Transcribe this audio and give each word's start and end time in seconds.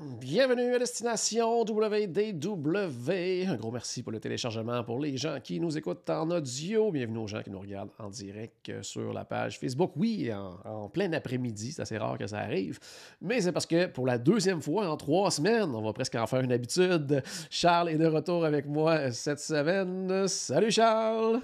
Bienvenue 0.00 0.74
à 0.74 0.78
Destination 0.78 1.60
WDW. 1.64 3.46
Un 3.46 3.56
gros 3.56 3.70
merci 3.70 4.02
pour 4.02 4.10
le 4.10 4.18
téléchargement 4.20 4.82
pour 4.82 4.98
les 4.98 5.16
gens 5.18 5.38
qui 5.38 5.60
nous 5.60 5.76
écoutent 5.76 6.08
en 6.08 6.30
audio. 6.30 6.90
Bienvenue 6.90 7.18
aux 7.18 7.26
gens 7.26 7.42
qui 7.42 7.50
nous 7.50 7.60
regardent 7.60 7.90
en 7.98 8.08
direct 8.08 8.72
sur 8.82 9.12
la 9.12 9.24
page 9.26 9.58
Facebook. 9.58 9.92
Oui, 9.96 10.32
en, 10.32 10.58
en 10.64 10.88
plein 10.88 11.12
après-midi, 11.12 11.72
c'est 11.72 11.82
assez 11.82 11.98
rare 11.98 12.16
que 12.16 12.26
ça 12.26 12.38
arrive. 12.38 12.78
Mais 13.20 13.42
c'est 13.42 13.52
parce 13.52 13.66
que 13.66 13.86
pour 13.86 14.06
la 14.06 14.16
deuxième 14.18 14.62
fois 14.62 14.88
en 14.88 14.96
trois 14.96 15.30
semaines, 15.30 15.70
on 15.74 15.82
va 15.82 15.92
presque 15.92 16.14
en 16.14 16.26
faire 16.26 16.40
une 16.40 16.52
habitude. 16.52 17.22
Charles 17.50 17.90
est 17.90 17.98
de 17.98 18.06
retour 18.06 18.46
avec 18.46 18.66
moi 18.66 19.12
cette 19.12 19.40
semaine. 19.40 20.26
Salut 20.26 20.70
Charles! 20.72 21.40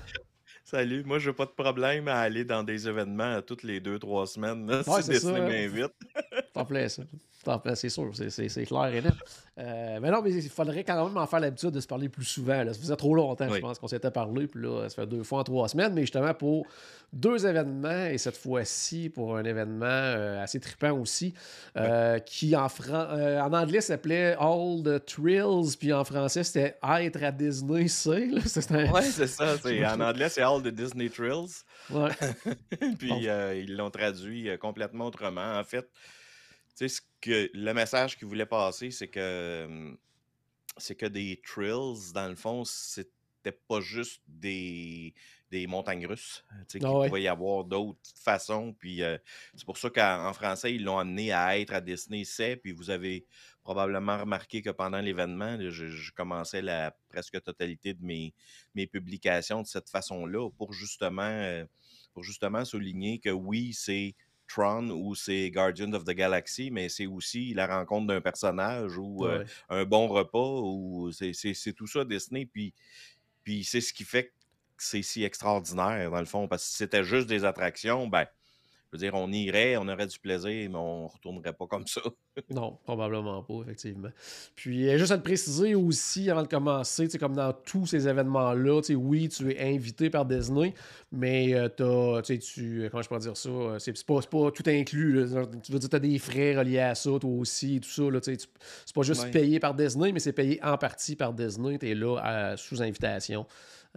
Salut, 0.65 1.03
moi 1.05 1.19
j'ai 1.19 1.33
pas 1.33 1.47
de 1.47 1.51
problème 1.51 2.09
à 2.09 2.19
aller 2.21 2.45
dans 2.45 2.63
des 2.63 2.89
événements 2.89 3.41
toutes 3.41 3.63
les 3.63 3.81
deux, 3.81 3.99
trois 3.99 4.27
semaines. 4.27 4.69
Ouais, 4.71 4.83
si 4.83 5.03
c'est 5.03 5.13
Disney 5.13 5.39
ça, 5.39 5.41
m'invite. 5.41 5.93
T'en 6.53 6.65
plais, 6.67 6.89
ça. 6.91 7.05
C'est 7.75 7.89
sûr, 7.89 8.11
c'est- 8.15 8.65
clair 8.67 8.87
et 8.95 9.01
net. 9.01 9.13
Euh, 9.59 9.99
mais 10.03 10.11
non, 10.11 10.21
mais 10.23 10.33
il 10.33 10.49
faudrait 10.51 10.85
quand 10.85 11.07
même 11.07 11.17
en 11.17 11.27
faire 11.27 11.41
l'habitude 11.41 11.71
de 11.71 11.81
se 11.81 11.87
parler 11.87 12.09
plus 12.09 12.25
souvent. 12.25 12.63
Là. 12.63 12.75
Ça 12.75 12.81
faisait 12.81 12.97
trop 12.97 13.15
longtemps, 13.15 13.49
je 13.49 13.55
Oui. 13.55 13.61
pense, 13.61 13.79
qu'on 13.79 13.89
s'était 13.89 14.11
parlé. 14.11 14.47
Puis 14.47 14.63
là, 14.63 14.89
ça 14.89 14.97
fait 14.97 15.07
deux 15.07 15.23
fois 15.23 15.41
en 15.41 15.45
trois 15.45 15.69
semaines. 15.69 15.95
Mais 15.95 16.03
justement, 16.03 16.35
pour 16.35 16.67
deux 17.13 17.47
événements, 17.47 18.07
et 18.07 18.19
cette 18.19 18.37
fois-ci, 18.37 19.09
pour 19.09 19.37
un 19.37 19.45
événement 19.45 19.87
euh, 19.87 20.43
assez 20.43 20.61
trippant 20.61 20.93
aussi, 20.93 21.33
euh, 21.77 22.19
qui 22.19 22.55
en, 22.55 22.67
en 22.67 23.53
anglais 23.53 23.81
s'appelait 23.81 24.37
All 24.39 24.83
the 24.85 25.05
Thrills, 25.07 25.77
puis 25.79 25.93
en 25.93 26.05
français, 26.05 26.45
c'était 26.45 26.77
Être 27.01 27.23
à 27.23 27.33
Disney, 27.33 27.89
c'est. 27.89 28.71
un- 28.73 28.91
Ouais, 28.93 29.03
c'est 29.03 29.27
ça. 29.27 29.55
En 29.97 30.01
anglais, 30.01 30.29
c'est 30.29 30.43
All 30.43 30.63
the 30.63 30.69
Disney 30.69 31.09
Thrills. 31.09 31.63
Ouais. 31.91 32.11
Puis 32.99 33.09
Bon. 33.09 33.21
ils 33.21 33.75
l'ont 33.77 33.91
traduit 33.91 34.51
complètement 34.61 35.07
autrement. 35.07 35.59
En 35.59 35.65
fait, 35.65 35.89
sais, 36.79 36.89
ce 36.89 37.01
que 37.21 37.51
le 37.55 37.73
message 37.75 38.17
qu'ils 38.19 38.29
voulaient 38.29 38.47
passer, 38.47 38.91
c'est 38.91 39.09
que 39.09 39.97
c'est 40.77 40.95
que 40.95 41.07
des 41.07 41.41
thrills, 41.45 42.13
dans 42.15 42.29
le 42.29 42.37
fond, 42.37 42.65
c'était 42.65 43.11
pas 43.67 43.81
juste 43.81 44.23
des, 44.29 45.15
des 45.51 45.67
montagnes 45.67 46.07
russes. 46.07 46.45
Tu 46.51 46.65
sais, 46.69 46.81
qu'il 46.81 46.87
Ah 46.87 46.93
ouais. 46.93 47.09
pouvait 47.09 47.23
y 47.23 47.29
avoir 47.29 47.65
d'autres 47.65 47.99
façons. 48.17 48.75
Puis 48.79 49.03
euh, 49.03 49.19
c'est 49.55 49.65
pour 49.65 49.79
ça 49.79 49.91
qu'en 49.91 50.29
en 50.29 50.33
français, 50.33 50.75
ils 50.75 50.85
l'ont 50.85 50.99
amené 50.99 51.33
à 51.33 51.59
être 51.59 51.73
à 51.75 51.81
Disney, 51.81 52.25
c'est. 52.25 52.57
Puis 52.57 52.73
vous 52.73 52.91
avez 52.91 53.27
probablement 53.63 54.19
remarqué 54.19 54.63
que 54.63 54.71
pendant 54.71 55.01
l'événement, 55.01 55.59
je 55.61 56.13
commençais 56.13 56.63
la 56.63 56.97
presque 57.09 57.43
totalité 57.43 57.95
de 57.95 58.05
mes, 58.05 58.35
mes 58.75 58.87
publications 58.87 59.63
de 59.63 59.67
cette 59.67 59.91
façon-là 59.91 60.51
pour 60.51 60.73
justement, 60.73 61.23
euh, 61.23 61.65
pour 62.15 62.23
justement 62.25 62.65
souligner 62.65 63.19
que 63.19 63.31
oui, 63.31 63.73
c'est 63.75 64.15
Tron 64.49 64.91
ou 64.91 65.15
c'est 65.15 65.51
Guardians 65.51 65.93
of 65.93 66.05
the 66.05 66.11
Galaxy, 66.13 66.71
mais 66.71 66.89
c'est 66.89 67.07
aussi 67.07 67.55
la 67.55 67.67
rencontre 67.67 68.07
d'un 68.09 68.21
personnage 68.21 68.97
ou 68.99 69.25
euh, 69.27 69.39
un 69.69 69.85
bon 69.85 70.09
repas 70.09 70.39
ou 70.63 71.11
c'est 71.13 71.33
c'est- 71.35 71.55
c'est 71.55 71.73
tout 71.75 71.87
ça 71.87 72.05
Disney. 72.05 72.47
Puis, 72.47 72.75
puis 73.45 73.65
c'est 73.65 73.81
ce 73.81 73.93
qui 73.93 74.05
fait 74.05 74.27
que 74.29 74.33
c'est 74.79 75.03
si 75.03 75.25
extraordinaire 75.25 76.11
dans 76.11 76.21
le 76.21 76.27
fond, 76.27 76.49
parce 76.49 76.65
que 76.65 76.71
si 76.71 76.77
c'était 76.77 77.05
juste 77.05 77.29
des 77.29 77.45
attractions, 77.45 78.07
ben, 78.09 78.27
je 78.93 78.97
veux 78.97 78.99
dire, 79.03 79.15
on 79.15 79.31
irait, 79.33 79.77
on 79.77 79.87
aurait 79.89 80.07
du 80.07 80.19
plaisir, 80.19 80.71
mais 80.71 80.77
on 80.79 81.07
retournerait 81.09 81.53
pas 81.53 81.67
comme 81.67 81.87
ça. 81.87 82.01
Non, 82.51 82.79
probablement 82.85 83.43
pas, 83.43 83.63
effectivement. 83.65 84.11
Puis, 84.55 84.89
euh, 84.89 84.97
juste 84.97 85.11
à 85.11 85.19
te 85.19 85.25
préciser 85.25 85.75
aussi, 85.75 86.31
avant 86.31 86.43
de 86.43 86.47
commencer, 86.47 87.07
tu 87.07 87.11
sais, 87.11 87.19
comme 87.19 87.35
dans 87.35 87.53
tous 87.53 87.87
ces 87.87 88.07
événements-là, 88.07 88.81
tu 88.81 88.87
sais, 88.89 88.95
oui, 88.95 89.29
tu 89.29 89.51
es 89.51 89.75
invité 89.75 90.09
par 90.09 90.25
Disney, 90.25 90.73
mais 91.11 91.53
euh, 91.55 91.69
t'as, 91.69 92.23
tu 92.23 92.35
sais, 92.35 92.39
tu, 92.39 92.85
euh, 92.85 92.89
comment 92.91 93.03
je 93.03 93.09
pourrais 93.09 93.19
dire 93.21 93.37
ça, 93.37 93.49
euh, 93.49 93.79
c'est 93.81 93.93
pas, 94.07 94.21
c'est 94.21 94.31
pas 94.31 94.53
tout 94.53 94.63
inclus, 94.69 95.15
là. 95.27 95.47
Tu 95.63 95.73
veux 95.73 95.81
dire, 95.81 95.89
tu 95.89 95.97
as 95.97 95.99
des 95.99 96.17
frais 96.21 96.57
reliés 96.57 96.79
à 96.79 96.95
ça, 96.95 97.11
toi 97.21 97.29
aussi, 97.31 97.77
et 97.77 97.81
tout 97.81 97.91
ça, 97.91 98.05
c'est 98.23 98.95
pas 98.95 99.03
juste 99.03 99.25
Ouais. 99.25 99.31
payé 99.33 99.59
par 99.59 99.75
Disney, 99.75 100.13
mais 100.13 100.21
c'est 100.21 100.33
payé 100.33 100.61
en 100.63 100.79
partie 100.79 101.17
par 101.17 101.33
Disney, 101.33 101.77
tu 101.77 101.91
es 101.91 101.95
là 101.97 102.19
à- 102.23 102.57
sous 102.57 102.81
invitation 102.83 103.47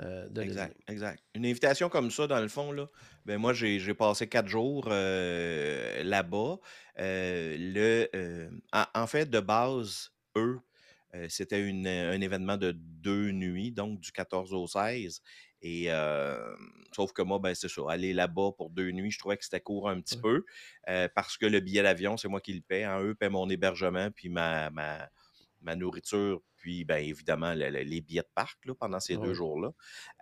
euh, 0.01 0.29
de 0.29 0.43
Exact, 0.43 0.73
Disney. 0.73 0.75
exact. 0.87 1.21
Une 1.35 1.45
invitation 1.45 1.87
comme 1.89 2.09
ça, 2.09 2.25
dans 2.25 2.39
le 2.39 2.47
fond, 2.47 2.71
là, 2.71 2.87
ben 3.25 3.37
moi, 3.37 3.53
j'ai 3.53 3.93
passé 3.93 4.27
quatre 4.27 4.47
jours 4.47 4.87
euh, 4.89 6.01
là-bas. 6.03 6.57
Euh, 6.99 7.55
le, 7.59 8.49
en, 8.73 8.85
en 8.95 9.07
fait, 9.07 9.29
de 9.29 9.39
base, 9.39 10.11
eux, 10.35 10.59
c'était 11.27 11.61
un 11.61 12.21
événement 12.21 12.57
de 12.57 12.71
deux 12.71 13.31
nuits, 13.31 13.71
donc 13.71 13.99
du 13.99 14.11
14 14.11 14.53
au 14.53 14.65
16. 14.65 15.21
Et 15.61 15.91
euh, 15.91 16.55
sauf 16.93 17.11
que 17.13 17.21
moi, 17.21 17.37
ben 17.39 17.53
c'est 17.53 17.67
ça, 17.69 17.81
aller 17.89 18.13
là-bas 18.13 18.51
pour 18.57 18.69
deux 18.71 18.89
nuits, 18.91 19.11
je 19.11 19.19
trouvais 19.19 19.37
que 19.37 19.43
c'était 19.43 19.59
court 19.61 19.89
un 19.89 20.01
petit 20.01 20.15
Ouais. 20.15 20.21
peu 20.21 20.43
euh, 20.89 21.07
parce 21.13 21.37
que 21.37 21.45
le 21.45 21.59
billet 21.59 21.83
d'avion, 21.83 22.17
c'est 22.17 22.29
moi 22.29 22.41
qui 22.41 22.53
le 22.53 22.61
paie. 22.61 22.83
Hein, 22.85 22.99
eux 23.03 23.13
paient 23.13 23.29
mon 23.29 23.47
hébergement 23.49 24.09
puis 24.09 24.29
ma, 24.29 24.69
ma, 24.71 25.09
ma 25.61 25.75
nourriture, 25.75 26.41
puis 26.61 26.85
ben, 26.85 26.97
évidemment 27.03 27.53
le- 27.55 27.69
le- 27.69 27.81
les 27.81 28.01
billets 28.01 28.21
de 28.21 28.29
parc 28.35 28.65
là, 28.65 28.73
pendant 28.75 28.99
ces 28.99 29.17
Ouais. 29.17 29.27
deux 29.27 29.33
jours-là. 29.33 29.71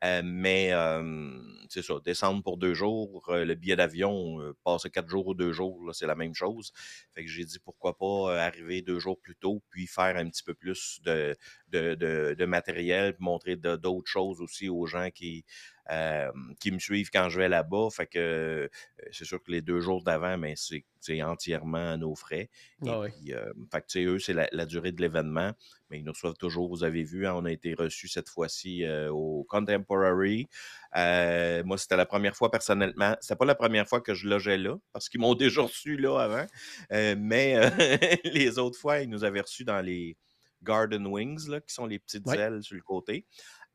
Euh, 0.05 0.21
mais 0.23 0.71
euh, 0.73 1.39
c'est 1.69 1.81
ça, 1.83 1.95
descendre 2.03 2.41
pour 2.43 2.57
deux 2.57 2.73
jours, 2.73 3.29
euh, 3.29 3.45
le 3.45 3.55
billet 3.55 3.75
d'avion, 3.75 4.41
euh, 4.41 4.53
passer 4.63 4.89
quatre 4.89 5.09
jours 5.09 5.27
ou 5.27 5.33
deux 5.33 5.51
jours, 5.51 5.93
c'est 5.93 6.07
la 6.07 6.15
même 6.15 6.33
chose. 6.33 6.71
Fait 7.13 7.23
que 7.23 7.29
j'ai 7.29 7.45
dit 7.45 7.59
pourquoi 7.59 7.97
pas 7.97 8.41
arriver 8.41 8.81
deux 8.81 8.99
jours 8.99 9.19
plus 9.19 9.35
tôt, 9.35 9.61
puis 9.69 9.87
faire 9.87 10.15
un 10.17 10.29
petit 10.29 10.43
peu 10.43 10.53
plus 10.53 11.01
de, 11.03 11.35
de, 11.67 11.95
de, 11.95 12.35
de 12.37 12.45
matériel, 12.45 13.13
puis 13.15 13.23
montrer 13.23 13.55
d'autres 13.57 14.09
choses 14.09 14.41
aussi 14.41 14.69
aux 14.69 14.85
gens 14.85 15.09
qui, 15.11 15.45
euh, 15.91 16.31
qui 16.59 16.71
me 16.71 16.79
suivent 16.79 17.09
quand 17.11 17.29
je 17.29 17.39
vais 17.39 17.49
là-bas. 17.49 17.89
Fait 17.91 18.07
que 18.07 18.19
euh, 18.19 18.67
c'est 19.11 19.25
sûr 19.25 19.41
que 19.43 19.51
les 19.51 19.61
deux 19.61 19.81
jours 19.81 20.03
d'avant, 20.03 20.37
mais 20.37 20.53
c'est 20.55 20.85
c'est 21.01 21.21
entièrement 21.23 21.91
à 21.93 21.97
nos 21.97 22.13
frais. 22.15 22.49
Et 22.85 22.89
Ah 22.89 23.01
puis, 23.01 23.33
euh, 23.33 23.53
fait 23.71 23.81
que, 23.81 23.99
eux, 24.05 24.19
c'est 24.19 24.33
la, 24.33 24.49
la 24.51 24.65
durée 24.65 24.91
de 24.91 25.01
l'événement, 25.01 25.53
mais 25.89 25.99
ils 25.99 26.03
nous 26.05 26.11
reçoivent 26.11 26.37
toujours. 26.37 26.69
Vous 26.69 26.83
avez 26.83 27.03
vu, 27.03 27.25
hein, 27.27 27.33
on 27.35 27.45
a 27.45 27.51
été 27.51 27.73
reçus 27.73 28.07
cette 28.07 28.29
fois-ci 28.29 28.83
euh, 28.85 29.09
au 29.11 29.43
Contemporary. 29.49 30.47
Euh, 30.95 31.63
moi, 31.63 31.77
c'était 31.77 31.97
la 31.97 32.05
première 32.05 32.35
fois 32.35 32.51
personnellement. 32.51 33.15
C'était 33.21 33.35
pas 33.35 33.45
la 33.45 33.55
première 33.55 33.87
fois 33.87 34.01
que 34.01 34.13
je 34.13 34.27
logeais 34.27 34.57
là, 34.57 34.75
parce 34.93 35.09
qu'ils 35.09 35.19
m'ont 35.21 35.35
déjà 35.35 35.61
reçu 35.63 35.97
là 35.97 36.17
avant. 36.19 36.45
Euh, 36.91 37.15
mais 37.17 37.55
les 38.23 38.59
autres 38.59 38.77
fois, 38.79 38.99
ils 38.99 39.09
nous 39.09 39.23
avaient 39.23 39.41
reçus 39.41 39.63
dans 39.65 39.81
les 39.81 40.17
Garden 40.61 41.07
Wings, 41.07 41.47
là, 41.49 41.61
qui 41.61 41.73
sont 41.73 41.85
les 41.85 41.99
petites 41.99 42.25
Ouais. 42.27 42.37
ailes 42.37 42.61
sur 42.63 42.75
le 42.75 42.81
côté. 42.81 43.25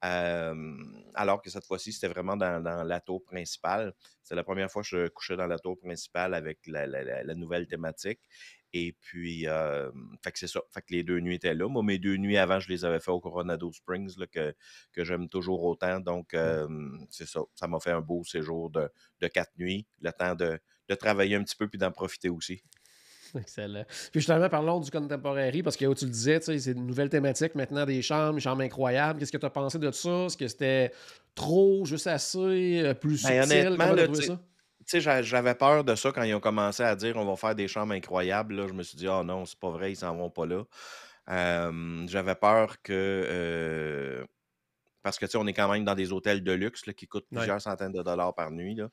Euh, 0.04 0.74
alors 1.14 1.40
que 1.40 1.48
cette 1.48 1.64
fois-ci, 1.64 1.92
c'était 1.92 2.08
vraiment 2.12 2.36
dans, 2.36 2.62
dans 2.62 2.84
la 2.84 3.00
tour 3.00 3.22
principale. 3.24 3.94
C'était 4.22 4.34
la 4.34 4.44
première 4.44 4.70
fois 4.70 4.82
que 4.82 4.88
je 4.88 5.08
couchais 5.08 5.36
dans 5.36 5.46
la 5.46 5.58
tour 5.58 5.78
principale 5.78 6.34
avec 6.34 6.58
la, 6.66 6.86
la- 6.86 7.02
la- 7.02 7.22
la 7.22 7.34
nouvelle 7.34 7.66
thématique. 7.66 8.20
Et 8.76 8.92
puis, 9.00 9.46
euh, 9.46 9.88
fait 10.22 10.32
que 10.32 10.38
c'est 10.40 10.48
ça. 10.48 10.60
Fait 10.72 10.80
que 10.80 10.88
les 10.90 11.04
deux 11.04 11.20
nuits 11.20 11.36
étaient 11.36 11.54
là. 11.54 11.68
Moi, 11.68 11.84
mes 11.84 11.98
deux 12.00 12.16
nuits 12.16 12.36
avant, 12.36 12.58
je 12.58 12.68
les 12.68 12.84
avais 12.84 12.98
fait 12.98 13.12
au 13.12 13.20
Coronado 13.20 13.70
Springs, 13.72 14.18
là, 14.18 14.26
que, 14.26 14.52
que 14.92 15.04
j'aime 15.04 15.28
toujours 15.28 15.62
autant. 15.62 16.00
Donc, 16.00 16.34
euh, 16.34 16.66
c'est 17.08 17.28
ça. 17.28 17.40
Ça 17.54 17.68
m'a 17.68 17.78
fait 17.78 17.92
un 17.92 18.00
beau 18.00 18.24
séjour 18.24 18.70
de, 18.70 18.90
de 19.20 19.28
quatre 19.28 19.52
nuits. 19.58 19.86
Le 20.00 20.10
temps 20.10 20.34
de, 20.34 20.58
de 20.88 20.94
travailler 20.96 21.36
un 21.36 21.44
petit 21.44 21.54
peu 21.54 21.68
puis 21.68 21.78
d'en 21.78 21.92
profiter 21.92 22.28
aussi. 22.28 22.64
Excellent. 23.38 23.84
Puis 24.10 24.20
justement, 24.20 24.48
parlons 24.48 24.80
du 24.80 24.90
Contemporary, 24.90 25.62
parce 25.62 25.76
que 25.76 25.92
tu 25.94 26.04
le 26.04 26.10
disais, 26.10 26.40
tu 26.40 26.46
sais, 26.46 26.58
c'est 26.58 26.72
une 26.72 26.86
nouvelle 26.86 27.08
thématique 27.10 27.54
maintenant 27.54 27.84
des 27.86 28.02
chambres, 28.02 28.34
des 28.34 28.40
chambres 28.40 28.62
incroyables. 28.62 29.20
Qu'est-ce 29.20 29.32
que 29.32 29.38
tu 29.38 29.46
as 29.46 29.50
pensé 29.50 29.78
de 29.78 29.90
ça? 29.92 30.26
Est-ce 30.26 30.36
que 30.36 30.48
c'était 30.48 30.92
trop, 31.34 31.84
juste 31.84 32.08
assez, 32.08 32.80
euh, 32.82 32.94
plus 32.94 33.22
Ben, 33.22 33.42
subtil? 33.42 33.66
honnêtement, 33.66 33.92
là, 33.92 34.14
ça? 34.14 34.40
Tu 34.86 34.90
sais, 34.90 35.00
j'a- 35.00 35.22
j'avais 35.22 35.54
peur 35.54 35.84
de 35.84 35.94
ça 35.94 36.12
quand 36.12 36.22
ils 36.24 36.34
ont 36.34 36.40
commencé 36.40 36.82
à 36.82 36.94
dire 36.96 37.16
on 37.16 37.24
va 37.24 37.36
faire 37.36 37.54
des 37.54 37.68
chambres 37.68 37.94
incroyables. 37.94 38.54
Là, 38.54 38.66
je 38.68 38.72
me 38.74 38.82
suis 38.82 38.96
dit, 38.96 39.06
ah 39.08 39.22
non, 39.24 39.46
c'est 39.46 39.58
pas 39.58 39.70
vrai, 39.70 39.92
ils 39.92 39.96
s'en 39.96 40.14
vont 40.16 40.30
pas 40.30 40.46
là. 40.46 40.64
Euh, 41.30 42.06
j'avais 42.08 42.34
peur 42.34 42.82
que. 42.82 42.92
euh, 42.92 44.24
parce 45.02 45.18
que, 45.18 45.26
tu 45.26 45.32
sais, 45.32 45.38
on 45.38 45.46
est 45.46 45.54
quand 45.54 45.70
même 45.72 45.84
dans 45.84 45.94
des 45.96 46.12
hôtels 46.12 46.44
de 46.44 46.52
luxe 46.52 46.86
là, 46.86 46.92
qui 46.94 47.08
coûtent 47.08 47.28
Ouais. 47.30 47.34
plusieurs 47.34 47.60
centaines 47.62 47.92
de 47.92 48.02
dollars 48.02 48.34
par 48.34 48.50
nuit. 48.52 48.74
là. 48.76 48.88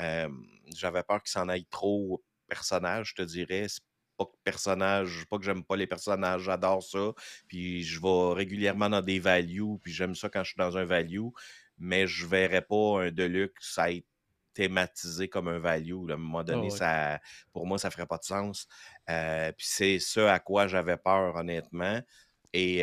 Euh, 0.00 0.28
j'avais 0.74 1.02
peur 1.04 1.22
qu'ils 1.22 1.32
s'en 1.32 1.48
aillent 1.48 1.66
trop 1.66 2.24
personnages, 2.48 3.10
je 3.10 3.14
te 3.16 3.22
dirais. 3.22 3.66
C'est 3.68 3.82
pas 4.18 4.26
que 4.26 4.36
personnage, 4.44 5.26
pas 5.30 5.38
que 5.38 5.44
j'aime 5.44 5.64
pas 5.64 5.76
les 5.76 5.86
personnages, 5.88 6.42
j'adore 6.42 6.82
ça. 6.82 7.12
Puis 7.48 7.84
je 7.84 8.00
vais 8.02 8.34
régulièrement 8.34 8.90
dans 8.90 9.02
des 9.02 9.20
values, 9.20 9.78
puis 9.82 9.92
j'aime 9.92 10.14
ça 10.14 10.28
quand 10.30 10.44
je 10.44 10.50
suis 10.50 10.58
dans 10.58 10.76
un 10.78 10.84
value, 10.84 11.28
mais 11.78 12.06
je 12.06 12.26
verrais 12.26 12.62
pas 12.62 13.02
un 13.04 13.10
deluxe 13.10 13.78
être 13.78 14.06
thématisé 14.58 15.28
comme 15.28 15.46
un 15.46 15.60
value. 15.60 16.08
là. 16.08 16.14
À 16.14 16.16
un 16.16 16.20
moment 16.20 16.42
donné, 16.42 16.62
ouais. 16.62 16.70
ça, 16.70 17.20
pour 17.52 17.64
moi, 17.64 17.78
ça 17.78 17.92
ferait 17.92 18.06
pas 18.06 18.18
de 18.18 18.24
sens. 18.24 18.66
puis 19.06 19.66
c'est 19.66 20.00
ce 20.00 20.18
à 20.18 20.40
quoi 20.40 20.66
j'avais 20.66 20.96
peur, 20.96 21.36
honnêtement. 21.36 22.02
Et 22.52 22.82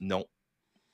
non, 0.00 0.26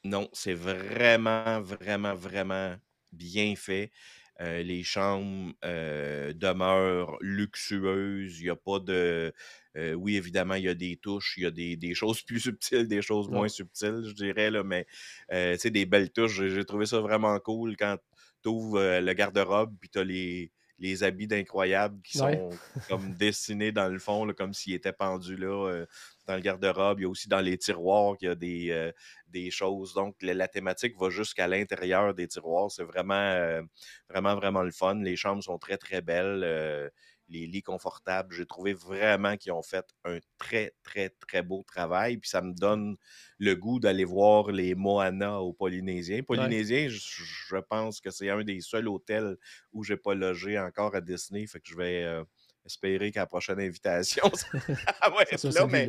non, 0.04 0.28
c'est 0.34 0.52
vraiment, 0.52 1.62
vraiment, 1.62 2.14
vraiment 2.14 2.76
bien 3.12 3.56
fait. 3.56 3.92
les 4.40 4.82
chambres 4.82 5.54
demeurent 5.62 7.16
luxueuses. 7.22 8.40
Il 8.40 8.44
n'y 8.44 8.50
a 8.50 8.56
pas 8.56 8.80
de. 8.80 9.32
oui, 9.74 10.16
évidemment, 10.16 10.56
il 10.56 10.64
y 10.64 10.68
a 10.68 10.74
des 10.74 10.98
touches, 10.98 11.36
il 11.38 11.44
y 11.44 11.46
a 11.46 11.50
des, 11.50 11.94
choses 11.94 12.20
plus 12.26 12.40
subtiles, 12.40 12.88
des 12.88 13.00
choses 13.00 13.30
moins 13.30 13.48
subtiles, 13.48 14.02
je 14.06 14.12
dirais, 14.12 14.50
là, 14.50 14.62
mais 14.64 14.86
c'est 15.30 15.70
des 15.70 15.86
belles 15.86 16.10
touches. 16.10 16.42
J'ai 16.46 16.64
trouvé 16.66 16.84
ça 16.84 17.00
vraiment 17.00 17.40
cool 17.40 17.74
quand 17.78 17.96
tu 18.44 18.50
ouvres 18.50 19.00
le 19.00 19.12
garde-robe 19.12 19.74
puis 19.80 19.88
tu 19.88 19.98
as 19.98 20.04
les, 20.04 20.52
les 20.78 21.02
habits 21.02 21.26
d'incroyables 21.26 22.00
qui 22.02 22.18
sont 22.18 22.50
comme 22.88 23.14
dessinés 23.14 23.72
dans 23.72 23.88
le 23.88 23.98
fond, 23.98 24.30
comme 24.36 24.52
s'ils 24.52 24.74
étaient 24.74 24.92
pendus 24.92 25.36
là 25.36 25.84
dans 26.26 26.34
le 26.34 26.40
garde-robe. 26.40 27.00
Il 27.00 27.02
y 27.02 27.06
a 27.06 27.08
aussi 27.08 27.28
dans 27.28 27.40
les 27.40 27.58
tiroirs 27.58 28.16
qu'il 28.16 28.28
y 28.28 28.30
a 28.30 28.34
des, 28.34 28.70
euh, 28.70 28.92
des 29.28 29.50
choses. 29.50 29.94
Donc, 29.94 30.16
la, 30.22 30.48
thématique 30.48 30.94
va 30.98 31.10
jusqu'à 31.10 31.46
l'intérieur 31.46 32.14
des 32.14 32.28
tiroirs. 32.28 32.70
C'est 32.70 32.84
vraiment, 32.84 33.14
euh, 33.14 33.62
vraiment, 34.08 34.34
vraiment 34.34 34.62
le 34.62 34.70
fun. 34.70 34.94
Les 34.94 35.16
chambres 35.16 35.42
sont 35.42 35.58
très, 35.58 35.76
très 35.76 36.00
belles. 36.00 36.90
Euh, 37.24 37.34
les 37.34 37.46
lits 37.46 37.62
confortables. 37.62 38.34
J'ai 38.34 38.46
trouvé 38.46 38.74
vraiment 38.74 39.36
qu'ils 39.36 39.52
ont 39.52 39.62
fait 39.62 39.86
un 40.04 40.18
très, 40.38 40.74
très, 40.82 41.10
très 41.10 41.42
beau 41.42 41.64
travail. 41.66 42.18
Puis 42.18 42.30
ça 42.30 42.42
me 42.42 42.52
donne 42.52 42.96
le 43.38 43.54
goût 43.54 43.80
d'aller 43.80 44.04
voir 44.04 44.50
les 44.50 44.74
Moana 44.74 45.40
au 45.40 45.52
Polynésien. 45.52 46.22
Polynésien, 46.22 46.88
je, 46.88 47.56
pense 47.68 48.00
que 48.00 48.10
c'est 48.10 48.30
un 48.30 48.44
des 48.44 48.60
seuls 48.60 48.88
hôtels 48.88 49.36
où 49.72 49.82
je 49.84 49.94
n'ai 49.94 49.98
pas 49.98 50.14
logé 50.14 50.58
encore 50.58 50.94
à 50.94 51.00
Disney. 51.00 51.46
Fait 51.46 51.60
que 51.60 51.68
je 51.68 51.76
vais 51.76 52.24
espérer 52.64 53.10
qu'à 53.10 53.20
la 53.20 53.26
prochaine 53.26 53.60
invitation, 53.60 54.24
ah 55.00 55.14
ouais, 55.14 55.26
là, 55.54 55.66
mais 55.66 55.88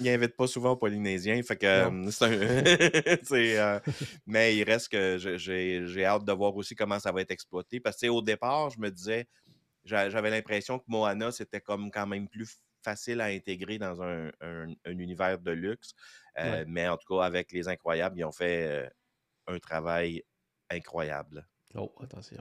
il 0.00 0.06
n'invite 0.06 0.36
pas 0.36 0.46
souvent 0.46 0.72
aux 0.72 0.76
Polynésiens. 0.76 1.42
Fait 1.42 1.56
que 1.56 1.66
euh, 3.32 3.80
mais 4.26 4.56
il 4.56 4.64
reste 4.64 4.88
que 4.88 5.18
j'ai 5.18 6.04
hâte 6.04 6.24
de 6.24 6.32
voir 6.32 6.54
aussi 6.56 6.74
comment 6.74 6.98
ça 6.98 7.12
va 7.12 7.20
être 7.20 7.30
exploité. 7.30 7.80
Parce 7.80 8.00
que 8.00 8.06
au 8.08 8.22
départ, 8.22 8.70
je 8.70 8.80
me 8.80 8.90
disais, 8.90 9.26
j'avais 9.84 10.30
l'impression 10.30 10.78
que 10.78 10.84
Moana, 10.88 11.32
c'était 11.32 11.60
comme 11.60 11.90
quand 11.90 12.06
même 12.06 12.28
plus 12.28 12.58
facile 12.82 13.20
à 13.20 13.26
intégrer 13.26 13.78
dans 13.78 14.02
un, 14.02 14.30
univers 14.86 15.38
de 15.38 15.52
luxe. 15.52 15.94
Euh, 16.38 16.64
mais 16.66 16.88
en 16.88 16.96
tout 16.96 17.16
cas, 17.16 17.24
avec 17.24 17.52
les 17.52 17.68
incroyables, 17.68 18.18
ils 18.18 18.24
ont 18.24 18.32
fait 18.32 18.66
euh, 18.66 18.88
un 19.46 19.58
travail 19.58 20.22
incroyable. 20.70 21.46
Oh, 21.76 21.90
attention. 22.00 22.40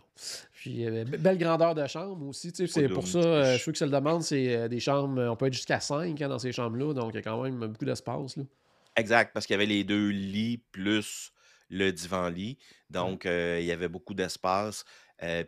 Puis, 0.52 0.86
euh, 0.86 1.06
belle 1.06 1.40
grandeur 1.40 1.74
de 1.74 1.86
chambre 1.88 2.28
aussi. 2.28 2.52
C'est 2.54 2.88
pour 2.88 3.08
ça, 3.08 3.18
euh, 3.18 3.58
je 3.58 3.66
veux 3.66 3.72
que 3.72 3.78
ça 3.78 3.86
le 3.86 3.92
demande, 3.92 4.22
c'est 4.22 4.56
euh, 4.56 4.68
des 4.68 4.80
chambres, 4.80 5.20
on 5.24 5.36
peut 5.36 5.48
être 5.48 5.54
jusqu'à 5.54 5.80
5 5.80 6.22
hein, 6.22 6.30
dans 6.30 6.38
ces 6.38 6.52
chambres-là, 6.52 6.94
donc 6.94 7.14
il 7.14 7.16
y 7.16 7.20
a 7.20 7.24
quand 7.24 7.42
même 7.42 7.60
beaucoup 7.60 7.86
d'espace. 7.86 8.38
Exact, 8.96 9.34
parce 9.34 9.48
qu'il 9.48 9.56
y 9.56 9.58
avait 9.58 9.66
les 9.66 9.84
deux 9.84 10.10
lits 10.10 10.62
plus 10.72 11.32
le 11.70 11.92
divan-lit. 11.92 12.60
Donc, 12.92 13.26
il 13.26 13.66
y 13.66 13.72
avait 13.72 13.88
beaucoup 13.88 14.14
d'espace. 14.14 14.86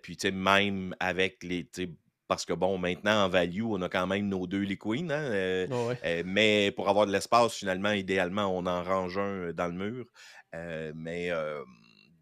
Puis, 0.02 0.18
tu 0.18 0.28
sais, 0.28 0.32
même 0.32 0.96
avec 1.00 1.44
les. 1.44 1.70
Parce 2.28 2.44
que, 2.44 2.54
bon, 2.54 2.80
maintenant, 2.80 3.26
en 3.26 3.30
value, 3.30 3.64
on 3.64 3.82
a 3.84 3.90
quand 3.90 4.08
même 4.08 4.28
nos 4.28 4.48
deux 4.48 4.66
queen. 4.76 5.12
Hein, 5.12 5.68
mais 6.26 6.72
pour 6.72 6.90
avoir 6.90 7.06
de 7.06 7.12
l'espace, 7.12 7.56
finalement, 7.56 7.92
idéalement, 7.92 8.46
on 8.46 8.66
en 8.66 8.84
range 8.84 9.18
un 9.18 9.54
dans 9.54 9.68
le 9.68 9.74
mur. 9.74 10.06
mais 10.96 11.32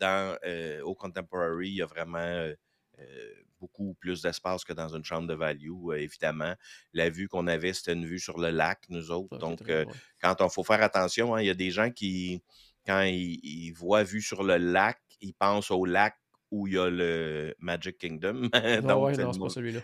euh, 0.04 0.82
au 0.82 0.96
Contemporary, 0.96 1.70
il 1.70 1.76
y 1.76 1.82
a 1.82 1.86
vraiment 1.86 2.18
euh, 2.20 2.54
euh, 3.00 3.34
beaucoup 3.60 3.96
plus 3.96 4.22
d'espace 4.22 4.64
que 4.64 4.74
dans 4.74 4.96
une 4.96 5.04
chambre 5.04 5.28
de 5.28 5.34
value, 5.34 5.94
évidemment. 5.96 6.54
La 6.94 7.10
vue 7.10 7.28
qu'on 7.28 7.48
avait, 7.48 7.74
c'était 7.74 7.94
une 7.94 8.06
vue 8.06 8.20
sur 8.20 8.40
le 8.40 8.50
lac, 8.50 8.84
nous 8.90 9.12
autres. 9.12 9.38
Donc, 9.38 9.62
quand 10.22 10.42
on 10.42 10.50
faut 10.50 10.64
faire 10.64 10.84
attention, 10.84 11.36
hein, 11.36 11.42
il 11.42 11.48
y 11.48 11.50
a 11.50 11.56
des 11.56 11.72
gens 11.72 11.90
qui, 11.90 12.42
quand 12.86 13.04
ils, 13.04 13.72
voient 13.72 14.04
vue 14.04 14.22
sur 14.22 14.44
le 14.44 14.58
lac, 14.58 15.00
ils 15.22 15.34
pensent 15.34 15.72
au 15.72 15.86
lac 15.86 16.16
où 16.54 16.68
il 16.68 16.76
y 16.76 16.78
a 16.78 16.88
le 16.88 17.56
Magic 17.58 17.98
Kingdom. 17.98 18.44
Donc, 18.84 19.16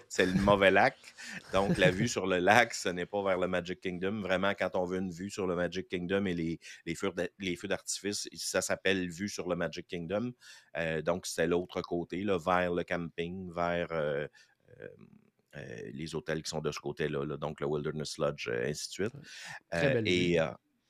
c'est 0.08 0.26
le, 0.28 0.40
mauvais 0.40 0.70
lac. 0.70 0.96
Donc, 1.54 1.80
la 1.80 1.90
vue 1.90 2.08
sur 2.08 2.28
le 2.28 2.38
lac, 2.38 2.76
ce 2.76 2.90
n'est 2.90 3.08
pas 3.08 3.24
vers 3.24 3.40
le 3.40 3.48
Magic 3.48 3.82
Kingdom. 3.82 4.22
Vraiment, 4.22 4.52
quand 4.52 4.76
on 4.76 4.86
veut 4.86 5.00
une 5.00 5.10
vue 5.10 5.32
sur 5.32 5.48
le 5.48 5.56
Magic 5.56 5.90
Kingdom 5.90 6.26
et 6.26 6.36
les, 6.36 6.60
les 6.86 6.94
feux 6.94 7.68
d'artifice, 7.68 8.30
ça 8.36 8.62
s'appelle 8.62 9.10
vue 9.10 9.30
sur 9.30 9.50
le 9.50 9.56
Magic 9.56 9.88
Kingdom. 9.88 10.32
Euh, 10.78 11.02
donc, 11.02 11.26
c'est 11.26 11.48
l'autre 11.48 11.82
côté, 11.82 12.24
là, 12.24 12.38
vers 12.38 12.72
le 12.72 12.84
camping, 12.84 13.52
vers 13.52 13.88
euh, 13.92 14.28
euh, 15.58 15.90
les 15.92 16.14
hôtels 16.14 16.44
qui 16.44 16.52
sont 16.52 16.62
de 16.62 16.72
ce 16.72 16.80
côté-là, 16.80 17.36
donc 17.38 17.62
le 17.62 17.66
Wilderness 17.66 18.20
Lodge, 18.20 18.48
ainsi 18.48 18.90
de 18.90 18.94
suite. 18.94 19.14
et 20.06 20.38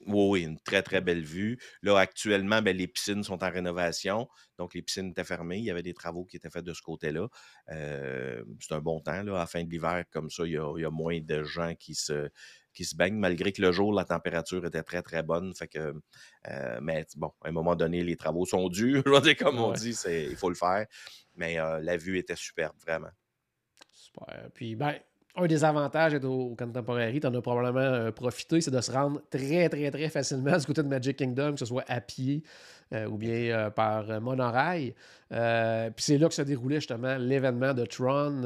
oui, 0.07 0.43
une 0.43 0.59
très, 0.59 0.81
très 0.81 1.01
belle 1.01 1.23
vue. 1.23 1.59
Là, 1.81 1.97
actuellement, 1.97 2.61
ben, 2.61 2.75
les 2.75 2.87
piscines 2.87 3.23
sont 3.23 3.43
en 3.43 3.49
rénovation. 3.49 4.27
Donc, 4.57 4.73
les 4.73 4.81
piscines 4.81 5.09
étaient 5.09 5.23
fermées. 5.23 5.57
Il 5.57 5.65
y 5.65 5.71
avait 5.71 5.83
des 5.83 5.93
travaux 5.93 6.25
qui 6.25 6.37
étaient 6.37 6.49
faits 6.49 6.63
de 6.63 6.73
ce 6.73 6.81
côté-là. 6.81 7.27
Euh, 7.71 8.43
c'est 8.59 8.73
un 8.73 8.79
bon 8.79 9.01
temps. 9.01 9.23
Là. 9.23 9.35
À 9.35 9.39
la 9.39 9.45
fin 9.45 9.63
de 9.63 9.69
l'hiver, 9.69 10.05
comme 10.11 10.29
ça, 10.29 10.43
il 10.45 10.53
y, 10.53 10.57
a, 10.57 10.89
moins 10.89 11.19
de 11.19 11.43
gens 11.43 11.75
qui 11.75 11.95
se, 11.95 12.29
qui 12.73 12.85
se 12.85 12.95
baignent, 12.95 13.17
malgré 13.17 13.51
que 13.51 13.61
le 13.61 13.71
jour, 13.71 13.93
la 13.93 14.05
température 14.05 14.65
était 14.65 14.83
très, 14.83 15.01
très 15.01 15.21
bonne. 15.21 15.53
Fait 15.53 15.67
que, 15.67 15.93
euh, 16.47 16.79
mais 16.81 17.05
bon, 17.15 17.31
à 17.43 17.49
un 17.49 17.51
moment 17.51 17.75
donné, 17.75 18.03
les 18.03 18.15
travaux 18.15 18.45
sont 18.45 18.69
durs. 18.69 19.03
comme 19.39 19.59
on 19.59 19.73
dit, 19.73 19.95
il 20.07 20.35
faut 20.37 20.49
le 20.49 20.55
faire. 20.55 20.85
Mais 21.35 21.59
euh, 21.59 21.79
la 21.81 21.97
vue 21.97 22.17
était 22.17 22.35
superbe, 22.35 22.75
vraiment. 22.85 23.11
Super. 23.91 24.49
Puis, 24.53 24.75
ben, 24.75 24.95
un 25.41 25.47
des 25.47 25.63
avantages 25.63 26.13
d'être 26.13 26.25
au 26.25 26.55
Contemporary, 26.55 27.19
tu 27.19 27.27
en 27.27 27.33
as 27.33 27.41
probablement 27.41 27.79
euh, 27.79 28.11
profité, 28.11 28.61
c'est 28.61 28.71
de 28.71 28.81
se 28.81 28.91
rendre 28.91 29.21
très, 29.29 29.69
très, 29.69 29.91
très 29.91 30.09
facilement 30.09 30.57
du 30.57 30.65
côté 30.65 30.83
de 30.83 30.87
Magic 30.87 31.17
Kingdom, 31.17 31.53
que 31.53 31.59
ce 31.59 31.65
soit 31.65 31.85
à 31.87 32.01
pied 32.01 32.43
euh, 32.93 33.07
ou 33.07 33.17
bien 33.17 33.31
euh, 33.31 33.69
par 33.69 34.21
monorail. 34.21 34.93
Puis 35.29 36.03
c'est 36.03 36.17
là 36.17 36.27
que 36.27 36.33
se 36.33 36.41
déroulait 36.41 36.77
justement 36.77 37.17
l'événement 37.17 37.73
de 37.73 37.85
Tron. 37.85 38.41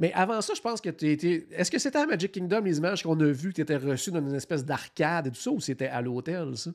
mais 0.00 0.12
avant 0.14 0.40
ça, 0.40 0.54
je 0.54 0.60
pense 0.60 0.80
que 0.80 0.90
tu 0.90 1.10
étais. 1.10 1.46
Est-ce 1.52 1.70
que 1.70 1.78
c'était 1.78 1.98
à 1.98 2.06
Magic 2.06 2.32
Kingdom 2.32 2.60
les 2.60 2.78
images 2.78 3.02
qu'on 3.02 3.18
a 3.20 3.30
vues, 3.30 3.50
que 3.50 3.56
tu 3.56 3.62
étais 3.62 3.76
reçu 3.76 4.10
dans 4.10 4.20
une 4.20 4.34
espèce 4.34 4.64
d'arcade 4.64 5.28
et 5.28 5.30
tout 5.30 5.40
ça, 5.40 5.50
ou 5.50 5.60
c'était 5.60 5.88
à 5.88 6.00
l'hôtel, 6.00 6.56
ça? 6.56 6.70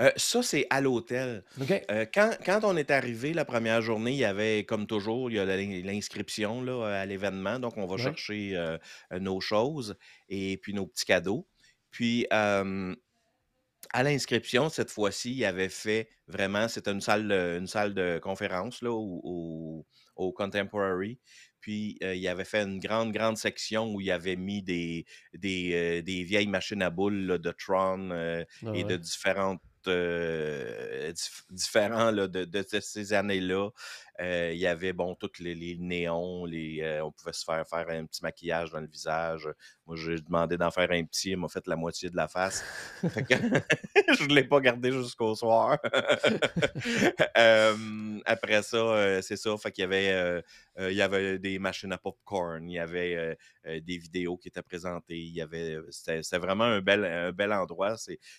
Euh, 0.00 0.10
ça, 0.16 0.42
c'est 0.42 0.66
à 0.70 0.80
l'hôtel. 0.80 1.42
Euh, 1.90 2.04
quand, 2.12 2.60
on 2.64 2.76
est 2.76 2.90
arrivé 2.90 3.32
la 3.32 3.44
première 3.44 3.80
journée, 3.80 4.12
il 4.12 4.18
y 4.18 4.24
avait, 4.24 4.64
comme 4.64 4.86
toujours, 4.86 5.30
il 5.30 5.36
y 5.36 5.38
a 5.38 5.44
l'inscription 5.44 6.82
à 6.84 7.06
l'événement. 7.06 7.58
Donc, 7.58 7.76
on 7.76 7.86
va 7.86 7.96
chercher 7.96 8.56
euh, 8.56 8.78
nos 9.18 9.40
choses 9.40 9.96
et 10.28 10.58
puis 10.58 10.74
nos 10.74 10.86
petits 10.86 11.06
cadeaux. 11.06 11.46
Puis, 11.90 12.26
à 12.30 14.02
l'inscription, 14.02 14.68
cette 14.68 14.90
fois-ci, 14.90 15.30
il 15.30 15.38
y 15.38 15.44
avait 15.44 15.70
fait 15.70 16.08
vraiment, 16.26 16.68
c'était 16.68 16.90
une 16.90 17.00
salle, 17.00 17.32
une 17.32 17.68
salle 17.68 17.94
de 17.94 18.18
conférence 18.18 18.82
là, 18.82 18.90
au, 18.92 19.86
Contemporary. 20.34 21.18
Puis, 21.60 21.96
il 22.02 22.28
avait 22.28 22.44
fait 22.44 22.62
une 22.62 22.78
grande, 22.80 23.12
grande 23.12 23.38
section 23.38 23.94
où 23.94 24.00
il 24.02 24.10
avait 24.10 24.36
mis 24.36 24.62
des, 24.62 25.06
des, 25.32 26.02
vieilles 26.24 26.48
machines 26.48 26.82
à 26.82 26.90
boules 26.90 27.38
de 27.38 27.50
Tron 27.52 28.10
ah 28.10 28.44
et 28.74 28.84
de 28.84 28.96
différentes 28.96 29.62
euh, 29.88 31.12
différents 31.50 32.12
de, 32.12 32.64
ces 32.80 33.12
années-là. 33.12 33.70
Euh, 34.20 34.50
il 34.52 34.58
y 34.58 34.66
avait, 34.66 34.92
bon, 34.92 35.14
tous 35.14 35.40
les, 35.40 35.76
néons, 35.78 36.44
les, 36.46 36.80
euh, 36.82 37.04
on 37.04 37.12
pouvait 37.12 37.32
se 37.32 37.44
faire 37.44 37.66
faire 37.66 37.88
un 37.88 38.06
petit 38.06 38.22
maquillage 38.22 38.70
dans 38.70 38.80
le 38.80 38.86
visage. 38.86 39.48
Moi, 39.86 39.96
j'ai 39.96 40.16
demandé 40.16 40.56
d'en 40.56 40.70
faire 40.70 40.90
un 40.90 41.04
petit, 41.04 41.32
il 41.32 41.36
m'a 41.36 41.48
fait 41.48 41.66
la 41.66 41.76
moitié 41.76 42.08
de 42.08 42.16
la 42.16 42.28
face. 42.28 42.64
je 43.02 44.24
ne 44.24 44.34
l'ai 44.34 44.44
pas 44.44 44.60
gardé 44.60 44.90
jusqu'au 44.90 45.34
soir. 45.34 45.78
après 48.24 48.62
ça, 48.62 49.22
c'est 49.22 49.36
ça, 49.36 49.56
fait 49.58 49.70
qu'il 49.70 49.82
y 49.82 49.84
avait, 49.84 50.42
il 50.78 50.94
y 50.94 51.02
avait 51.02 51.38
des 51.38 51.58
machines 51.58 51.92
à 51.92 51.98
popcorn, 51.98 52.68
il 52.68 52.74
y 52.74 52.78
avait 52.78 53.36
des 53.64 53.98
vidéos 53.98 54.38
qui 54.38 54.48
étaient 54.48 54.62
présentées, 54.62 55.18
il 55.18 55.34
y 55.34 55.40
avait, 55.40 55.78
c'était 55.90 56.38
vraiment 56.38 56.64
un 56.64 56.80
bel, 56.80 57.04
un 57.04 57.32
bel 57.32 57.52
endroit, 57.52 57.96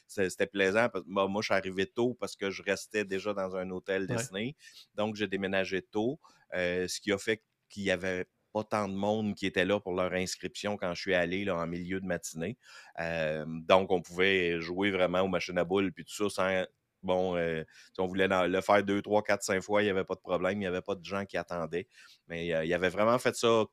c'était 0.07 0.47
plaisant. 0.47 0.89
moi, 1.05 1.41
je 1.41 1.45
suis 1.45 1.53
arrivé 1.53 1.85
tôt 1.85 2.15
parce 2.19 2.35
que 2.35 2.49
je 2.49 2.63
restais 2.63 3.05
déjà 3.05 3.33
dans 3.33 3.55
un 3.55 3.69
hôtel 3.69 4.07
Disney, 4.07 4.55
donc 4.95 5.15
j'ai 5.15 5.27
déménagé 5.27 5.66
euh, 6.53 6.87
ce 6.87 6.99
qui 6.99 7.11
a 7.11 7.17
fait 7.17 7.41
qu'il 7.69 7.83
y 7.83 7.91
avait 7.91 8.25
pas 8.53 8.63
tant 8.63 8.87
de 8.87 8.93
monde 8.93 9.35
qui 9.35 9.45
était 9.45 9.65
là 9.65 9.79
pour 9.79 9.93
leur 9.93 10.13
inscription 10.13 10.77
quand 10.77 10.93
je 10.93 11.01
suis 11.01 11.13
allé 11.13 11.45
là, 11.45 11.55
en 11.57 11.67
milieu 11.67 11.99
de 11.99 12.05
matinée. 12.05 12.57
Euh, 12.99 13.45
donc, 13.47 13.91
on 13.91 14.01
pouvait 14.01 14.59
jouer 14.59 14.91
vraiment 14.91 15.21
aux 15.21 15.27
machines 15.27 15.57
à 15.57 15.63
boules 15.63 15.91
puis 15.91 16.05
tout 16.05 16.13
ça 16.13 16.29
sans. 16.29 16.65
Bon, 17.03 17.35
euh, 17.37 17.63
si 17.93 18.01
on 18.01 18.07
voulait 18.07 18.27
le 18.27 18.61
faire 18.61 18.83
deux, 18.83 19.01
trois, 19.01 19.21
quatre, 19.23 19.43
cinq 19.43 19.61
fois, 19.61 19.81
il 19.81 19.85
n'y 19.85 19.91
avait 19.91 20.03
pas 20.03 20.15
de 20.15 20.19
problème. 20.19 20.53
Il 20.53 20.59
n'y 20.59 20.65
avait 20.65 20.81
pas 20.81 20.95
de 20.95 21.05
gens 21.05 21.25
qui 21.25 21.37
attendaient. 21.37 21.87
Mais 22.27 22.47
il 22.47 22.73
avait 22.73 22.89
vraiment 22.89 23.17
fait 23.19 23.35
ça 23.35 23.65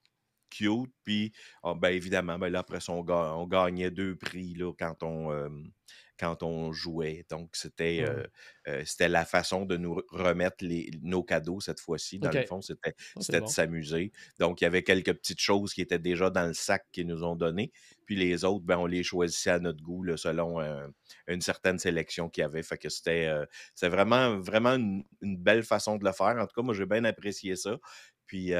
cute. 0.51 0.93
Puis, 1.05 1.33
ah, 1.63 1.75
ben, 1.75 1.89
évidemment, 1.89 2.39
ben, 2.39 2.51
là, 2.51 2.61
après 2.61 2.81
ça, 2.81 2.93
on, 2.93 3.47
gagnait 3.47 3.91
deux 3.91 4.15
prix 4.17 4.55
là, 4.55 4.73
quand 4.79 5.03
on, 5.03 5.31
quand 6.19 6.43
on 6.43 6.73
jouait. 6.73 7.25
Donc, 7.31 7.51
c'était 7.55 8.05
c'était 8.85 9.09
la 9.09 9.25
façon 9.25 9.67
de 9.67 9.77
nous 9.77 10.01
remettre 10.11 10.65
les, 10.65 10.91
nos 11.03 11.23
cadeaux 11.23 11.61
cette 11.61 11.81
fois-ci. 11.81 12.19
Dans 12.19 12.31
le 12.31 12.47
fond, 12.47 12.61
c'était 12.63 12.95
ah, 13.17 13.41
de 13.41 13.47
s'amuser. 13.47 14.13
Donc, 14.39 14.61
il 14.61 14.65
y 14.65 14.67
avait 14.67 14.83
quelques 14.83 15.13
petites 15.13 15.41
choses 15.41 15.75
qui 15.75 15.83
étaient 15.83 15.99
déjà 15.99 16.31
dans 16.31 16.47
le 16.47 16.55
sac 16.55 16.87
qu'ils 16.93 17.07
nous 17.07 17.25
ont 17.25 17.37
donné. 17.37 17.73
Puis 18.07 18.17
les 18.17 18.45
autres, 18.45 18.65
ben, 18.65 18.79
on 18.79 18.87
les 18.87 19.03
choisissait 19.03 19.51
à 19.51 19.59
notre 19.59 19.83
goût 19.83 20.05
selon 20.17 20.61
une 21.27 21.41
certaine 21.41 21.79
sélection 21.79 22.29
qu'il 22.29 22.43
y 22.43 22.45
avait. 22.45 22.63
Fait 22.63 22.79
que 22.79 22.89
c'était 22.89 23.31
vraiment, 23.83 24.39
vraiment 24.39 24.75
une, 24.75 25.05
belle 25.21 25.63
façon 25.63 25.97
de 25.97 26.05
le 26.05 26.13
faire. 26.13 26.37
En 26.39 26.47
tout 26.47 26.55
cas, 26.55 26.63
moi, 26.63 26.75
j'ai 26.75 26.87
bien 26.87 27.05
apprécié 27.05 27.57
ça. 27.57 27.79
Puis, 28.27 28.53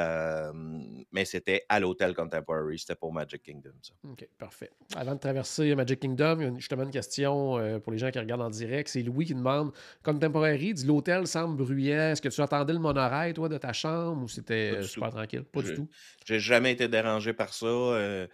mais 1.13 1.25
c'était 1.25 1.65
à 1.69 1.81
l'hôtel 1.81 2.15
Contemporary, 2.15 2.79
c'était 2.79 2.95
pour 2.95 3.13
Magic 3.13 3.43
Kingdom. 3.43 3.73
Ça. 3.83 3.93
OK, 4.05 4.29
parfait. 4.39 4.71
Avant 4.95 5.15
de 5.15 5.21
traverser 5.21 5.75
Magic 5.75 6.01
Kingdom, 6.01 6.37
il 6.41 6.45
y 6.45 6.47
a 6.47 6.55
justement 6.57 6.83
une 6.83 6.91
question 6.91 7.59
euh, 7.59 7.79
pour 7.79 7.93
les 7.93 7.99
gens 7.99 8.11
qui 8.11 8.19
regardent 8.19 8.43
en 8.43 8.51
direct. 8.51 8.89
C'est 8.89 9.03
Louis 9.03 9.27
qui 9.27 9.35
demande 9.35 9.73
Contemporary, 10.03 10.75
dit 10.75 10.87
l'hôtel 10.87 11.27
semble 11.27 11.57
bruyant. 11.57 12.11
Est-ce 12.11 12.23
que 12.23 12.29
tu 12.29 12.41
entendais 12.41 12.73
le 12.73 12.79
monorail, 12.79 13.33
toi, 13.33 13.49
de 13.49 13.59
ta 13.59 13.73
chambre 13.73 14.23
ou 14.23 14.29
c'était 14.29 14.83
super 14.83 15.11
tranquille? 15.11 15.45
Pas 15.45 15.63
du 15.63 15.75
tout. 15.75 15.89
J'ai 16.27 16.41
jamais 16.41 16.73
été 16.73 16.87
dérangé 16.89 17.33
par 17.33 17.53
ça. 17.53 17.67
Euh, 17.67 18.27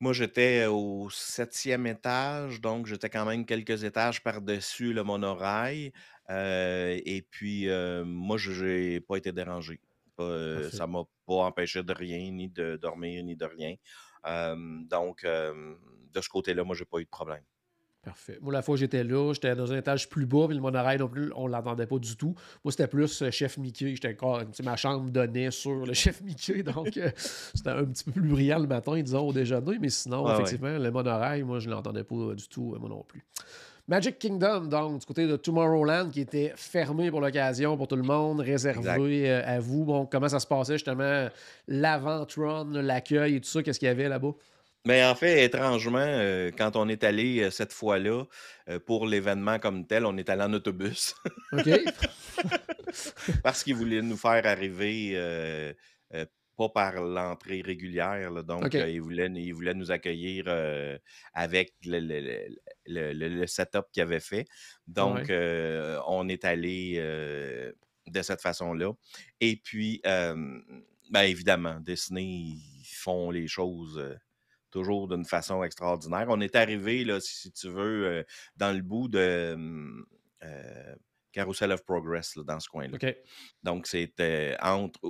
moi, 0.00 0.12
j'étais 0.12 0.66
au 0.66 1.08
septième 1.10 1.86
étage, 1.86 2.60
donc 2.60 2.86
j'étais 2.86 3.08
quand 3.08 3.24
même 3.24 3.44
quelques 3.44 3.84
étages 3.84 4.22
par-dessus 4.22 4.92
le 4.92 5.02
monorail. 5.04 5.92
Euh, 6.30 6.98
et 7.04 7.22
puis, 7.22 7.66
moi, 8.04 8.36
je 8.36 8.64
n'ai 8.64 9.00
pas 9.00 9.16
été 9.16 9.32
dérangé. 9.32 9.80
Euh, 10.20 10.70
ça 10.70 10.86
m'a 10.86 11.02
pas 11.26 11.34
empêché 11.34 11.82
de 11.82 11.92
rien, 11.92 12.30
ni 12.30 12.48
de 12.48 12.76
dormir, 12.76 13.22
ni 13.24 13.36
de 13.36 13.44
rien. 13.44 13.74
donc, 14.88 15.24
de 15.24 16.20
ce 16.20 16.28
côté-là, 16.28 16.64
moi, 16.64 16.76
j'ai 16.76 16.84
pas 16.84 16.98
eu 16.98 17.04
de 17.04 17.10
problème. 17.10 17.42
Parfait. 18.02 18.36
Moi, 18.42 18.52
la 18.52 18.62
fois 18.62 18.76
j'étais 18.76 19.04
là, 19.04 19.32
j'étais 19.32 19.54
dans 19.54 19.72
un 19.72 19.76
étage 19.78 20.08
plus 20.08 20.26
bas, 20.26 20.46
mais 20.48 20.54
le 20.54 20.60
monorail 20.60 20.98
non 20.98 21.08
plus, 21.08 21.30
on 21.36 21.46
ne 21.46 21.52
l'entendait 21.52 21.86
pas 21.86 22.00
du 22.00 22.16
tout. 22.16 22.34
Moi, 22.64 22.72
c'était 22.72 22.88
plus 22.88 23.22
euh, 23.22 23.30
chef 23.30 23.58
Mickey. 23.58 23.90
J'étais 23.90 24.12
encore, 24.14 24.42
ma 24.64 24.74
chambre 24.74 25.08
donnait 25.08 25.52
sur 25.52 25.86
le 25.86 25.94
chef 25.94 26.20
Mickey, 26.20 26.64
donc 26.64 26.96
euh, 26.96 27.12
c'était 27.16 27.70
un 27.70 27.84
petit 27.84 28.02
peu 28.02 28.10
plus 28.10 28.28
brillant 28.28 28.58
le 28.58 28.66
matin, 28.66 29.00
disons, 29.00 29.28
au 29.28 29.32
déjeuner, 29.32 29.78
mais 29.80 29.88
sinon, 29.88 30.28
effectivement, 30.34 30.76
le 30.76 30.90
monorail, 30.90 31.44
moi, 31.44 31.60
je 31.60 31.68
ne 31.68 31.74
l'entendais 31.74 32.02
pas 32.02 32.34
du 32.34 32.48
tout, 32.48 32.74
moi 32.80 32.88
non 32.88 33.04
plus. 33.04 33.24
Magic 33.88 34.18
Kingdom, 34.18 34.66
donc, 34.66 35.00
du 35.00 35.06
côté 35.06 35.26
de 35.26 35.36
Tomorrowland, 35.36 36.10
qui 36.10 36.20
était 36.20 36.52
fermé 36.56 37.10
pour 37.10 37.20
l'occasion 37.20 37.76
pour 37.76 37.88
tout 37.88 37.96
le 37.96 38.04
monde, 38.04 38.40
réservé 38.40 39.28
euh, 39.28 39.42
à 39.44 39.58
vous. 39.58 39.84
Bon, 39.84 40.06
comment 40.06 40.28
ça 40.28 40.38
se 40.38 40.46
passait 40.46 40.74
justement 40.74 41.28
l'avant-tron, 41.66 42.70
l'accueil 42.74 43.36
et 43.36 43.40
tout 43.40 43.48
ça? 43.48 43.62
Qu'est-ce 43.62 43.80
qu'il 43.80 43.88
y 43.88 43.90
avait 43.90 44.08
là-bas? 44.08 44.32
Mais 44.86 45.04
en 45.04 45.14
fait, 45.16 45.44
étrangement, 45.44 45.98
euh, 45.98 46.50
quand 46.56 46.76
on 46.76 46.88
est 46.88 47.02
allé 47.02 47.40
euh, 47.40 47.50
cette 47.50 47.72
fois-là, 47.72 48.24
pour 48.86 49.06
l'événement 49.06 49.58
comme 49.58 49.84
tel, 49.84 50.06
on 50.06 50.16
est 50.16 50.30
allé 50.30 50.42
en 50.42 50.52
autobus. 50.52 51.14
OK. 51.52 51.68
Parce 53.42 53.64
qu'ils 53.64 53.74
voulaient 53.74 54.02
nous 54.02 54.16
faire 54.16 54.46
arriver 54.46 55.74
pas 56.56 56.68
par 56.68 57.00
l'entrée 57.02 57.62
régulière. 57.62 58.44
donc, 58.44 58.74
ils, 58.74 59.00
voulaient, 59.00 59.28
nous 59.74 59.90
accueillir 59.90 60.44
avec 61.34 61.74
le, 61.84 63.46
setup 63.46 63.86
qu'ils 63.92 64.02
avaient 64.02 64.20
fait. 64.20 64.46
Donc, 64.86 65.30
on 66.06 66.28
est 66.28 66.44
allé 66.44 66.96
de 68.06 68.22
cette 68.22 68.40
façon-là. 68.40 68.92
Et 69.40 69.56
puis, 69.56 70.00
ben, 70.04 71.22
évidemment, 71.22 71.80
Disney, 71.80 72.24
ils 72.24 72.94
font 72.94 73.30
les 73.30 73.48
choses 73.48 74.02
toujours 74.70 75.06
d'une 75.06 75.24
façon 75.24 75.62
extraordinaire. 75.62 76.26
On 76.28 76.40
est 76.40 76.56
arrivé, 76.56 77.04
là, 77.04 77.20
si, 77.20 77.52
tu 77.52 77.68
veux, 77.68 78.24
dans 78.56 78.74
le 78.74 78.82
bout 78.82 79.08
de 79.08 79.56
Carousel 81.32 81.72
of 81.72 81.84
Progress, 81.84 82.36
dans 82.38 82.60
ce 82.60 82.68
coin-là. 82.68 82.98
Donc, 83.62 83.86
c'était 83.86 84.56
entre 84.60 85.00
ah, 85.04 85.08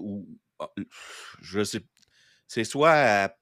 je 1.41 1.65
sais. 1.65 1.81
C'est 2.47 2.65
soit 2.65 3.35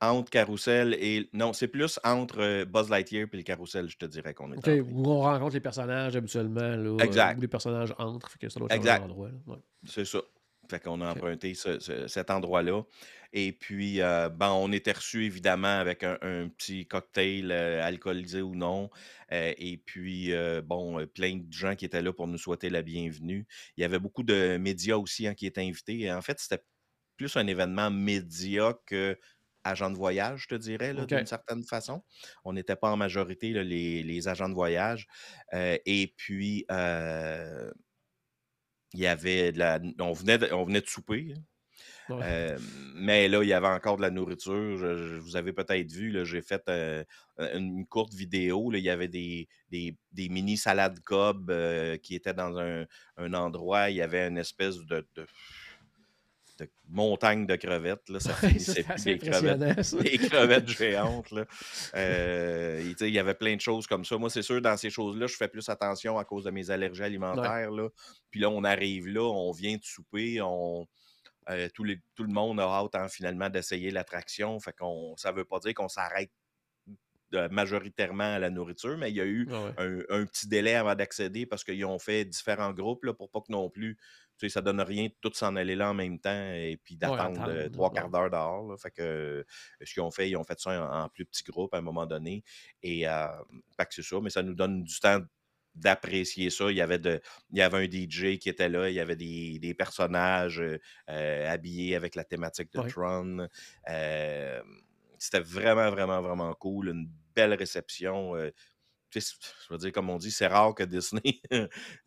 entre 0.00 0.30
Carousel 0.30 0.94
et. 0.94 1.28
Non, 1.32 1.52
c'est 1.52 1.68
plus 1.68 2.00
entre 2.04 2.64
Buzz 2.64 2.88
Lightyear 2.88 3.28
et 3.32 3.36
le 3.36 3.42
Carousel, 3.42 3.88
je 3.88 3.96
te 3.96 4.06
dirais 4.06 4.34
qu'on 4.34 4.52
est. 4.52 4.80
où 4.80 5.06
on 5.06 5.20
rencontre 5.20 5.54
les 5.54 5.60
personnages 5.60 6.16
habituellement. 6.16 6.76
Là, 6.76 7.04
exact. 7.04 7.38
Où 7.38 7.40
les 7.42 7.48
personnages 7.48 7.94
entrent. 7.98 8.30
Fait 8.30 8.38
que 8.38 8.48
ça 8.48 8.58
doit 8.58 8.68
être 8.70 8.88
un 8.88 9.02
endroit. 9.02 9.30
C'est 9.86 10.04
ça. 10.04 10.20
Fait 10.70 10.80
qu'on 10.80 11.00
a 11.00 11.10
emprunté 11.10 11.54
cet 11.54 12.30
endroit-là. 12.30 12.82
Et 13.32 13.52
puis, 13.52 13.98
ben, 13.98 14.50
on 14.50 14.72
était 14.72 14.92
reçu 14.92 15.24
évidemment 15.24 15.78
avec 15.78 16.02
un, 16.04 16.48
petit 16.56 16.86
cocktail 16.86 17.52
alcoolisé 17.52 18.42
ou 18.42 18.54
non. 18.54 18.90
et 19.30 19.82
puis, 19.84 20.32
bon, 20.64 21.06
plein 21.08 21.36
de 21.36 21.52
gens 21.52 21.76
qui 21.76 21.84
étaient 21.84 22.02
là 22.02 22.12
pour 22.12 22.26
nous 22.26 22.38
souhaiter 22.38 22.70
la 22.70 22.82
bienvenue. 22.82 23.46
Il 23.76 23.82
y 23.82 23.84
avait 23.84 23.98
beaucoup 23.98 24.22
de 24.22 24.56
médias 24.56 24.96
aussi 24.96 25.26
hein, 25.26 25.34
qui 25.34 25.46
étaient 25.46 25.62
invités. 25.62 26.10
en 26.12 26.22
fait, 26.22 26.38
c'était 26.40 26.62
plus 27.16 27.36
un 27.36 27.46
événement 27.46 27.90
média 27.90 28.74
que 28.86 29.18
agent 29.62 29.90
de 29.90 29.96
voyage, 29.96 30.44
je 30.44 30.48
te 30.48 30.54
dirais, 30.54 30.94
d'une 30.94 31.26
certaine 31.26 31.62
façon. 31.64 32.02
On 32.44 32.52
n'était 32.52 32.76
pas 32.76 32.90
en 32.90 32.96
majorité 32.96 33.52
les, 33.52 34.28
agents 34.28 34.48
de 34.48 34.54
voyage. 34.54 35.06
et 35.52 36.14
puis, 36.16 36.64
il 38.94 39.00
y 39.00 39.06
avait 39.06 39.52
de 39.52 39.58
la. 39.58 39.80
On 39.98 40.12
venait 40.12 40.38
de, 40.38 40.48
on 40.52 40.64
venait 40.64 40.80
de 40.80 40.88
souper. 40.88 41.34
Hein. 42.08 42.56
mais 42.94 43.28
là, 43.28 43.42
il 43.42 43.48
y 43.48 43.52
avait 43.52 43.68
encore 43.68 43.96
de 43.96 44.02
la 44.02 44.10
nourriture. 44.10 44.78
Je, 44.78 45.18
vous 45.18 45.36
avez 45.36 45.52
peut-être 45.52 45.90
vu, 45.90 46.24
j'ai 46.24 46.42
fait 46.42 46.68
une 47.38 47.86
courte 47.86 48.14
vidéo. 48.14 48.72
il 48.72 48.80
y 48.80 48.90
avait 48.90 49.08
des, 49.08 49.48
des, 49.70 50.28
mini 50.28 50.56
salades 50.56 51.00
cob 51.00 51.52
qui 52.02 52.14
étaient 52.14 52.34
dans 52.34 52.58
un, 52.58 53.34
endroit. 53.34 53.90
Il 53.90 53.96
y 53.96 54.02
avait 54.02 54.26
une 54.26 54.38
espèce 54.38 54.78
de 54.78 55.06
montagne 56.88 57.46
de 57.46 57.56
crevettes. 57.56 58.08
Là, 58.08 58.20
ça 58.20 58.32
finissait 58.34 58.82
plus 58.82 59.04
des 59.04 59.18
crevettes, 59.18 59.94
des 60.02 60.18
crevettes 60.18 60.68
géantes. 60.68 61.30
Là. 61.30 61.44
Euh, 61.94 62.92
il 63.00 63.08
y 63.08 63.18
avait 63.18 63.34
plein 63.34 63.56
de 63.56 63.60
choses 63.60 63.86
comme 63.86 64.04
ça. 64.04 64.16
Moi, 64.18 64.30
c'est 64.30 64.42
sûr, 64.42 64.60
dans 64.60 64.76
ces 64.76 64.90
choses-là, 64.90 65.26
je 65.26 65.36
fais 65.36 65.48
plus 65.48 65.68
attention 65.68 66.18
à 66.18 66.24
cause 66.24 66.44
de 66.44 66.50
mes 66.50 66.70
allergies 66.70 67.02
alimentaires. 67.02 67.70
Là. 67.70 67.88
Puis 68.30 68.40
là, 68.40 68.50
on 68.50 68.64
arrive 68.64 69.08
là, 69.08 69.22
on 69.22 69.52
vient 69.52 69.76
de 69.76 69.84
souper, 69.84 70.40
on. 70.42 70.86
Euh, 71.48 71.68
tout, 71.74 71.84
les, 71.84 71.98
tout, 72.14 72.22
le 72.22 72.32
monde 72.32 72.60
a 72.60 72.64
hâte 72.64 72.94
hein, 72.94 73.08
finalement 73.08 73.48
d'essayer 73.48 73.90
l'attraction. 73.90 74.60
Fait 74.60 74.74
qu'on, 74.76 75.16
ça 75.16 75.32
ne 75.32 75.38
veut 75.38 75.44
pas 75.44 75.58
dire 75.58 75.74
qu'on 75.74 75.88
s'arrête 75.88 76.30
majoritairement 77.50 78.34
à 78.34 78.38
la 78.38 78.50
nourriture, 78.50 78.96
mais 78.98 79.10
il 79.10 79.16
y 79.16 79.20
a 79.20 79.24
eu 79.24 79.48
un, 79.78 80.26
petit 80.26 80.48
délai 80.48 80.74
avant 80.74 80.94
d'accéder 80.94 81.46
parce 81.46 81.64
qu'ils 81.64 81.84
ont 81.84 81.98
fait 81.98 82.24
différents 82.24 82.72
groupes 82.72 83.04
là, 83.04 83.14
pour 83.14 83.30
pas 83.30 83.40
que 83.40 83.52
non 83.52 83.70
plus 83.70 83.96
tu 84.40 84.48
sais, 84.48 84.54
ça 84.54 84.62
donne 84.62 84.80
rien 84.80 85.04
de 85.04 85.14
tout 85.20 85.30
s'en 85.34 85.54
aller 85.54 85.76
là 85.76 85.90
en 85.90 85.94
même 85.94 86.18
temps 86.18 86.52
et 86.54 86.80
puis 86.82 86.96
d'attendre 86.96 87.68
trois 87.68 87.92
quarts 87.92 88.08
d'heure 88.08 88.30
dehors. 88.30 88.80
Fait 88.80 88.90
que 88.90 89.44
ce 89.82 89.92
qu'ils 89.92 90.02
ont 90.02 90.10
fait, 90.10 90.30
ils 90.30 90.36
ont 90.36 90.44
fait 90.44 90.58
ça 90.58 90.90
en, 90.90 91.08
plus 91.10 91.26
petits 91.26 91.44
groupes 91.44 91.74
à 91.74 91.78
un 91.78 91.82
moment 91.82 92.06
donné. 92.06 92.42
Et 92.82 93.06
euh, 93.06 93.26
que 93.76 93.94
c'est 93.94 94.02
ça, 94.02 94.16
mais 94.22 94.30
ça 94.30 94.42
nous 94.42 94.54
donne 94.54 94.82
du 94.82 94.98
temps 94.98 95.20
d'apprécier 95.74 96.48
ça. 96.48 96.70
Il 96.70 96.76
y, 96.76 96.80
avait 96.80 96.98
de, 96.98 97.20
il 97.50 97.58
y 97.58 97.62
avait 97.62 97.78
un 97.78 97.84
DJ 97.84 98.38
qui 98.38 98.48
était 98.48 98.68
là, 98.70 98.88
il 98.88 98.94
y 98.94 99.00
avait 99.00 99.16
des, 99.16 99.74
personnages 99.78 100.62
euh, 101.10 101.52
habillés 101.52 101.94
avec 101.94 102.14
la 102.14 102.24
thématique 102.24 102.72
de 102.72 102.88
Tron. 102.88 103.46
Euh, 103.88 104.62
c'était 105.18 105.40
vraiment, 105.40 105.90
vraiment, 105.90 106.22
vraiment 106.22 106.54
cool. 106.54 106.88
Une 106.88 107.10
belle 107.34 107.52
réception. 107.54 108.34
Je 109.14 109.72
veux 109.72 109.78
dire, 109.78 109.92
comme 109.92 110.10
on 110.10 110.18
dit, 110.18 110.30
c'est 110.30 110.46
rare 110.46 110.74
que 110.74 110.84
Disney. 110.84 111.40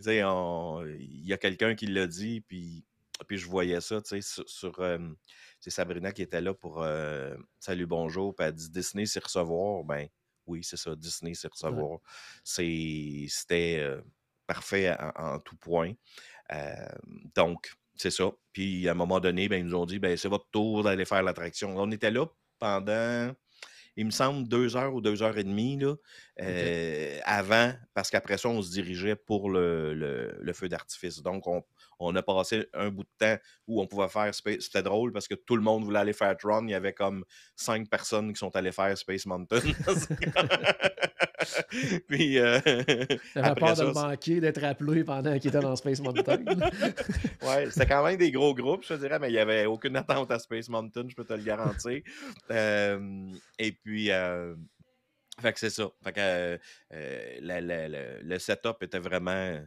il 0.05 1.25
y 1.25 1.33
a 1.33 1.37
quelqu'un 1.37 1.75
qui 1.75 1.87
l'a 1.87 2.07
dit, 2.07 2.41
puis, 2.41 2.85
puis 3.27 3.37
je 3.37 3.47
voyais 3.47 3.81
ça 3.81 4.01
sur. 4.03 4.23
sur 4.47 4.99
c'est 5.59 5.69
Sabrina 5.69 6.11
qui 6.11 6.21
était 6.21 6.41
là 6.41 6.53
pour 6.53 6.85
Salut, 7.59 7.85
bonjour, 7.85 8.35
puis 8.35 8.47
elle 8.47 8.53
dit 8.53 8.69
Disney, 8.69 9.05
c'est 9.05 9.23
recevoir. 9.23 9.83
Ben 9.83 10.07
oui, 10.45 10.63
c'est 10.63 10.77
ça, 10.77 10.95
Disney, 10.95 11.33
c'est 11.33 11.51
recevoir. 11.51 11.99
C'était 12.43 13.97
parfait 14.47 14.95
en, 15.15 15.39
tout 15.39 15.55
point. 15.57 15.93
donc, 17.35 17.73
c'est 17.95 18.11
ça. 18.11 18.31
Puis 18.51 18.87
à 18.87 18.91
un 18.91 18.95
moment 18.95 19.19
donné, 19.19 19.47
ben, 19.47 19.57
ils 19.57 19.65
nous 19.65 19.75
ont 19.75 19.85
dit 19.85 19.99
ben, 19.99 20.17
c'est 20.17 20.27
votre 20.27 20.49
tour 20.51 20.83
d'aller 20.83 21.05
faire 21.05 21.23
l'attraction. 21.23 21.75
On 21.77 21.91
était 21.91 22.11
là 22.11 22.25
pendant 22.59 23.33
il 23.95 24.05
me 24.05 24.11
semble, 24.11 24.47
deux 24.47 24.75
heures 24.75 24.93
ou 24.93 25.01
deux 25.01 25.21
heures 25.21 25.37
et 25.37 25.43
demie 25.43 25.77
là, 25.77 25.95
euh, 26.41 27.19
avant, 27.25 27.73
parce 27.93 28.09
qu'après 28.09 28.37
ça, 28.37 28.49
on 28.49 28.61
se 28.61 28.71
dirigeait 28.71 29.15
pour 29.15 29.49
le, 29.49 30.51
feu 30.53 30.69
d'artifice. 30.69 31.21
Donc, 31.21 31.47
on, 31.47 31.63
a 31.99 32.21
passé 32.21 32.67
un 32.73 32.89
bout 32.89 33.03
de 33.03 33.09
temps 33.17 33.41
où 33.67 33.81
on 33.81 33.87
pouvait 33.87 34.09
faire 34.09 34.33
Space. 34.33 34.61
C'était 34.61 34.83
drôle 34.83 35.11
parce 35.11 35.27
que 35.27 35.35
tout 35.35 35.55
le 35.55 35.61
monde 35.61 35.83
voulait 35.83 35.99
aller 35.99 36.13
faire 36.13 36.35
Tron. 36.37 36.65
Il 36.67 36.71
y 36.71 36.75
avait 36.75 36.93
comme 36.93 37.23
cinq 37.55 37.89
personnes 37.89 38.33
qui 38.33 38.39
sont 38.39 38.55
allées 38.55 38.71
faire 38.71 38.97
Space 38.97 39.25
Mountain. 39.25 39.59
puis. 42.07 42.39
Euh, 42.39 42.59
peur 42.63 43.75
de 43.75 43.83
le 43.83 43.93
manquer, 43.93 44.39
d'être 44.39 44.63
appelé 44.63 45.03
pendant 45.03 45.37
qu'il 45.39 45.49
était 45.49 45.59
dans 45.59 45.75
Space 45.75 46.01
Mountain. 46.01 46.43
ouais, 47.41 47.69
c'était 47.69 47.87
quand 47.87 48.03
même 48.03 48.17
des 48.17 48.31
gros 48.31 48.53
groupes, 48.53 48.85
je 48.87 48.93
dirais, 48.95 49.19
mais 49.19 49.29
il 49.29 49.33
n'y 49.33 49.39
avait 49.39 49.65
aucune 49.65 49.95
attente 49.95 50.31
à 50.31 50.39
Space 50.39 50.69
Mountain, 50.69 51.05
je 51.07 51.15
peux 51.15 51.25
te 51.25 51.33
le 51.33 51.43
garantir. 51.43 52.01
Euh, 52.51 53.27
et 53.59 53.71
puis. 53.71 54.11
Euh, 54.11 54.55
fait 55.41 55.51
que 55.51 55.59
c'est 55.59 55.71
ça. 55.71 55.89
Fait 56.03 56.13
que 56.13 56.59
le 57.41 58.37
setup 58.37 58.83
était 58.83 58.99
vraiment 58.99 59.59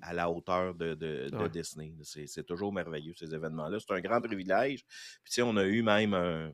à 0.00 0.12
la 0.12 0.30
hauteur 0.30 0.74
de, 0.74 0.94
de, 0.94 1.48
Disney. 1.48 1.94
C'est 2.02 2.44
toujours 2.44 2.72
merveilleux, 2.72 3.14
ces 3.16 3.34
événements-là. 3.34 3.78
C'est 3.80 3.94
un 3.94 4.00
grand 4.00 4.20
privilège. 4.20 4.84
Puis, 5.24 5.42
on 5.42 5.56
a 5.56 5.64
eu 5.64 5.82
même 5.82 6.14
un. 6.14 6.52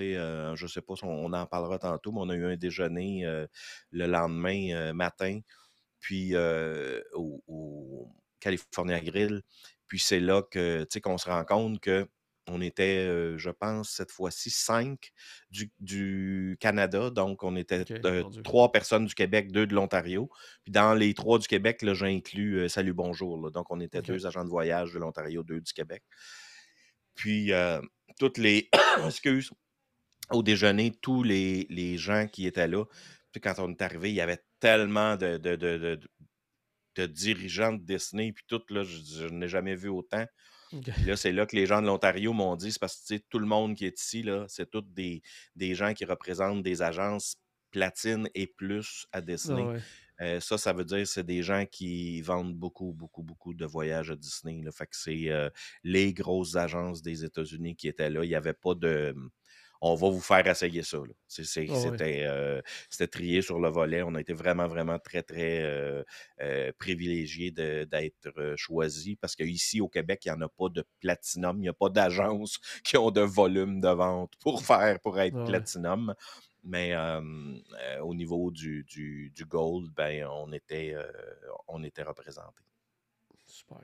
Euh, 0.00 0.54
je 0.54 0.64
ne 0.64 0.68
sais 0.68 0.82
pas 0.82 0.96
si 0.96 1.04
on, 1.04 1.32
en 1.32 1.46
parlera 1.46 1.78
tantôt, 1.78 2.12
mais 2.12 2.20
on 2.20 2.28
a 2.28 2.34
eu 2.34 2.44
un 2.44 2.56
déjeuner 2.56 3.26
euh, 3.26 3.46
le 3.90 4.06
lendemain 4.06 4.70
euh, 4.72 4.92
matin, 4.92 5.40
puis 5.98 6.34
au, 7.14 8.12
California 8.40 9.00
Grill. 9.00 9.42
Puis 9.86 9.98
c'est 9.98 10.20
là 10.20 10.42
que 10.42 10.86
qu'on 11.02 11.18
se 11.18 11.28
rend 11.28 11.44
compte 11.44 11.80
que 11.80 12.06
on 12.48 12.60
était, 12.60 13.36
je 13.36 13.50
pense, 13.50 13.90
cette 13.90 14.10
fois-ci, 14.10 14.50
cinq 14.50 15.12
du, 15.50 16.56
Canada. 16.60 17.10
Donc, 17.10 17.42
on 17.42 17.56
était 17.56 17.84
trois 18.44 18.72
personnes 18.72 19.06
du 19.06 19.14
Québec, 19.14 19.52
deux 19.52 19.66
de 19.66 19.74
l'Ontario. 19.74 20.30
Puis 20.64 20.72
dans 20.72 20.94
les 20.94 21.14
trois 21.14 21.38
du 21.38 21.46
Québec, 21.46 21.82
là, 21.82 21.94
j'inclus 21.94 22.68
Salut 22.68 22.94
Bonjour. 22.94 23.50
Donc, 23.50 23.70
on 23.70 23.80
était 23.80 24.02
deux 24.02 24.26
agents 24.26 24.44
de 24.44 24.50
voyage 24.50 24.92
de 24.92 24.98
l'Ontario, 24.98 25.42
deux 25.42 25.60
du 25.60 25.72
Québec. 25.72 26.02
Puis, 27.14 27.52
toutes 28.18 28.38
les. 28.38 28.68
Excuse. 29.06 29.50
Au 30.30 30.42
déjeuner, 30.42 30.92
tous 31.00 31.22
les, 31.22 31.96
gens 31.96 32.26
qui 32.26 32.46
étaient 32.46 32.68
là, 32.68 32.84
puis 33.32 33.40
quand 33.40 33.54
on 33.58 33.70
est 33.70 33.80
arrivé, 33.80 34.10
il 34.10 34.14
y 34.14 34.20
avait 34.20 34.42
tellement 34.60 35.16
de, 35.16 35.38
de, 35.38 37.06
dirigeants 37.06 37.72
de 37.72 37.82
Disney, 37.82 38.32
puis 38.32 38.44
tout, 38.46 38.60
là, 38.68 38.82
je 38.82 39.26
n'ai 39.26 39.48
jamais 39.48 39.74
vu 39.74 39.88
autant 39.88 40.26
là, 41.06 41.16
c'est 41.16 41.32
là 41.32 41.46
que 41.46 41.56
les 41.56 41.66
gens 41.66 41.80
de 41.80 41.86
l'Ontario 41.86 42.32
m'ont 42.32 42.56
dit, 42.56 42.72
c'est 42.72 42.80
parce 42.80 43.02
que 43.08 43.16
tout 43.28 43.38
le 43.38 43.46
monde 43.46 43.74
qui 43.74 43.86
est 43.86 44.00
ici, 44.00 44.22
là, 44.22 44.44
c'est 44.48 44.70
tous 44.70 44.82
des, 44.82 45.22
des, 45.56 45.74
gens 45.74 45.94
qui 45.94 46.04
représentent 46.04 46.62
des 46.62 46.82
agences 46.82 47.36
platine 47.70 48.28
et 48.34 48.46
plus 48.46 49.06
à 49.12 49.20
Disney. 49.20 49.80
Euh, 50.20 50.40
ça, 50.40 50.58
ça 50.58 50.72
veut 50.72 50.84
dire 50.84 50.98
que 50.98 51.04
c'est 51.04 51.24
des 51.24 51.42
gens 51.42 51.64
qui 51.70 52.20
vendent 52.22 52.54
beaucoup, 52.54 52.92
beaucoup, 52.92 53.22
beaucoup 53.22 53.54
de 53.54 53.64
voyages 53.64 54.10
à 54.10 54.16
Disney. 54.16 54.62
Là. 54.64 54.72
Fait 54.72 54.86
que 54.86 54.96
c'est 54.96 55.30
euh, 55.30 55.48
les 55.84 56.12
grosses 56.12 56.56
agences 56.56 57.02
des 57.02 57.24
États-Unis 57.24 57.76
qui 57.76 57.86
étaient 57.86 58.10
là. 58.10 58.24
Il 58.24 58.28
n'y 58.28 58.34
avait 58.34 58.54
pas 58.54 58.74
de 58.74 59.14
on 59.80 59.94
va 59.94 60.08
vous 60.08 60.20
faire 60.20 60.46
essayer 60.46 60.82
ça. 60.82 60.98
Euh, 60.98 62.62
c'était, 62.90 63.06
trié 63.06 63.42
sur 63.42 63.60
le 63.60 63.68
volet. 63.68 64.02
On 64.02 64.14
a 64.14 64.20
été 64.20 64.32
vraiment, 64.32 64.66
vraiment 64.66 64.98
très, 64.98 65.22
très 65.22 65.62
euh, 65.62 66.02
euh, 66.40 66.72
privilégiés 66.78 67.50
d'être 67.50 68.54
choisis 68.56 69.16
parce 69.20 69.36
qu'ici, 69.36 69.80
au 69.80 69.88
Québec, 69.88 70.22
il 70.24 70.32
n'y 70.32 70.38
en 70.38 70.40
a 70.42 70.48
pas 70.48 70.68
de 70.68 70.84
platinum. 71.00 71.58
Il 71.58 71.62
n'y 71.62 71.68
a 71.68 71.74
pas 71.74 71.90
d'agences 71.90 72.58
qui 72.84 72.96
ont 72.96 73.10
de 73.10 73.20
volume 73.20 73.80
de 73.80 73.88
vente 73.88 74.32
pour 74.40 74.62
faire, 74.62 74.98
pour 75.00 75.18
être 75.20 75.44
platinum. 75.44 76.14
Mais 76.64 76.94
au 78.02 78.14
niveau 78.14 78.50
du, 78.50 78.84
du, 78.84 79.44
gold, 79.46 79.90
ben, 79.94 80.26
on 80.26 80.52
était, 80.52 80.94
on 81.68 81.82
était 81.82 82.02
représenté. 82.02 82.67
Super. 83.58 83.78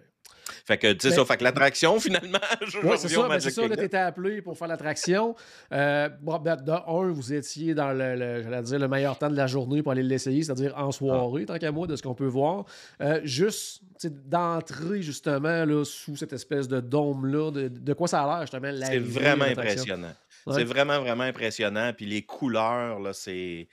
Fait 0.67 0.79
que, 0.79 0.93
tu 0.93 1.09
sais, 1.09 1.15
ça, 1.15 1.25
fait 1.25 1.37
que 1.37 1.45
l'attraction, 1.45 1.99
finalement, 2.01 2.39
je 2.67 2.79
ouais, 2.79 2.97
c'est 2.97 3.09
ça, 3.09 3.29
c'est 3.41 3.51
ça, 3.51 3.69
tu 3.69 3.85
étais 3.85 3.97
appelé 3.97 4.41
pour 4.41 4.57
faire 4.57 4.69
l'attraction. 4.69 5.35
Euh, 5.73 6.09
bon, 6.21 6.39
ben, 6.39 6.57
de 6.57 6.73
un, 6.73 7.13
vous 7.13 7.33
étiez 7.33 7.75
dans 7.75 7.93
le, 7.93 8.63
dire, 8.63 8.79
le 8.79 8.89
meilleur 8.89 9.19
temps 9.19 9.31
de 9.31 9.37
la 9.37 9.47
journée 9.47 9.83
pour 9.83 9.93
aller 9.93 10.03
l'essayer, 10.03 10.43
c'est-à-dire 10.43 10.75
en 10.77 10.93
soirée, 10.93 11.45
ah. 11.45 11.53
tant 11.53 11.59
qu'à 11.59 11.73
moi, 11.73 11.87
de 11.87 11.97
ce 11.97 12.03
qu'on 12.03 12.15
peut 12.15 12.27
voir. 12.27 12.65
Euh, 13.01 13.21
juste, 13.25 13.83
d'entrer, 14.05 15.03
justement, 15.03 15.65
là, 15.65 15.85
sous 15.85 16.17
cette 16.17 16.33
espèce 16.33 16.69
de 16.69 16.81
dôme-là, 16.81 17.51
de, 17.51 17.93
quoi 17.93 18.09
ça 18.09 18.23
a 18.23 18.27
l'air, 18.27 18.41
justement, 18.43 18.71
C'est 18.87 18.99
vraiment 18.99 19.45
impressionnant. 19.45 20.15
C'est 20.51 20.65
vraiment, 20.65 21.01
vraiment 21.01 21.25
impressionnant. 21.25 21.93
Puis 21.95 22.07
les 22.07 22.23
couleurs, 22.23 23.01
là, 23.01 23.13
c'est 23.13 23.69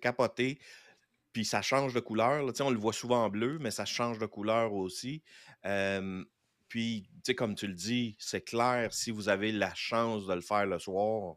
capoté. 0.00 0.58
Puis 1.38 1.44
ça 1.44 1.62
change 1.62 1.94
de 1.94 2.00
couleur. 2.00 2.42
Là. 2.42 2.52
On 2.62 2.70
le 2.70 2.80
voit 2.80 2.92
souvent 2.92 3.22
en 3.22 3.28
bleu, 3.28 3.58
mais 3.60 3.70
ça 3.70 3.84
change 3.84 4.18
de 4.18 4.26
couleur 4.26 4.72
aussi. 4.72 5.22
puis, 6.66 7.08
comme 7.36 7.54
tu 7.54 7.68
le 7.68 7.74
dis, 7.74 8.16
c'est 8.18 8.40
clair, 8.40 8.92
si 8.92 9.12
vous 9.12 9.28
avez 9.28 9.52
la 9.52 9.72
chance 9.72 10.26
de 10.26 10.34
le 10.34 10.40
faire 10.40 10.66
le 10.66 10.80
soir, 10.80 11.36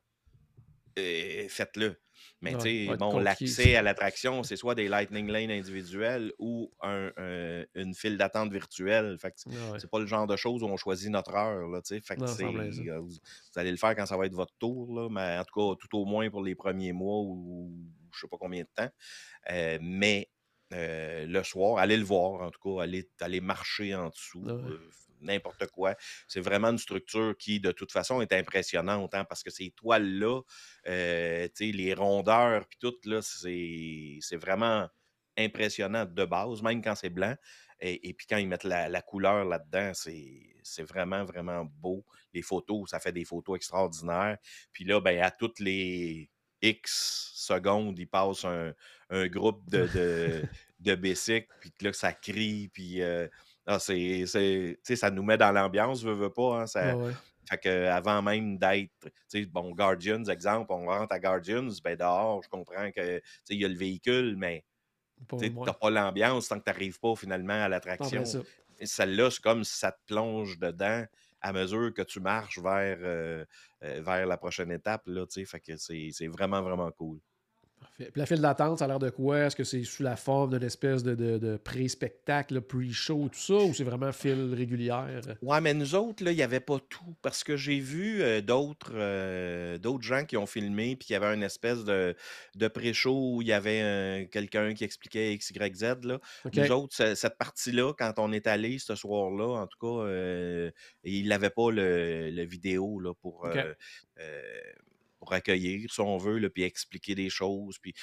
eh, 0.96 1.46
faites-le. 1.50 2.02
Mais 2.42 2.56
bon, 2.98 3.20
l'accès 3.20 3.76
à 3.76 3.84
l'attraction, 3.84 4.42
c'est 4.42 4.56
soit 4.56 4.74
des 4.74 4.88
Lightning 4.88 5.28
Lane 5.28 5.52
individuels 5.52 6.34
ou 6.40 6.72
une 6.82 7.94
file 7.94 8.18
d'attente 8.18 8.52
virtuelle. 8.52 9.20
Fait 9.20 9.36
c'est 9.36 9.92
pas 9.92 10.00
le 10.00 10.08
genre 10.08 10.26
de 10.26 10.36
choses 10.36 10.64
où 10.64 10.66
on 10.66 10.78
choisit 10.78 11.12
notre 11.12 11.36
heure. 11.36 11.68
Là, 11.68 11.80
fait 11.84 12.16
que 12.16 12.24
euh, 12.24 13.00
vous, 13.02 13.20
allez 13.56 13.70
le 13.70 13.78
faire 13.78 13.96
quand 13.96 14.08
ça 14.08 14.18
va 14.18 14.26
être 14.26 14.34
votre 14.34 14.56
tour, 14.58 14.96
là, 14.96 15.10
mais 15.12 15.38
en 15.38 15.44
tout 15.44 15.76
cas, 15.76 15.78
tout 15.80 15.96
au 15.96 16.06
moins 16.06 16.28
pour 16.32 16.42
les 16.42 16.56
premiers 16.56 16.92
mois 16.92 17.20
ou 17.20 17.72
je 18.14 18.22
sais 18.22 18.28
pas 18.28 18.38
combien 18.40 18.62
de 18.62 18.70
temps. 18.74 18.90
Euh, 19.52 19.78
mais 19.82 20.30
euh, 20.74 21.26
le 21.26 21.44
soir, 21.44 21.78
allez 21.78 21.98
le 21.98 22.04
voir, 22.04 22.42
en 22.42 22.52
tout 22.52 22.60
cas, 22.60 22.84
allez, 22.84 23.10
aller 23.20 23.42
marcher 23.42 23.96
en 23.96 24.10
dessous. 24.10 24.46
Ah 24.48 24.52
euh, 24.52 24.80
n'importe 25.22 25.68
quoi. 25.68 25.96
C'est 26.28 26.40
vraiment 26.40 26.70
une 26.70 26.80
structure 26.80 27.36
qui, 27.38 27.60
de 27.60 27.72
toute 27.72 27.92
façon, 27.92 28.22
est 28.22 28.34
impressionnante 28.34 29.14
hein, 29.14 29.24
parce 29.24 29.44
que 29.44 29.52
ces 29.52 29.70
toiles-là, 29.72 30.42
les 30.86 31.94
rondeurs, 31.96 32.66
puis 32.68 32.80
tout, 32.80 32.96
là, 33.06 33.22
c'est 33.22 34.38
vraiment 34.38 34.88
impressionnant 35.38 36.06
de 36.06 36.26
base, 36.26 36.64
même 36.64 36.82
quand 36.82 36.96
c'est 36.96 37.12
blanc. 37.12 37.36
Et, 37.82 38.14
puis 38.14 38.28
quand 38.28 38.38
ils 38.38 38.48
mettent 38.48 38.64
la, 38.64 38.90
la 38.90 39.02
couleur 39.02 39.46
là-dedans, 39.46 39.92
c'est 39.94 40.84
vraiment, 40.84 41.26
vraiment 41.26 41.66
beau. 41.66 42.06
Les 42.34 42.44
photos, 42.44 42.90
ça 42.92 43.00
fait 43.00 43.12
des 43.12 43.26
photos 43.26 43.56
extraordinaires. 43.56 44.38
Puis 44.72 44.86
là, 44.86 45.02
ben, 45.02 45.20
à 45.22 45.32
toutes 45.32 45.60
les 45.60 46.31
X 46.62 47.32
secondes, 47.36 47.98
il 47.98 48.08
passe 48.08 48.46
un, 48.46 48.74
groupe 49.28 49.70
de, 49.70 49.88
de, 49.94 50.44
de 50.80 50.96
puis 50.96 51.74
là, 51.82 51.94
ça 51.94 52.14
crie, 52.14 52.70
puis 52.74 53.02
euh, 53.02 53.28
ah, 53.66 53.80
c'est, 53.80 54.26
ça 54.26 55.12
nous 55.12 55.24
met 55.24 55.38
dans 55.38 55.52
l'ambiance, 55.52 56.04
veut, 56.04 56.14
veut 56.14 56.30
pas. 56.32 56.62
Hein, 56.62 56.68
ça, 56.68 56.96
Fait 57.50 57.58
que 57.58 57.88
avant 57.88 58.22
même 58.22 58.58
d'être, 58.58 58.92
bon, 59.50 59.72
Guardians, 59.72 60.24
exemple, 60.26 60.72
on 60.72 60.88
rentre 60.88 61.14
à 61.14 61.20
Guardians, 61.20 61.70
ben 61.84 61.96
dehors, 61.96 62.42
je 62.44 62.50
comprends 62.50 62.92
que 62.92 63.22
il 63.50 63.62
y 63.62 63.66
a 63.66 63.68
le 63.68 63.76
véhicule, 63.76 64.36
mais 64.38 64.64
tu 65.40 65.50
n'as 65.50 65.74
pas 65.74 65.90
l'ambiance 65.90 66.48
tant 66.48 66.60
que 66.60 66.64
tu 66.64 66.72
n'arrives 66.72 67.00
pas 67.00 67.16
finalement 67.16 67.64
à 67.64 67.70
l'attraction. 67.70 68.24
Celle-là, 68.84 69.30
c'est 69.30 69.42
comme 69.44 69.64
si 69.64 69.78
ça 69.78 69.92
te 69.92 70.00
plonge 70.08 70.58
dedans 70.58 71.06
à 71.42 71.54
mesure 71.54 71.94
que 71.94 72.02
tu 72.04 72.20
marches 72.20 72.60
vers, 72.60 72.98
euh, 73.02 73.46
euh, 73.84 74.02
la 74.26 74.38
prochaine 74.38 74.72
étape. 74.72 75.04
Là, 75.08 75.26
que 75.60 75.78
c'est 75.78 76.28
vraiment, 76.28 76.62
vraiment 76.62 76.92
cool. 76.92 77.20
Puis 78.06 78.20
la 78.20 78.26
file 78.26 78.42
d'attente, 78.42 78.80
ça 78.80 78.86
a 78.86 78.88
l'air 78.88 79.00
de 79.00 79.10
quoi? 79.10 79.40
Est-ce 79.40 79.56
que 79.56 79.64
c'est 79.64 79.84
sous 79.84 80.04
la 80.04 80.16
forme 80.16 80.52
d'une 80.52 80.64
espèce 80.64 81.04
de, 81.04 81.16
de, 81.16 81.58
pré-spectacle, 81.58 82.62
pre-show, 82.62 83.30
tout 83.30 83.40
ça, 83.40 83.56
ou 83.56 83.74
c'est 83.74 83.84
vraiment 83.84 84.12
file 84.12 84.54
régulière? 84.54 85.22
Ouais, 85.42 85.62
mais 85.62 85.74
nous 85.74 85.96
autres, 85.96 86.24
il 86.26 86.36
n'y 86.36 86.44
avait 86.44 86.60
pas 86.60 86.80
tout. 86.90 87.16
Parce 87.22 87.44
que 87.44 87.56
j'ai 87.56 87.80
vu 87.80 88.22
euh, 88.22 88.42
d'autres 88.42 88.94
euh, 88.94 89.78
d'autres 89.78 90.04
gens 90.04 90.26
qui 90.26 90.38
ont 90.38 90.46
filmé, 90.46 90.96
puis 90.96 91.08
il 91.10 91.14
y 91.14 91.16
avait 91.16 91.34
une 91.34 91.44
espèce 91.44 91.84
de, 91.84 92.16
de 92.56 92.68
pré-show 92.68 93.36
où 93.36 93.42
il 93.42 93.48
y 93.48 93.54
avait 93.54 93.82
euh, 93.82 94.26
quelqu'un 94.26 94.74
qui 94.74 94.84
expliquait 94.84 95.34
X, 95.34 95.52
Y, 95.52 95.76
Z. 95.76 95.84
Là. 96.04 96.20
Nous 96.54 96.72
autres, 96.72 97.16
cette 97.16 97.38
partie-là, 97.38 97.94
quand 97.98 98.14
on 98.18 98.32
est 98.32 98.48
allé 98.48 98.80
ce 98.80 98.96
soir-là, 98.96 99.62
en 99.62 99.68
tout 99.68 99.78
cas, 99.80 100.72
il 101.04 101.28
n'avait 101.28 101.50
pas 101.50 101.72
le, 101.72 102.30
le, 102.30 102.44
vidéo 102.44 103.00
là, 103.00 103.14
pour 103.14 103.48
pour 105.22 105.34
accueillir, 105.34 105.94
si 105.94 106.02
on 106.02 106.18
veut, 106.18 106.50
puis 106.50 106.64
expliquer 106.64 107.14
des 107.14 107.30
choses. 107.30 107.78
Puis 107.78 107.94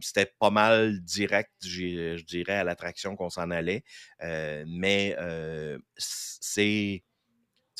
c'était 0.00 0.32
pas 0.38 0.50
mal 0.50 1.00
direct, 1.00 1.50
je 1.60 2.22
dirais, 2.22 2.54
à 2.54 2.64
l'attraction 2.64 3.16
qu'on 3.16 3.30
s'en 3.30 3.50
allait. 3.50 3.82
mais 4.20 5.16
c'est 5.96 7.02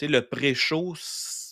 le 0.02 0.20
pré-show 0.20 0.94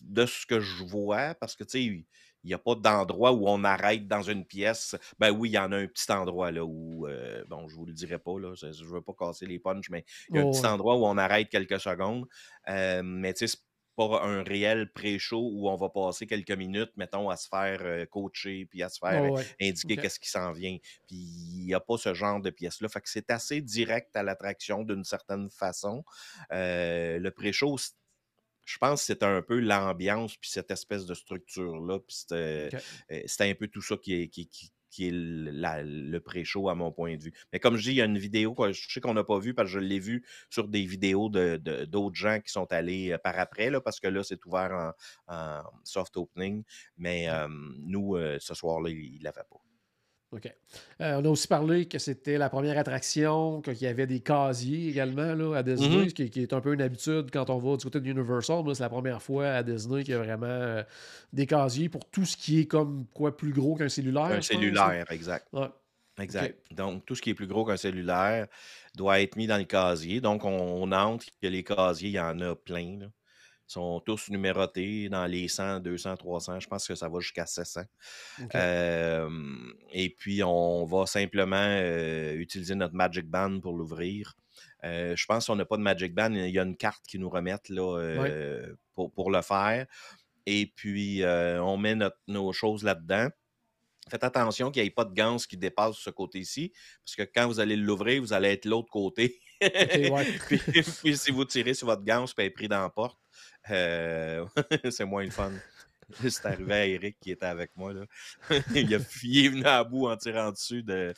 de 0.03 0.27
ce 0.27 0.45
que 0.45 0.59
je 0.59 0.83
vois, 0.83 1.35
parce 1.37 1.55
que 1.55 1.63
tu 1.65 1.71
sais, 1.71 1.85
il 1.85 2.05
n'y 2.45 2.55
a 2.55 2.59
pas 2.59 2.75
d'endroit 2.75 3.33
où 3.33 3.49
on 3.49 3.63
arrête 3.63 4.09
dans 4.09 4.23
une 4.23 4.45
pièce. 4.45 4.97
Ben 5.19 5.31
oui, 5.31 5.51
il 5.51 5.53
y 5.53 5.59
en 5.59 5.71
a 5.71 5.77
un 5.77 5.87
petit 5.87 6.11
endroit 6.11 6.51
là 6.51 6.65
où, 6.65 7.07
bon, 7.47 7.69
je 7.69 7.77
vous 7.77 7.87
le 7.87 7.93
dirai 7.93 8.19
pas, 8.19 8.41
là, 8.41 8.55
je 8.55 8.67
ne 8.67 8.89
veux 8.89 9.03
pas 9.03 9.13
casser 9.17 9.47
les 9.47 9.61
punches, 9.61 9.91
mais 9.91 10.05
il 10.31 10.37
y 10.37 10.39
a 10.41 10.43
un 10.43 10.51
petit 10.51 10.67
endroit 10.67 10.97
où 10.97 11.07
on 11.07 11.17
arrête 11.17 11.49
quelques 11.49 11.79
secondes. 11.79 12.27
mais 12.67 13.35
tu 13.35 13.47
sais, 13.47 13.57
pas 13.99 14.23
un 14.23 14.45
réel 14.45 14.93
pré-show 14.93 15.51
où 15.53 15.69
on 15.69 15.75
va 15.75 15.89
passer 15.89 16.29
quelques 16.29 16.53
minutes, 16.53 16.93
mettons, 16.97 17.31
à 17.31 17.37
se 17.37 17.49
faire 17.49 18.09
coacher, 18.11 18.67
puis 18.71 18.85
à 18.85 18.89
se 18.89 19.01
faire 19.01 19.29
indiquer 19.61 19.97
qu'est-ce 19.97 20.21
qui 20.21 20.31
s'en 20.31 20.53
vient. 20.53 20.79
Puis 21.09 21.17
il 21.17 21.65
n'y 21.67 21.75
a 21.75 21.81
pas 21.81 21.99
ce 21.99 22.15
genre 22.15 22.41
de 22.41 22.51
pièce-là. 22.51 22.89
Fait 22.89 23.01
que 23.01 23.11
c'est 23.11 23.29
assez 23.33 23.61
direct 23.61 24.17
à 24.17 24.23
l'attraction 24.23 24.85
d'une 24.85 25.03
certaine 25.03 25.51
façon. 25.51 26.05
Euh, 26.53 27.19
le 27.19 27.31
pré-show, 27.33 27.77
je 28.65 28.79
pense 28.79 29.01
que 29.01 29.07
c'était 29.07 29.27
un 29.27 29.43
peu 29.43 29.59
l'ambiance, 29.59 30.37
puis 30.37 30.49
cette 30.49 30.71
espèce 30.71 31.05
de 31.05 31.15
structure-là. 31.15 31.99
Puis 31.99 32.17
c'était 32.19 33.51
un 33.51 33.55
peu 33.55 33.67
tout 33.67 33.83
ça 33.83 33.97
qui, 33.97 34.31
qui, 34.31 34.47
qui 34.47 34.71
est 34.99 35.13
le 35.13 36.19
pré-show 36.19 36.69
à 36.69 36.75
mon 36.75 36.93
point 36.93 37.17
de 37.17 37.23
vue. 37.23 37.33
Mais 37.53 37.61
comme 37.61 37.77
je 37.77 37.83
dis, 37.83 37.91
il 37.91 37.97
y 37.97 38.03
a 38.03 38.05
une 38.05 38.19
vidéo, 38.19 38.55
je 38.71 38.89
sais 38.89 39.01
qu'on 39.01 39.15
n'a 39.15 39.25
pas 39.25 39.39
vu 39.39 39.55
parce 39.55 39.69
que 39.69 39.75
je 39.75 39.79
l'ai 39.79 39.99
vu 39.99 40.25
sur 40.51 40.69
des 40.69 40.85
vidéos 40.85 41.29
d'autres 41.29 42.11
de, 42.11 42.15
gens 42.15 42.41
qui 42.41 42.51
sont 42.53 42.71
allés 42.73 43.13
euh, 43.13 43.19
par 43.19 43.39
après, 43.39 43.71
là, 43.71 43.81
parce 43.81 44.01
que 44.01 44.09
là, 44.09 44.23
c'est 44.23 44.45
ouvert 44.47 44.93
en, 45.29 45.63
soft 45.85 46.17
opening. 46.17 46.65
Mais 46.97 47.29
nous, 47.79 48.17
ce 48.39 48.55
soir-là, 48.55 48.91
il 48.91 49.19
ne 49.19 49.25
l'avait 49.25 49.41
pas. 49.49 49.68
OK. 50.31 50.47
Euh, 51.01 51.21
on 51.21 51.25
a 51.25 51.29
aussi 51.29 51.49
parlé 51.49 51.87
que 51.87 51.99
c'était 51.99 52.37
la 52.37 52.51
première 52.51 52.77
attraction, 52.77 53.63
qu'il 53.63 53.81
y 53.81 53.87
avait 53.87 54.07
des 54.07 54.21
casiers 54.21 54.91
également 54.91 55.35
là, 55.35 55.57
à 55.57 55.63
Disney, 55.63 56.05
mm-hmm. 56.05 56.09
ce 56.11 56.23
qui, 56.25 56.43
est 56.43 56.53
un 56.53 56.61
peu 56.61 56.75
une 56.75 56.83
habitude 56.83 57.31
quand 57.33 57.49
on 57.49 57.59
va 57.59 57.77
du 57.79 57.85
côté 57.85 58.01
de 58.01 58.11
Universal. 58.11 58.63
C'est 58.75 58.83
la 58.83 58.91
première 58.91 59.23
fois 59.23 59.49
à 59.49 59.63
Disney 59.63 60.03
qu'il 60.03 60.13
y 60.13 60.17
a 60.17 60.19
vraiment 60.19 60.47
euh, 60.47 60.83
des 61.33 61.47
casiers 61.47 61.89
pour 61.89 62.05
tout 62.11 62.27
ce 62.27 62.37
qui 62.37 62.61
est 62.61 62.67
comme 62.67 63.07
quoi 63.15 63.37
plus 63.37 63.53
gros 63.53 63.75
qu'un 63.75 63.89
cellulaire. 63.89 64.25
Un 64.27 64.43
cellulaire, 64.43 65.11
exact. 65.11 65.49
Exact. 66.21 66.59
Donc, 66.73 67.07
tout 67.07 67.15
ce 67.15 67.23
qui 67.23 67.31
est 67.31 67.35
plus 67.35 67.47
gros 67.47 67.65
qu'un 67.65 67.77
cellulaire 67.77 68.49
doit 68.97 69.21
être 69.21 69.37
mis 69.37 69.47
dans 69.47 69.57
le 69.57 69.65
casier. 69.65 70.21
Donc, 70.21 70.45
on, 70.45 70.91
entre 70.91 71.27
que 71.41 71.47
les 71.47 71.63
casiers, 71.63 72.09
il 72.09 72.15
y 72.15 72.21
en 72.21 72.41
a 72.41 72.55
plein. 72.55 72.99
Là 73.01 73.07
sont 73.69 74.01
tous 74.01 74.31
numérotés 74.31 75.09
dans 75.09 75.27
les 75.27 75.49
100, 75.49 75.81
200, 75.81 76.17
300. 76.17 76.61
Je 76.61 76.67
pense 76.67 76.87
que 76.87 76.95
ça 76.95 77.09
va 77.09 77.21
jusqu'à 77.21 77.47
700. 77.47 77.83
et 79.93 80.15
puis, 80.19 80.43
on 80.43 80.85
va 80.87 81.07
simplement 81.07 81.57
euh, 81.57 82.35
utiliser 82.35 82.75
notre 82.75 82.95
Magic 82.95 83.27
Band 83.27 83.61
pour 83.61 83.77
l'ouvrir. 83.77 84.35
Euh, 84.85 85.15
je 85.17 85.27
pense 85.27 85.47
qu'on 85.47 85.57
n'a 85.57 85.65
pas 85.65 85.77
de 85.77 85.83
Magic 85.83 86.15
Band. 86.15 86.33
Il 86.33 86.51
y 86.51 86.59
a 86.59 86.63
une 86.63 86.77
carte 86.77 87.05
qui 87.07 87.19
nous 87.19 87.31
remettent 87.31 87.69
là, 87.69 88.17
pour, 88.95 89.13
pour, 89.13 89.31
le 89.31 89.43
faire. 89.43 89.87
Et 90.47 90.73
puis, 90.75 91.23
on 91.25 91.77
met 91.77 91.97
nos 92.27 92.53
choses 92.53 92.83
là-dedans. 92.83 93.29
Faites 94.09 94.25
attention 94.25 94.71
qu'il 94.71 94.83
n'y 94.83 94.89
ait 94.89 94.93
pas 94.93 95.05
de 95.05 95.15
ganse 95.15 95.47
qui 95.47 95.57
dépasse 95.57 95.97
ce 95.97 96.11
côté-ci, 96.11 96.73
parce 97.05 97.17
que 97.17 97.23
quand 97.23 97.47
vous 97.47 97.61
allez 97.61 97.77
l'ouvrir, 97.77 98.21
vous 98.21 98.33
allez 98.33 98.49
être 98.49 98.65
l'autre 98.65 98.91
côté. 98.91 99.41
puis, 101.03 101.17
si 101.17 101.31
vous 101.31 101.45
tirez 101.45 101.75
sur 101.75 101.89
votre 101.89 102.05
ganse, 102.05 102.33
puis 102.33 102.45
elle 102.45 102.51
est 102.51 102.55
pris 102.55 102.69
dans 102.69 102.81
la 102.81 102.91
porte, 102.91 103.19
euh, 103.71 104.47
c'est 104.91 105.05
moins 105.05 105.25
le 105.25 105.31
fun. 105.31 105.53
C'est 106.11 106.47
arrivé 106.47 106.73
à 106.73 106.87
Eric 106.87 107.19
qui 107.21 107.31
était 107.33 107.47
avec 107.47 107.77
moi. 107.77 107.93
Là. 107.93 108.07
il, 108.75 108.95
a, 108.95 108.99
est 108.99 109.49
venu 109.49 109.65
à 109.65 109.85
bout 109.85 110.09
en 110.09 110.17
tirant 110.17 110.51
dessus 110.51 110.83
de, 110.83 111.13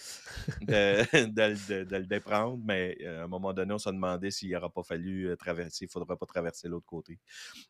de, 0.67 1.97
le 1.97 2.07
déprendre, 2.07 2.59
mais 2.65 2.97
euh, 3.03 3.21
à 3.21 3.25
un 3.25 3.29
moment 3.29 3.53
donné, 3.53 3.73
on 3.73 3.79
s'est 3.79 3.93
demandé 3.93 4.33
s'il 4.33 4.51
n'aurait 4.51 4.69
pas 4.69 4.83
fallu 4.83 5.29
euh, 5.29 5.37
traverser, 5.37 5.85
il 5.85 5.89
ne 5.89 5.93
faudrait 5.93 6.17
pas 6.17 6.27
traverser 6.27 6.69
l'autre 6.69 6.87
côté. 6.87 7.19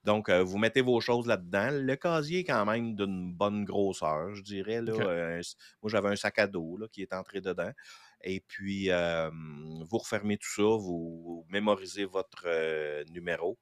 Donc, 0.04 0.30
vous 0.30 0.56
mettez 0.56 0.80
vos 0.80 1.00
choses 1.00 1.26
là-dedans. 1.26 1.70
Le 1.72 1.96
casier 1.96 2.40
est 2.40 2.44
quand 2.44 2.64
même 2.64 2.94
d'une 2.94 3.34
bonne 3.34 3.64
grosseur, 3.64 4.34
je 4.34 4.42
dirais. 4.42 4.80
Là. 4.80 5.40
moi, 5.82 5.90
j'avais 5.90 6.08
un 6.08 6.16
sac 6.16 6.38
à 6.38 6.46
dos 6.46 6.78
là, 6.78 6.86
qui 6.90 7.02
est 7.02 7.12
entré 7.12 7.40
dedans. 7.40 7.70
Et 8.22 8.40
puis, 8.40 8.88
vous 8.88 9.98
refermez 9.98 10.38
tout 10.38 10.48
ça, 10.48 10.62
vous 10.62 11.44
mémorisez 11.50 12.06
votre 12.06 12.46
numéro. 13.12 13.58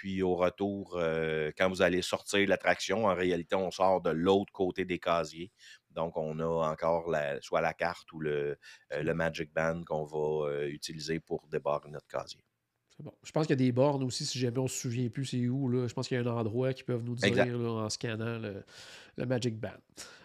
Puis 0.00 0.22
au 0.22 0.34
retour, 0.34 0.96
euh, 0.96 1.52
quand 1.58 1.68
vous 1.68 1.82
allez 1.82 2.00
sortir 2.00 2.48
l'attraction, 2.48 3.04
en 3.04 3.14
réalité, 3.14 3.54
on 3.54 3.70
sort 3.70 4.00
de 4.00 4.08
l'autre 4.08 4.50
côté 4.50 4.86
des 4.86 4.98
casiers. 4.98 5.52
Donc, 5.90 6.16
on 6.16 6.38
a 6.38 6.46
encore 6.70 7.14
soit 7.42 7.60
la 7.60 7.74
carte 7.74 8.10
ou 8.14 8.20
le, 8.20 8.56
euh, 8.94 9.02
le 9.02 9.12
Magic 9.12 9.52
Band 9.52 9.82
qu'on 9.84 10.04
va 10.04 10.48
euh, 10.48 10.68
utiliser 10.70 11.20
pour 11.20 11.46
débarrer 11.48 11.90
notre 11.90 12.06
casier. 12.06 12.42
Bon. 13.02 13.12
Je 13.22 13.32
pense 13.32 13.46
qu'il 13.46 13.58
y 13.58 13.62
a 13.62 13.64
des 13.64 13.72
bornes 13.72 14.02
aussi, 14.02 14.24
si 14.26 14.38
jamais 14.38 14.58
on 14.58 14.64
ne 14.64 14.68
se 14.68 14.78
souvient 14.78 15.08
plus 15.08 15.24
c'est 15.24 15.48
où. 15.48 15.68
Là. 15.68 15.86
Je 15.86 15.94
pense 15.94 16.08
qu'il 16.08 16.16
y 16.16 16.20
a 16.20 16.28
un 16.28 16.36
endroit 16.36 16.72
qui 16.72 16.84
peuvent 16.84 17.04
nous 17.04 17.14
dire 17.14 17.36
en 17.60 17.88
scannant 17.88 18.38
le, 18.38 18.62
le 19.16 19.26
Magic 19.26 19.58
Band. 19.58 19.70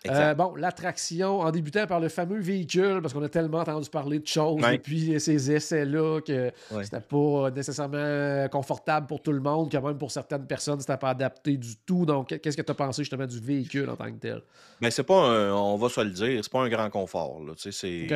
Euh, 0.07 0.35
bon, 0.35 0.55
l'attraction, 0.55 1.39
en 1.39 1.51
débutant 1.51 1.87
par 1.87 1.99
le 1.99 2.09
fameux 2.09 2.39
véhicule, 2.39 2.99
parce 3.01 3.13
qu'on 3.13 3.23
a 3.23 3.29
tellement 3.29 3.59
entendu 3.59 3.89
parler 3.89 4.19
de 4.19 4.27
choses 4.27 4.61
depuis 4.61 5.19
ces 5.19 5.51
essais-là 5.51 6.21
que 6.21 6.51
c'était 6.83 7.01
pas 7.01 7.49
nécessairement 7.51 8.47
confortable 8.49 9.07
pour 9.07 9.21
tout 9.21 9.31
le 9.31 9.39
monde, 9.39 9.71
quand 9.71 9.81
même 9.81 9.97
pour 9.97 10.11
certaines 10.11 10.45
personnes, 10.45 10.79
c'était 10.79 10.97
pas 10.97 11.09
adapté 11.09 11.57
du 11.57 11.75
tout. 11.77 12.05
Donc, 12.05 12.27
qu'est-ce 12.39 12.57
que 12.57 12.61
tu 12.61 12.71
as 12.71 12.75
pensé 12.75 13.03
justement 13.03 13.25
du 13.25 13.39
véhicule 13.39 13.89
en 13.89 13.95
tant 13.95 14.11
que 14.11 14.19
tel? 14.19 14.41
Mais 14.79 14.87
ben, 14.87 14.91
c'est 14.91 15.03
pas 15.03 15.27
un, 15.27 15.53
on 15.53 15.77
va 15.77 15.89
se 15.89 16.01
le 16.01 16.11
dire, 16.11 16.43
c'est 16.43 16.51
pas 16.51 16.61
un 16.61 16.69
grand 16.69 16.89
confort. 16.89 17.41
C'est. 17.57 18.07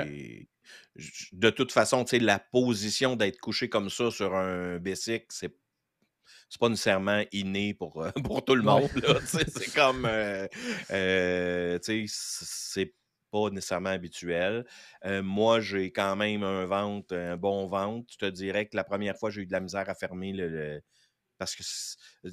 De 1.32 1.50
toute 1.50 1.72
façon, 1.72 2.06
la 2.12 2.40
position 2.40 3.16
d'être 3.16 3.40
couché 3.40 3.70
comme 3.70 3.90
ça 3.90 4.12
sur 4.12 4.36
un 4.36 4.78
bicycle, 4.78 5.28
c'est 5.30 5.56
c'est 6.50 6.60
pas 6.60 6.70
nécessairement 6.70 7.24
inné 7.32 7.74
pour, 7.74 8.02
euh, 8.02 8.12
pour 8.24 8.44
tout 8.44 8.56
le 8.56 8.64
monde. 8.64 8.90
c'est 9.26 9.74
comme. 9.74 10.06
Euh, 10.06 10.48
euh, 10.92 11.80
c'est 11.82 12.96
pas 13.32 13.50
nécessairement 13.52 13.92
habituel. 13.92 14.66
moi, 15.06 15.60
j'ai 15.60 15.92
quand 15.92 16.16
même 16.16 16.42
un 16.44 16.66
ventre, 16.66 17.16
un 17.16 17.38
bon 17.38 17.68
ventre. 17.68 18.08
Je 18.12 18.18
te 18.18 18.26
dirais 18.26 18.66
que 18.66 18.76
la 18.76 18.84
première 18.84 19.18
fois, 19.18 19.30
j'ai 19.30 19.42
eu 19.42 19.46
de 19.46 19.52
la 19.52 19.60
misère 19.60 19.88
à 19.88 19.94
fermer 19.94 20.34
le. 20.34 20.82
parce 21.38 21.56
que 21.56 21.64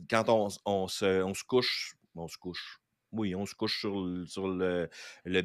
quand 0.09 0.31
on, 0.31 0.49
on, 0.64 0.88
se, 0.88 1.22
on 1.22 1.35
se 1.35 1.44
couche, 1.44 1.96
on 2.14 2.29
se 2.29 2.38
couche. 2.38 2.81
Oui, 3.12 3.35
on 3.35 3.44
se 3.44 3.55
couche 3.55 3.81
sur, 3.81 4.01
le, 4.01 4.27
sur 4.27 4.49
le, 4.49 4.88
le 5.25 5.42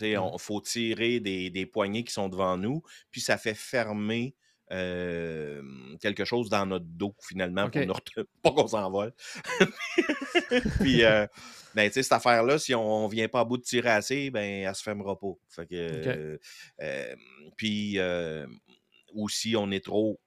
Il 0.00 0.38
faut 0.38 0.60
tirer 0.60 1.20
des, 1.20 1.50
des, 1.50 1.66
poignées 1.66 2.04
qui 2.04 2.12
sont 2.12 2.28
devant 2.28 2.56
nous, 2.56 2.82
puis 3.10 3.20
ça 3.20 3.38
fait 3.38 3.54
fermer 3.54 4.34
quelque 6.00 6.24
chose 6.24 6.48
dans 6.48 6.66
notre 6.66 6.84
dos, 6.84 7.14
finalement, 7.22 7.70
pour 7.70 7.80
ne 7.80 8.22
pas 8.42 8.50
qu'on 8.50 8.68
s'envole. 8.68 9.12
puis, 10.80 11.04
euh, 11.04 11.26
ben, 11.74 11.90
cette 11.90 12.12
affaire-là, 12.12 12.58
si 12.58 12.74
on 12.74 13.08
ne 13.08 13.12
vient 13.12 13.28
pas 13.28 13.40
à 13.40 13.44
bout 13.44 13.58
de 13.58 13.62
tirer 13.62 13.90
assez, 13.90 14.30
ben, 14.30 14.66
elle 14.66 14.74
se 14.74 14.82
fermera 14.82 15.18
pas. 15.18 15.32
Fait 15.48 15.66
que, 15.66 16.38
puis, 17.56 17.98
aussi, 19.14 19.56
on 19.56 19.70
est 19.70 19.84
trop 19.84 20.20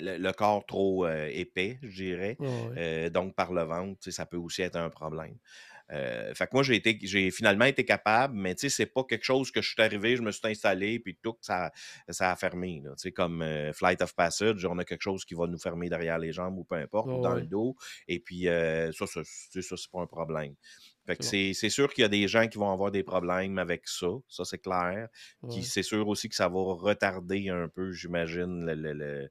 le, 0.00 0.30
corps 0.32 0.66
trop 0.66 1.08
épais, 1.08 1.78
je 1.82 2.02
dirais. 2.04 3.10
donc, 3.10 3.34
par 3.34 3.52
le 3.52 3.62
ventre, 3.62 4.10
ça 4.10 4.26
peut 4.26 4.36
aussi 4.36 4.62
être 4.62 4.76
un 4.76 4.90
problème. 4.90 5.36
Euh, 5.90 6.34
fait 6.34 6.46
que 6.46 6.50
moi, 6.52 6.62
j'ai 6.62 6.76
été, 6.76 6.98
j'ai 7.02 7.30
finalement 7.30 7.64
été 7.64 7.84
capable, 7.84 8.34
mais 8.34 8.54
tu 8.54 8.62
sais, 8.62 8.76
c'est 8.76 8.86
pas 8.86 9.04
quelque 9.04 9.24
chose 9.24 9.50
que 9.50 9.60
je 9.60 9.68
suis 9.70 9.82
arrivé, 9.82 10.16
je 10.16 10.22
me 10.22 10.30
suis 10.30 10.46
installé, 10.46 10.98
puis 10.98 11.18
tout, 11.22 11.36
ça, 11.40 11.70
ça 12.08 12.30
a 12.30 12.36
fermé. 12.36 12.82
Tu 12.84 12.90
sais, 12.96 13.12
comme 13.12 13.42
euh, 13.42 13.72
Flight 13.72 14.02
of 14.02 14.14
Passage, 14.14 14.64
on 14.64 14.78
a 14.78 14.84
quelque 14.84 15.02
chose 15.02 15.24
qui 15.24 15.34
va 15.34 15.46
nous 15.46 15.58
fermer 15.58 15.88
derrière 15.88 16.18
les 16.18 16.32
jambes 16.32 16.58
ou 16.58 16.64
peu 16.64 16.76
importe, 16.76 17.08
ou 17.08 17.20
dans 17.20 17.34
le 17.34 17.42
dos. 17.42 17.76
Et 18.08 18.20
puis, 18.20 18.48
euh, 18.48 18.92
ça, 18.92 19.06
ça, 19.06 19.20
ça 19.24 19.76
c'est 19.76 19.90
pas 19.90 20.00
un 20.00 20.06
problème. 20.06 20.54
Fait 21.06 21.16
que 21.16 21.24
c'est, 21.24 21.52
sûr 21.68 21.92
qu'il 21.92 22.02
y 22.02 22.04
a 22.04 22.08
des 22.08 22.28
gens 22.28 22.46
qui 22.46 22.58
vont 22.58 22.72
avoir 22.72 22.92
des 22.92 23.02
problèmes 23.02 23.58
avec 23.58 23.88
ça, 23.88 24.06
ça 24.28 24.44
c'est 24.44 24.58
clair. 24.58 25.08
C'est 25.48 25.82
sûr 25.82 26.06
aussi 26.06 26.28
que 26.28 26.36
ça 26.36 26.48
va 26.48 26.60
retarder 26.60 27.48
un 27.48 27.68
peu, 27.68 27.90
j'imagine, 27.90 28.64
le 28.66 29.28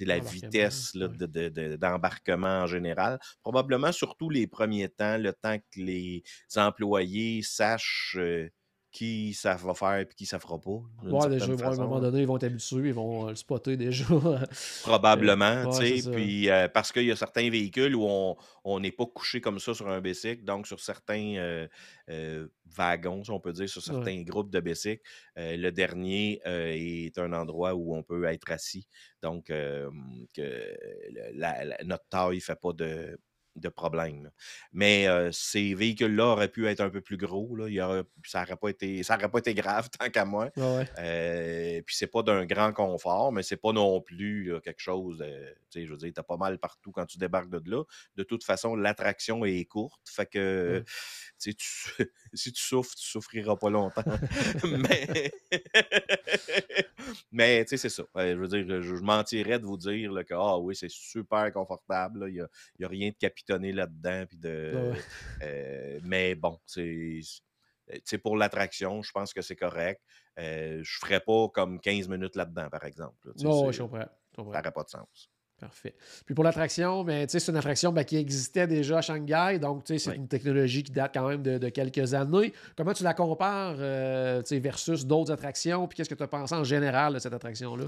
la 0.00 0.18
vitesse 0.18 0.94
d'embarquement 0.94 2.62
en 2.62 2.66
général. 2.66 3.18
Probablement 3.42 3.92
surtout 3.92 4.30
les 4.30 4.46
premiers 4.46 4.88
temps, 4.88 5.18
le 5.18 5.32
temps 5.32 5.58
que 5.58 5.80
les 5.80 6.22
employés 6.56 7.42
sachent 7.42 8.16
euh, 8.18 8.50
qui 8.92 9.32
ça 9.32 9.54
va 9.54 9.74
faire 9.74 9.96
et 9.96 10.06
qui 10.06 10.26
ça 10.26 10.38
fera 10.38 10.60
pas. 10.60 10.82
Ouais, 11.02 11.28
déjà, 11.30 11.46
à 11.46 11.68
un 11.68 11.76
moment 11.76 11.98
donné, 11.98 12.20
ils 12.20 12.26
vont 12.26 12.36
être 12.36 12.44
habitués, 12.44 12.88
ils 12.88 12.94
vont 12.94 13.26
euh, 13.26 13.30
le 13.30 13.36
spotter 13.36 13.78
déjà. 13.78 14.04
Probablement, 14.82 15.70
tu 15.70 16.00
sais. 16.00 16.10
Puis 16.10 16.50
euh, 16.50 16.68
parce 16.68 16.92
qu'il 16.92 17.04
y 17.04 17.10
a 17.10 17.16
certains 17.16 17.48
véhicules 17.48 17.96
où 17.96 18.06
on 18.64 18.80
n'est 18.80 18.92
pas 18.92 19.06
couché 19.06 19.40
comme 19.40 19.58
ça 19.58 19.72
sur 19.72 19.88
un 19.88 20.00
bicycle, 20.02 20.44
donc 20.44 20.66
sur 20.66 20.78
certains 20.78 21.66
euh, 22.10 22.46
wagons, 22.66 23.24
si 23.24 23.30
on 23.30 23.40
peut 23.40 23.52
dire, 23.52 23.68
sur 23.68 23.82
certains 23.82 24.22
groupes 24.22 24.50
de 24.50 24.60
bicycles, 24.60 25.02
le 25.36 25.70
dernier 25.70 26.40
est 26.44 27.18
un 27.18 27.32
endroit 27.32 27.74
où 27.74 27.96
on 27.96 28.02
peut 28.02 28.24
être 28.24 28.50
assis. 28.52 28.86
Donc, 29.22 29.46
que 29.46 29.90
notre 31.84 32.08
taille 32.10 32.36
ne 32.36 32.40
fait 32.40 32.60
pas 32.60 32.72
de 32.74 33.18
de 33.56 33.68
problème. 33.68 34.30
Mais 34.72 35.06
ces 35.32 35.74
véhicules-là 35.74 36.26
auraient 36.26 36.48
pu 36.48 36.66
être 36.66 36.80
un 36.80 36.90
peu 36.90 37.00
plus 37.00 37.16
gros. 37.16 37.54
Là. 37.56 37.68
Il 37.68 37.82
ça 38.24 38.40
n'aurait 38.40 38.56
pas, 38.56 38.68
été, 38.68 39.02
pas 39.02 39.38
été 39.38 39.54
grave 39.54 39.88
tant 39.98 40.08
qu'à 40.08 40.24
moi. 40.24 40.50
Ouais. 40.56 41.82
puis 41.86 41.96
c'est 41.96 42.06
pas 42.06 42.22
d'un 42.22 42.46
grand 42.46 42.72
confort, 42.72 43.32
mais 43.32 43.42
c'est 43.42 43.56
pas 43.56 43.72
non 43.72 44.00
plus 44.00 44.52
quelque 44.64 44.80
chose 44.80 45.18
de. 45.18 45.54
Je 45.74 45.90
veux 45.90 45.96
dire, 45.96 46.12
t'as 46.14 46.22
pas 46.22 46.36
mal 46.36 46.58
partout 46.58 46.92
quand 46.92 47.06
tu 47.06 47.18
débarques 47.18 47.50
de 47.50 47.70
là. 47.70 47.84
De 48.16 48.22
toute 48.22 48.44
façon, 48.44 48.76
l'attraction 48.76 49.44
est 49.44 49.64
courte. 49.64 50.08
Fait 50.08 50.26
que 50.26 50.84
tu, 51.38 51.52
si 52.34 52.52
tu 52.52 52.62
souffres, 52.62 52.94
tu 52.94 53.06
souffriras 53.06 53.56
pas 53.56 53.70
longtemps. 53.70 54.02
mais 54.64 55.32
mais 57.32 57.64
c'est 57.66 57.76
ça. 57.76 58.04
je 58.16 58.34
veux 58.34 58.48
dire, 58.48 58.82
je, 58.82 58.94
mentirais 58.96 59.58
de 59.58 59.64
vous 59.64 59.76
dire 59.76 60.12
que 60.26 60.34
ah 60.34 60.58
oui, 60.58 60.74
c'est 60.74 60.90
super 60.90 61.52
confortable. 61.52 62.26
Il 62.28 62.46
n'y 62.78 62.84
a, 62.84 62.88
rien 62.88 63.10
de 63.10 63.16
capitonné 63.16 63.72
là-dedans. 63.72 64.24
de, 64.32 64.94
euh, 65.42 66.00
mais 66.04 66.34
bon, 66.34 66.58
c'est 66.66 68.18
pour 68.22 68.36
l'attraction, 68.36 69.02
je 69.02 69.12
pense 69.12 69.32
que 69.32 69.42
c'est 69.42 69.56
correct. 69.56 70.02
Euh, 70.38 70.80
je 70.82 70.96
ne 70.96 71.06
ferais 71.06 71.20
pas 71.20 71.48
comme 71.48 71.80
15 71.80 72.08
minutes 72.08 72.36
là-dedans, 72.36 72.70
par 72.70 72.84
exemple. 72.84 73.32
non, 73.42 73.70
je 73.70 73.82
comprends. 73.82 74.08
Ça 74.34 74.42
n'aurait 74.42 74.72
pas 74.72 74.84
de 74.84 74.88
sens. 74.88 75.31
Parfait. 75.62 75.94
Puis 76.26 76.34
pour 76.34 76.42
l'attraction, 76.42 77.04
ben, 77.04 77.24
c'est 77.28 77.46
une 77.46 77.56
attraction 77.56 77.92
ben, 77.92 78.02
qui 78.02 78.16
existait 78.16 78.66
déjà 78.66 78.98
à 78.98 79.00
Shanghai, 79.00 79.60
donc 79.60 79.84
c'est 79.86 80.16
une 80.16 80.26
technologie 80.26 80.82
qui 80.82 80.90
date 80.90 81.12
quand 81.14 81.28
même 81.28 81.40
de, 81.40 81.68
quelques 81.68 82.14
années. 82.14 82.52
Comment 82.76 82.92
tu 82.92 83.04
la 83.04 83.14
compares 83.14 83.76
euh, 83.78 84.42
versus 84.50 85.06
d'autres 85.06 85.30
attractions? 85.30 85.86
Puis 85.86 85.96
qu'est-ce 85.96 86.10
que 86.10 86.16
tu 86.16 86.22
as 86.24 86.26
pensé 86.26 86.56
en 86.56 86.64
général 86.64 87.14
de 87.14 87.20
cette 87.20 87.32
attraction-là? 87.32 87.84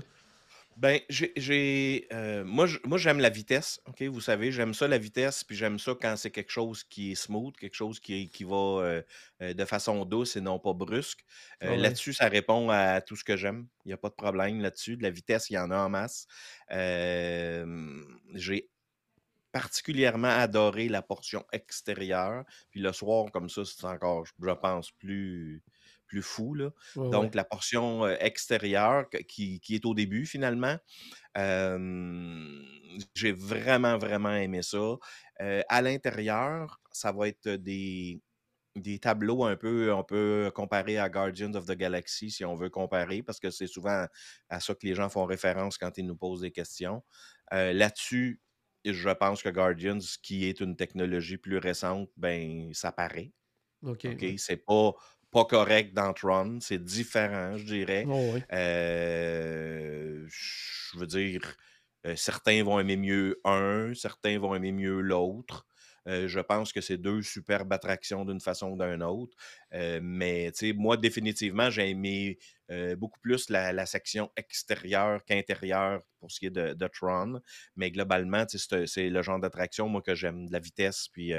Ben, 0.77 1.01
j'ai. 1.09 2.07
Euh, 2.13 2.45
moi, 2.45 2.67
moi, 2.85 2.99
j'aime 2.99 3.21
la 3.21 3.29
vitesse. 3.29 3.81
OK, 3.87 4.03
vous 4.03 4.21
savez, 4.21 4.51
j'aime 4.51 4.75
ça 4.75 4.89
la 4.89 4.99
vitesse, 4.99 5.45
puis 5.45 5.57
j'aime 5.57 5.79
ça 5.79 5.93
quand 6.01 6.17
c'est 6.17 6.31
quelque 6.31 6.51
chose 6.51 6.83
qui 6.85 7.13
est 7.13 7.15
smooth, 7.15 7.57
quelque 7.57 7.75
chose 7.75 8.01
qui, 8.01 8.29
qui 8.29 8.45
va 8.45 8.57
euh, 8.57 9.03
euh, 9.43 9.55
de 9.55 9.65
façon 9.65 10.05
douce 10.05 10.37
et 10.37 10.41
non 10.41 10.59
pas 10.59 10.73
brusque. 10.73 11.25
Ah 11.61 11.77
là-dessus, 11.77 12.13
ça 12.13 12.29
répond 12.29 12.71
à 12.71 13.01
tout 13.01 13.17
ce 13.17 13.25
que 13.25 13.37
j'aime. 13.37 13.69
Il 13.85 13.89
n'y 13.89 13.95
a 13.95 13.97
pas 13.97 14.09
de 14.09 14.15
problème 14.15 14.61
là-dessus. 14.61 14.97
De 14.97 15.03
la 15.03 15.11
vitesse, 15.11 15.51
il 15.51 15.55
y 15.55 15.59
en 15.59 15.71
a 15.71 15.77
en 15.77 15.89
masse. 15.89 16.27
j'ai 18.35 18.69
particulièrement 19.53 20.29
adoré 20.29 20.89
la 20.89 21.01
portion 21.01 21.45
extérieure. 21.53 22.45
Puis 22.73 22.81
le 22.81 22.93
soir, 22.93 23.31
comme 23.31 23.49
ça, 23.49 23.63
c'est 23.65 23.85
encore, 23.85 24.27
je 24.27 24.53
pense, 24.55 24.91
plus 24.91 25.63
plus 26.15 26.23
fou. 26.23 26.55
Là. 26.55 26.71
Donc, 26.97 27.35
la 27.35 27.45
portion 27.45 28.07
extérieure 28.07 29.07
qui, 29.29 29.61
est 29.69 29.85
au 29.85 29.95
début, 29.95 30.27
finalement, 30.27 30.77
j'ai 33.15 33.33
vraiment, 33.33 33.99
vraiment 33.99 34.35
aimé 34.35 34.63
ça. 34.63 34.97
à 35.41 35.83
l'intérieur, 35.83 36.81
ça 36.93 37.11
va 37.11 37.27
être 37.27 37.49
des, 37.49 38.21
des 38.77 39.01
tableaux 39.01 39.45
un 39.45 39.57
peu, 39.57 39.93
on 39.93 40.05
peut 40.05 40.53
comparer 40.55 40.99
à 40.99 41.09
Guardians 41.09 41.55
of 41.55 41.67
the 41.67 41.73
Galaxy 41.73 42.31
si 42.31 42.45
on 42.45 42.55
veut 42.55 42.71
comparer, 42.71 43.25
parce 43.25 43.41
que 43.41 43.51
c'est 43.51 43.67
souvent 43.67 44.07
à 44.49 44.61
ça 44.61 44.75
que 44.75 44.87
les 44.87 44.95
gens 44.95 45.09
font 45.09 45.25
référence 45.25 45.79
quand 45.79 45.99
ils 45.99 46.07
nous 46.07 46.17
posent 46.17 46.43
des 46.43 46.53
questions. 46.53 47.03
Là-dessus, 47.51 48.41
je 48.85 49.11
pense 49.11 49.43
que 49.43 49.49
Guardians, 49.49 49.99
qui 50.23 50.45
est 50.45 50.61
une 50.61 50.77
technologie 50.77 51.39
plus 51.39 51.59
récente, 51.59 52.11
ben 52.17 52.73
ça 52.75 52.93
paraît. 52.93 53.33
OK. 53.83 54.07
C'est 54.39 54.65
pas 54.65 54.93
pas 55.35 55.45
correct 55.45 55.95
dans 55.95 56.13
Tron. 56.15 56.59
C'est 56.61 56.83
différent, 56.83 57.59
je 57.59 57.65
dirais. 57.65 58.09
Oh, 58.09 58.39
euh, 58.53 60.27
je 60.29 60.99
veux 60.99 61.07
dire, 61.07 61.57
euh, 62.07 62.17
certains 62.17 62.63
vont 62.65 62.79
aimer 62.81 62.97
mieux 62.97 63.41
un, 63.45 63.95
certains 63.95 64.39
vont 64.39 64.55
aimer 64.55 64.73
mieux 64.73 65.01
l'autre. 65.01 65.67
Euh, 66.07 66.29
je 66.29 66.41
pense 66.41 66.73
que 66.73 66.81
c'est 66.81 66.99
deux 66.99 67.23
superbes 67.23 67.73
attractions 67.73 68.25
d'une 68.25 68.41
façon 68.41 68.71
ou 68.71 68.79
d'une 68.79 69.03
autre. 69.03 69.37
Euh, 69.73 70.01
mais 70.03 70.53
moi, 70.77 70.97
définitivement, 70.97 71.71
j'ai 71.71 71.91
aimé 71.91 72.39
euh, 72.71 72.97
beaucoup 72.97 73.21
plus 73.21 73.51
la, 73.51 73.87
section 73.87 74.31
extérieure 74.37 75.25
qu'intérieure 75.25 76.03
pour 76.19 76.31
ce 76.31 76.41
qui 76.41 76.47
est 76.47 76.51
de, 76.51 76.89
Tron. 76.89 77.41
Mais 77.77 77.91
globalement, 77.91 78.45
c'est 78.49 79.11
le 79.11 79.23
genre 79.23 79.41
d'attraction, 79.41 79.89
moi, 79.89 80.03
que 80.03 80.15
j'aime 80.15 80.47
de 80.47 80.53
la 80.53 80.59
vitesse. 80.59 81.09
Puis 81.13 81.33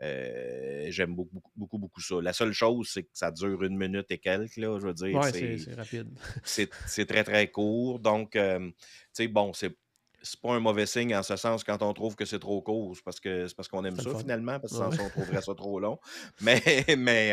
j'aime 0.00 1.14
beaucoup, 1.14 1.40
beaucoup, 1.56 1.78
beaucoup 1.78 2.00
ça. 2.00 2.20
La 2.20 2.32
seule 2.32 2.52
chose, 2.52 2.90
c'est 2.92 3.04
que 3.04 3.10
ça 3.12 3.30
dure 3.30 3.62
une 3.62 3.76
minute 3.76 4.10
et 4.10 4.18
quelques, 4.18 4.56
là, 4.56 4.78
je 4.80 4.86
veux 4.86 4.94
dire. 4.94 5.22
c'est 5.24 5.74
rapide. 5.74 6.08
c'est 6.44 7.06
très, 7.06 7.24
très 7.24 7.50
court. 7.50 8.00
Donc, 8.00 8.32
tu 8.32 8.72
sais, 9.12 9.28
bon, 9.28 9.52
c'est 9.52 9.76
c'est 10.22 10.40
pas 10.40 10.52
un 10.52 10.60
mauvais 10.60 10.86
signe 10.86 11.14
en 11.14 11.22
ce 11.22 11.36
sens 11.36 11.64
quand 11.64 11.82
on 11.82 11.92
trouve 11.92 12.16
que 12.16 12.24
c'est 12.24 12.38
trop 12.38 12.60
court. 12.62 12.94
C'est 12.96 13.04
parce 13.04 13.20
que 13.20 13.46
c'est 13.46 13.54
parce 13.54 13.68
qu'on 13.68 13.84
aime 13.84 13.98
ça 13.98 14.14
finalement, 14.14 14.58
parce 14.60 14.72
que 14.72 14.78
sans 14.78 14.90
ça, 14.90 15.02
on 15.02 15.08
trouverait 15.08 15.42
ça 15.42 15.54
trop 15.54 15.80
long. 15.80 15.98
Mais, 16.40 16.84
mais 16.96 17.30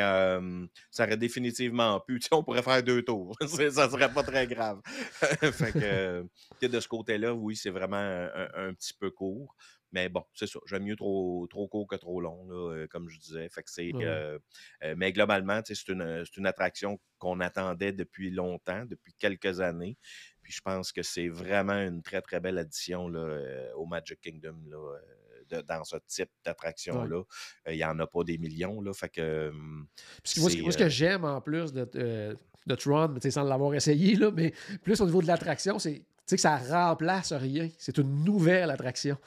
ça 0.91 1.05
aurait 1.05 1.17
définitivement 1.17 1.99
pu. 1.99 2.19
on 2.31 2.43
pourrait 2.43 2.63
faire 2.63 2.83
deux 2.83 3.03
tours. 3.03 3.35
ça 3.71 3.89
serait 3.89 4.11
pas 4.11 4.23
très 4.23 4.47
grave. 4.47 4.81
fait 5.21 5.71
que 5.71 6.65
de 6.65 6.79
ce 6.79 6.87
côté-là, 6.87 7.33
oui, 7.33 7.55
c'est 7.55 7.69
vraiment 7.69 7.97
un, 7.97 8.73
petit 8.73 8.93
peu 8.93 9.11
court. 9.11 9.55
Mais 9.93 10.09
bon, 10.09 10.23
c'est 10.33 10.47
ça. 10.47 10.59
J'aime 10.65 10.83
mieux 10.83 10.97
trop, 10.97 11.47
trop 11.49 11.67
court 11.67 11.87
que 11.87 11.95
trop 11.95 12.19
long, 12.19 12.45
là, 12.49 12.85
comme 12.89 13.09
je 13.09 13.17
disais. 13.19 13.47
Fait 13.49 13.63
que 13.63 13.71
c'est, 13.71 13.93
mais 14.95 15.13
globalement, 15.13 15.61
c'est 15.63 15.87
une, 15.87 16.23
une 16.37 16.45
attraction 16.45 16.99
qu'on 17.17 17.39
attendait 17.39 17.93
depuis 17.93 18.29
longtemps, 18.29 18.85
depuis 18.85 19.13
quelques 19.13 19.61
années. 19.61 19.97
Puis 20.47 20.55
je 20.55 20.61
pense 20.61 20.93
que 20.93 21.03
c'est 21.03 21.27
vraiment 21.27 21.73
une 21.73 22.01
très, 22.01 22.21
très 22.21 22.39
belle 22.39 22.57
addition 22.57 23.09
là, 23.09 23.19
euh, 23.19 23.73
au 23.73 23.85
Magic 23.85 24.21
Kingdom. 24.21 24.55
Là, 24.69 24.77
euh, 24.77 25.61
dans 25.67 25.83
ce 25.83 25.97
type 26.07 26.29
d'attraction-là. 26.45 27.17
Euh, 27.17 27.73
il 27.73 27.75
n'y 27.75 27.83
en 27.83 27.99
a 27.99 28.07
pas 28.07 28.23
des 28.23 28.37
millions. 28.37 28.79
Là, 28.79 28.93
fait 28.93 29.09
que, 29.09 29.51
moi, 29.51 30.49
ce 30.49 30.77
que 30.77 30.87
j'aime 30.87 31.25
en 31.25 31.41
plus 31.41 31.73
de, 31.73 31.83
de 32.65 32.75
Tron, 32.75 33.13
sans 33.29 33.43
l'avoir 33.43 33.73
essayé, 33.73 34.15
là, 34.15 34.31
mais 34.33 34.53
plus 34.83 35.01
au 35.01 35.05
niveau 35.05 35.21
de 35.21 35.27
l'attraction, 35.27 35.79
c'est 35.79 36.01
sais 36.27 36.35
que 36.35 36.41
ça 36.41 36.57
remplace 36.57 37.31
rien. 37.31 37.69
C'est 37.77 37.97
une 37.97 38.23
nouvelle 38.23 38.69
attraction. 38.69 39.17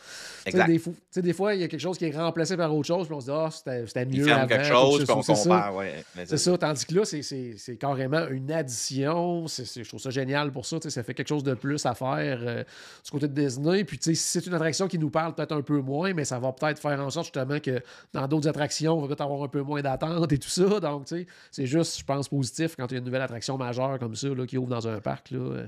Exact. 0.45 0.67
Des, 0.67 0.79
fois, 0.79 0.93
des 1.17 1.33
fois, 1.33 1.55
il 1.55 1.63
y 1.63 1.65
a 1.65 1.69
quelque 1.69 1.81
chose 1.81 1.97
qui 1.97 2.05
est 2.05 2.17
remplacé 2.17 2.57
par 2.57 2.75
autre 2.75 2.87
chose, 2.87 3.07
puis 3.07 3.17
on 3.17 3.21
se 3.21 3.27
dit, 3.27 3.33
ah, 3.33 3.49
c'était 3.51 4.05
mieux. 4.05 4.27
Il 4.27 4.31
avant. 4.31 4.47
quelque 4.47 4.67
chose, 4.67 5.05
puis 5.05 5.13
on 5.13 5.23
compare. 5.23 5.75
Ouais, 5.75 6.05
c'est 6.27 6.37
ça. 6.37 6.59
Tandis 6.59 6.85
que 6.85 6.95
là, 6.95 7.05
c'est 7.05 7.77
carrément 7.77 8.29
une 8.29 8.53
addition. 8.53 9.47
je 9.47 9.89
trouve 9.89 10.01
ça 10.01 10.11
génial 10.11 10.53
pour 10.53 10.67
ça. 10.67 10.77
Ça 10.81 11.03
fait 11.03 11.15
quelque 11.15 11.29
chose 11.29 11.43
de 11.43 11.55
plus 11.55 11.85
à 11.87 11.95
faire 11.95 12.41
euh, 12.43 12.65
du 13.05 13.11
côté 13.11 13.29
de 13.29 13.35
Disney. 13.35 13.85
Puis, 13.85 13.99
si 14.01 14.15
c'est 14.17 14.47
une 14.47 14.55
attraction 14.55 14.87
qui 14.87 14.99
nous 14.99 15.11
parle 15.11 15.35
peut-être 15.35 15.53
un 15.53 15.63
peu 15.63 15.81
moins, 15.81 16.13
mais 16.13 16.27
ça 16.27 16.39
va 16.39 16.53
peut-être 16.53 16.81
faire 16.81 17.01
en 17.01 17.09
sorte 17.09 17.27
justement 17.27 17.61
que 17.61 17.83
dans 18.13 18.29
d'autres 18.29 18.49
attractions, 18.49 18.99
on 18.99 19.01
va 19.01 19.07
peut-être 19.07 19.23
avoir 19.23 19.43
un 19.43 19.49
peu 19.49 19.63
moins 19.63 19.81
d'attente 19.81 20.33
et 20.33 20.39
tout 20.39 20.51
ça. 20.51 20.81
Donc, 20.81 21.07
c'est 21.51 21.67
juste, 21.67 21.99
je 21.99 22.05
pense, 22.05 22.29
positif 22.29 22.77
quand 22.77 22.87
il 22.89 22.93
y 22.93 22.97
a 22.97 22.99
une 22.99 23.05
nouvelle 23.05 23.23
attraction 23.23 23.57
majeure 23.57 23.99
comme 23.99 24.15
ça 24.15 24.29
là, 24.29 24.47
qui 24.47 24.59
ouvre 24.59 24.69
dans 24.69 24.87
un 24.87 25.01
parc. 25.01 25.31
Là. 25.31 25.39
Euh. 25.39 25.67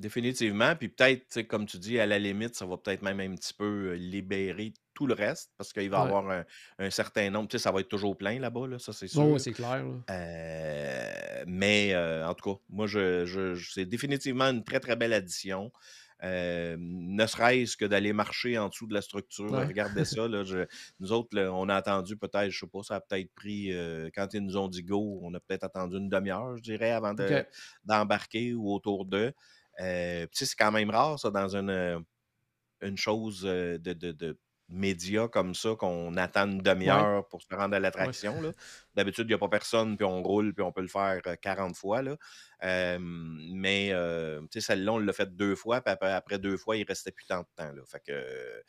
Définitivement. 0.00 0.74
Puis 0.76 0.88
peut-être, 0.88 1.42
comme 1.42 1.66
tu 1.66 1.78
dis, 1.78 2.00
à 2.00 2.06
la 2.06 2.18
limite, 2.18 2.54
ça 2.54 2.64
va 2.64 2.78
peut-être 2.78 3.02
même 3.02 3.20
un 3.20 3.34
petit 3.34 3.52
peu 3.52 3.92
libérer 3.92 4.72
tout 4.94 5.06
le 5.06 5.12
reste 5.12 5.50
parce 5.58 5.74
qu'il 5.74 5.90
va 5.90 5.98
y 5.98 6.00
avoir 6.00 6.44
un, 6.78 6.90
certain 6.90 7.28
nombre. 7.28 7.48
Tu 7.48 7.58
sais, 7.58 7.62
ça 7.62 7.70
va 7.70 7.80
être 7.80 7.88
toujours 7.88 8.16
plein 8.16 8.38
là-bas, 8.38 8.66
là, 8.66 8.78
ça 8.78 8.94
c'est 8.94 9.08
sûr. 9.08 9.26
Oui, 9.26 9.38
c'est 9.38 9.52
clair. 9.52 9.84
mais 11.46 11.94
en 12.24 12.32
tout 12.34 12.54
cas, 12.54 12.60
moi, 12.70 12.86
je, 12.86 13.60
c'est 13.74 13.84
définitivement 13.84 14.46
une 14.46 14.64
très, 14.64 14.80
très 14.80 14.96
belle 14.96 15.12
addition. 15.12 15.70
ne 16.22 17.26
serait-ce 17.26 17.76
que 17.76 17.84
d'aller 17.84 18.14
marcher 18.14 18.56
en 18.56 18.70
dessous 18.70 18.86
de 18.86 18.94
la 18.94 19.02
structure. 19.02 19.50
Regardez 19.50 20.04
ça. 20.06 20.26
Là, 20.28 20.44
nous 20.98 21.12
autres, 21.12 21.38
on 21.38 21.68
a 21.68 21.74
attendu 21.74 22.16
peut-être, 22.16 22.48
je 22.48 22.58
sais 22.58 22.66
pas, 22.66 22.82
ça 22.82 22.96
a 22.96 23.00
peut-être 23.02 23.34
pris, 23.34 23.70
quand 24.14 24.32
ils 24.32 24.40
nous 24.40 24.56
ont 24.56 24.68
dit 24.68 24.82
go, 24.82 25.20
on 25.22 25.34
a 25.34 25.40
peut-être 25.40 25.64
attendu 25.64 25.98
une 25.98 26.08
demi-heure, 26.08 26.56
je 26.56 26.62
dirais, 26.62 26.92
avant 26.92 27.14
d'embarquer 27.84 28.54
ou 28.54 28.72
autour 28.72 29.04
d'eux. 29.04 29.34
Euh, 29.80 30.26
c'est 30.32 30.54
quand 30.56 30.72
même 30.72 30.90
rare, 30.90 31.18
ça, 31.18 31.30
dans 31.30 31.56
une, 31.56 31.70
euh, 31.70 31.98
une 32.82 32.96
chose 32.98 33.42
euh, 33.46 33.78
de, 33.78 33.92
de, 33.94 34.12
de 34.12 34.38
média 34.68 35.26
comme 35.28 35.54
ça, 35.54 35.74
qu'on 35.76 36.16
attend 36.16 36.46
une 36.46 36.58
demi-heure 36.62 37.26
pour 37.28 37.42
se 37.42 37.54
rendre 37.54 37.74
à 37.76 37.80
l'attraction. 37.80 38.34
D'habitude, 38.94 39.24
il 39.26 39.28
n'y 39.28 39.34
a 39.34 39.38
pas 39.38 39.48
personne, 39.48 39.96
puis 39.96 40.04
on 40.04 40.22
roule, 40.22 40.52
puis 40.52 40.64
on 40.64 40.72
peut 40.72 40.82
le 40.82 40.88
faire 40.88 41.20
40 41.40 41.76
fois. 41.76 42.02
Là. 42.02 42.16
mais 42.60 43.92
celle-là, 44.50 44.92
on 44.92 44.98
l'a 44.98 45.12
fait 45.12 45.34
deux 45.34 45.54
fois, 45.54 45.80
puis 45.80 45.94
après, 46.00 46.38
deux 46.38 46.56
fois, 46.56 46.76
il 46.76 46.84
restait 46.84 47.12
plus 47.12 47.26
tant 47.26 47.40
de 47.40 47.46
temps. 47.56 47.72
Là. 47.72 47.82
Fait 47.86 48.00
que 48.00 48.62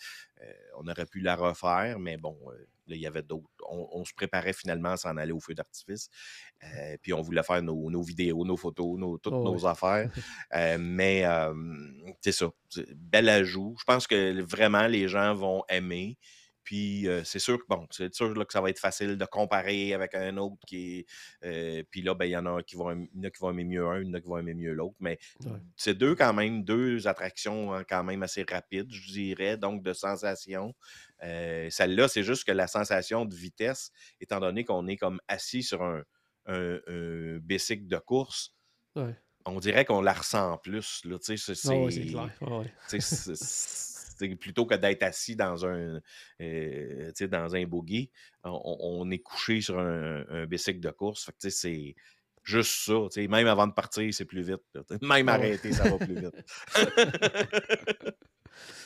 on 0.78 0.88
aurait 0.88 1.06
pu 1.06 1.22
la 1.22 1.36
refaire, 1.36 2.00
mais 2.00 2.18
bon, 2.18 2.38
il 2.88 3.02
y 3.02 3.08
avait 3.08 3.24
d'autres. 3.24 3.50
On, 3.70 4.04
se 4.06 4.14
préparait 4.14 4.54
finalement 4.54 4.92
à 4.92 4.98
s'en 4.98 5.18
aller 5.18 5.32
au 5.32 5.40
feu 5.40 5.54
d'artifice. 5.54 6.10
puis 7.02 7.14
on 7.14 7.22
voulait 7.22 7.44
faire 7.44 7.62
nos, 7.62 8.02
vidéos, 8.02 8.46
nos 8.46 8.58
photos, 8.58 9.00
toutes 9.22 9.34
oh, 9.34 9.44
nos 9.44 9.66
affaires. 9.66 10.10
mais 10.80 11.26
c'est 12.22 12.32
ça. 12.32 12.50
Bel 12.96 13.30
ajout. 13.30 13.76
Je 13.80 13.84
pense 13.86 14.08
que 14.08 14.42
vraiment 14.42 14.88
les 14.88 15.08
gens 15.08 15.34
vont 15.34 15.64
aimer. 15.70 16.18
Puis 16.64 17.08
c'est 17.24 17.40
sûr 17.40 17.58
que 17.58 17.64
bon, 17.68 17.88
c'est 17.92 18.14
sûr 18.14 18.34
que 18.34 18.54
ça 18.54 18.62
va 18.62 18.70
être 18.70 18.80
facile 18.80 19.18
de 19.18 19.26
comparer 19.26 19.94
avec 19.94 20.16
un 20.16 20.38
autre 20.38 20.58
qui 20.66 21.06
est. 21.42 21.84
puis 21.90 22.02
là, 22.02 22.14
ben, 22.14 22.26
il 22.26 22.32
y 22.32 22.38
en 22.38 22.46
a 22.46 22.62
qui 22.64 22.76
vont, 22.76 23.06
qui 23.06 23.40
vont 23.40 23.50
aimer 23.52 23.64
mieux 23.64 23.86
un, 23.86 24.02
il 24.02 24.08
y 24.08 24.12
en 24.12 24.14
a 24.14 24.22
qui 24.22 24.28
vont 24.28 24.38
aimer 24.38 24.54
mieux 24.54 24.74
l'autre. 24.74 24.96
Mais 25.00 25.20
c'est 25.76 25.96
deux 25.96 26.16
quand 26.16 26.34
même, 26.34 26.64
deux 26.64 27.08
attractions 27.08 27.74
hein, 27.74 27.84
quand 27.88 28.04
même 28.04 28.24
assez 28.24 28.46
rapides, 28.50 28.92
je 28.92 29.12
dirais, 29.12 29.58
donc 29.58 29.84
de 29.84 29.94
sensation. 29.94 30.76
Celle-là, 31.22 32.08
c'est 32.08 32.24
juste 32.24 32.46
que 32.46 32.52
la 32.52 32.68
sensation 32.68 33.26
de 33.26 33.36
vitesse, 33.36 33.92
étant 34.20 34.40
donné 34.40 34.66
qu'on 34.66 34.88
est 34.88 34.98
comme 34.98 35.20
assis 35.28 35.64
sur 35.64 35.84
un, 35.84 36.04
un, 36.48 37.38
bicycle 37.40 37.88
de 37.88 37.98
course, 37.98 38.56
on 39.46 39.60
dirait 39.60 39.86
qu'on 39.86 40.02
la 40.02 40.14
ressent 40.14 40.58
plus. 40.58 41.04
Là, 41.06 41.18
c'est, 41.22 41.38
plutôt 44.40 44.66
que 44.66 44.76
d'être 44.76 45.04
assis 45.04 45.36
dans 45.36 45.66
un, 45.66 46.00
euh, 46.42 47.12
dans 47.30 47.56
un 47.56 47.66
buggy, 47.66 48.10
on, 48.44 49.10
est 49.12 49.20
couché 49.20 49.62
sur 49.62 49.80
un, 49.80 50.46
bicycle 50.46 50.80
de 50.80 50.92
course. 50.92 51.30
c'est 51.40 51.96
juste 52.44 52.72
ça. 52.86 53.22
Même 53.22 53.48
avant 53.48 53.68
de 53.68 53.74
partir, 53.74 54.14
c'est 54.14 54.26
plus 54.26 54.42
vite. 54.42 54.62
Même 55.02 55.30
arrêter, 55.30 55.72
ça 55.72 55.90
va 55.90 55.98
plus 55.98 56.16
vite. 56.16 56.36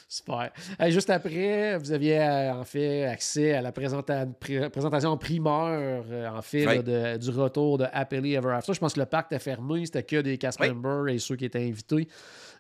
Super. 0.08 0.52
juste 0.90 1.10
après, 1.10 1.78
vous 1.78 1.92
aviez 1.92 2.22
euh, 2.22 2.54
en 2.54 2.64
fait 2.64 3.06
accès 3.06 3.54
à 3.54 3.62
la 3.62 3.72
présentation 3.72 5.18
primeur 5.18 6.06
euh, 6.10 6.30
en 6.30 6.42
fait 6.44 6.84
du 7.18 7.30
retour 7.32 7.80
de 7.80 7.86
Happily 7.92 8.36
Ever 8.36 8.52
After. 8.52 8.74
Je 8.74 8.80
pense 8.80 8.94
que 8.94 9.00
le 9.00 9.08
parc 9.08 9.32
était 9.32 9.40
fermé, 9.40 9.86
c'était 9.86 10.04
que 10.04 10.22
des 10.22 10.38
cast 10.38 10.60
members 10.60 11.08
et 11.08 11.18
ceux 11.18 11.36
qui 11.36 11.46
étaient 11.46 11.66
invités. 11.66 12.08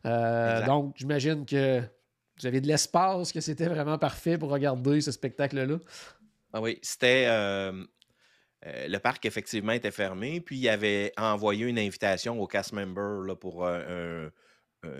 donc, 0.04 0.96
j'imagine 0.98 1.46
que 1.46 1.82
Vous 2.42 2.50
de 2.50 2.68
l'espace, 2.68 3.32
que 3.32 3.40
c'était 3.40 3.68
vraiment 3.68 3.98
parfait 3.98 4.38
pour 4.38 4.50
regarder 4.50 5.02
ce 5.02 5.12
spectacle-là? 5.12 5.80
Ah 6.54 6.62
oui, 6.62 6.80
c'était. 6.82 7.28
le 8.64 8.98
parc, 8.98 9.26
effectivement, 9.26 9.72
était 9.72 9.92
fermé. 9.92 10.42
Puis, 10.42 10.58
il 10.58 10.70
avait 10.70 11.14
envoyé 11.18 11.66
une 11.66 11.80
invitation 11.80 12.40
aux 12.42 12.48
cast 12.48 12.74
members 12.74 13.22
là, 13.26 13.36
pour 13.36 13.66
un, 13.66 14.32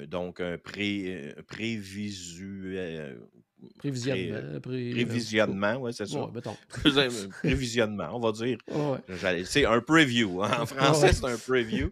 donc 0.08 0.40
un 0.40 0.58
pré, 0.58 1.36
prévisuel. 1.48 3.20
Prévisionnement. 3.80 4.60
prévisionnement, 4.62 5.76
oui, 5.78 5.94
c'est 5.94 6.06
ça. 6.06 6.26
Ouais, 6.26 6.42
prévisionnement, 7.40 8.10
on 8.14 8.20
va 8.20 8.32
dire. 8.32 8.58
Ouais. 8.70 9.44
C'est 9.46 9.66
un 9.66 9.82
preview. 9.82 10.44
hein. 10.44 10.52
En 10.62 10.66
français, 10.66 11.14
c'est 11.14 11.26
un 11.26 11.38
preview. 11.38 11.92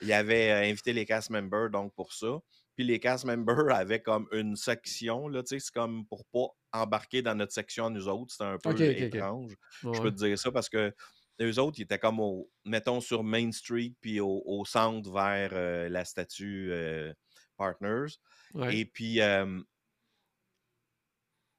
Il 0.00 0.12
avait 0.12 0.50
euh, 0.50 0.68
invité 0.70 0.92
les 0.92 1.04
cast 1.04 1.30
members 1.30 1.70
donc 1.70 1.94
pour 1.94 2.12
ça. 2.12 2.40
Puis 2.82 2.88
les 2.88 2.98
cast 2.98 3.24
members 3.24 3.70
avaient 3.74 4.02
comme 4.02 4.26
une 4.32 4.56
section, 4.56 5.28
là, 5.28 5.42
tu 5.44 5.50
sais, 5.50 5.60
c'est 5.60 5.72
comme 5.72 6.04
pour 6.06 6.24
pas 6.26 6.48
embarquer 6.72 7.22
dans 7.22 7.36
notre 7.36 7.52
section 7.52 7.90
nous 7.90 8.08
autres. 8.08 8.32
C'était 8.32 8.44
un 8.44 8.58
peu 8.58 8.70
étrange. 9.16 9.52
Je 9.94 10.00
peux 10.00 10.10
te 10.10 10.16
dire 10.16 10.36
ça 10.38 10.50
parce 10.50 10.68
que 10.68 10.92
les 11.38 11.58
autres, 11.60 11.78
ils 11.78 11.82
étaient 11.82 11.98
comme 12.00 12.18
au, 12.18 12.50
mettons, 12.64 13.00
sur 13.00 13.22
Main 13.22 13.52
Street, 13.52 13.94
puis 14.00 14.18
au, 14.20 14.42
au 14.44 14.64
centre 14.64 15.12
vers 15.12 15.50
euh, 15.52 15.88
la 15.88 16.04
statue 16.04 16.70
euh, 16.72 17.12
Partners. 17.56 18.16
Ouais. 18.54 18.76
Et 18.78 18.84
puis, 18.84 19.20
euh, 19.20 19.60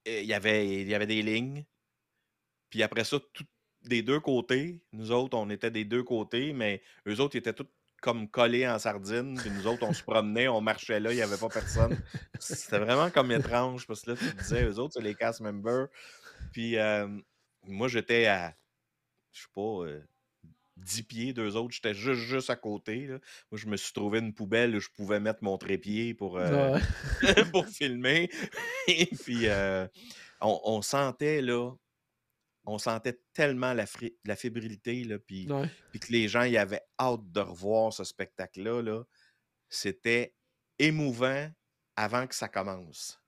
il 0.05 0.25
y 0.25 0.33
avait, 0.33 0.81
il 0.81 0.87
y 0.89 0.95
avait 0.95 1.07
des 1.07 1.21
lignes. 1.21 1.63
Puis 2.69 2.83
après 2.83 3.03
ça, 3.05 3.17
tout- 3.33 3.45
des 3.83 4.01
deux 4.01 4.19
côtés, 4.19 4.81
nous 4.91 5.11
autres, 5.11 5.37
on 5.37 5.49
était 5.49 5.71
des 5.71 5.85
deux 5.85 6.03
côtés, 6.03 6.53
mais 6.53 6.81
eux 7.07 7.19
autres, 7.19 7.35
ils 7.35 7.39
étaient 7.39 7.53
tous 7.53 7.67
comme 8.03 8.27
collés 8.27 8.67
en 8.67 8.77
sardine. 8.79 9.35
Puis 9.39 9.49
nous 9.49 9.65
autres, 9.65 9.83
on 9.87 9.93
se 9.93 10.03
promenait, 10.03 10.49
on 10.49 10.59
marchait 10.59 10.99
là, 10.99 11.11
il 11.11 11.15
n'y 11.15 11.21
avait 11.21 11.37
pas 11.37 11.47
personne. 11.47 11.97
C'était 12.39 12.77
vraiment 12.79 13.09
comme 13.09 13.31
étrange 13.31 13.87
parce 13.87 14.01
que 14.01 14.11
là, 14.11 14.17
tu 14.17 14.29
te 14.29 14.41
disais, 14.43 14.63
eux 14.65 14.77
autres, 14.77 14.95
c'est 14.95 15.01
les 15.01 15.15
cast 15.15 15.39
members. 15.39 15.87
Puis 16.51 16.77
euh, 16.77 17.07
moi, 17.65 17.87
j'étais 17.87 18.25
à, 18.27 18.53
je 19.31 19.41
sais 19.43 19.47
pas, 19.55 19.85
euh, 19.85 20.01
10 20.75 21.03
pieds 21.03 21.33
d'eux 21.33 21.55
autres. 21.55 21.73
J'étais 21.73 21.93
juste, 21.93 22.21
juste 22.21 22.49
à 22.49 22.57
côté. 22.57 23.07
là. 23.07 23.19
Moi, 23.51 23.59
je 23.59 23.67
me 23.67 23.77
suis 23.77 23.93
trouvé 23.93 24.19
une 24.19 24.33
poubelle 24.33 24.75
où 24.75 24.79
je 24.81 24.89
pouvais 24.89 25.21
mettre 25.21 25.39
mon 25.41 25.57
trépied 25.57 26.13
pour, 26.13 26.37
euh, 26.37 26.77
Ouais. 27.21 27.45
pour 27.53 27.65
filmer. 27.67 28.29
Et 28.89 29.05
puis, 29.05 29.47
euh, 29.47 29.87
on, 30.41 30.59
on 30.65 30.81
sentait, 30.81 31.41
là, 31.41 31.71
on 32.65 32.77
sentait 32.77 33.19
tellement 33.33 33.73
la, 33.73 33.85
la 34.25 34.35
fébrilité, 34.35 35.05
puis, 35.27 35.51
Ouais. 35.51 35.69
que 35.99 36.11
les 36.11 36.27
gens 36.27 36.43
y 36.43 36.57
avaient 36.57 36.83
hâte 36.99 37.31
de 37.31 37.39
revoir 37.41 37.91
ce 37.93 38.03
spectacle-là. 38.03 38.81
Là. 38.81 39.03
C'était 39.69 40.33
émouvant 40.79 41.51
avant 41.95 42.25
que 42.27 42.35
ça 42.35 42.47
commence. 42.47 43.21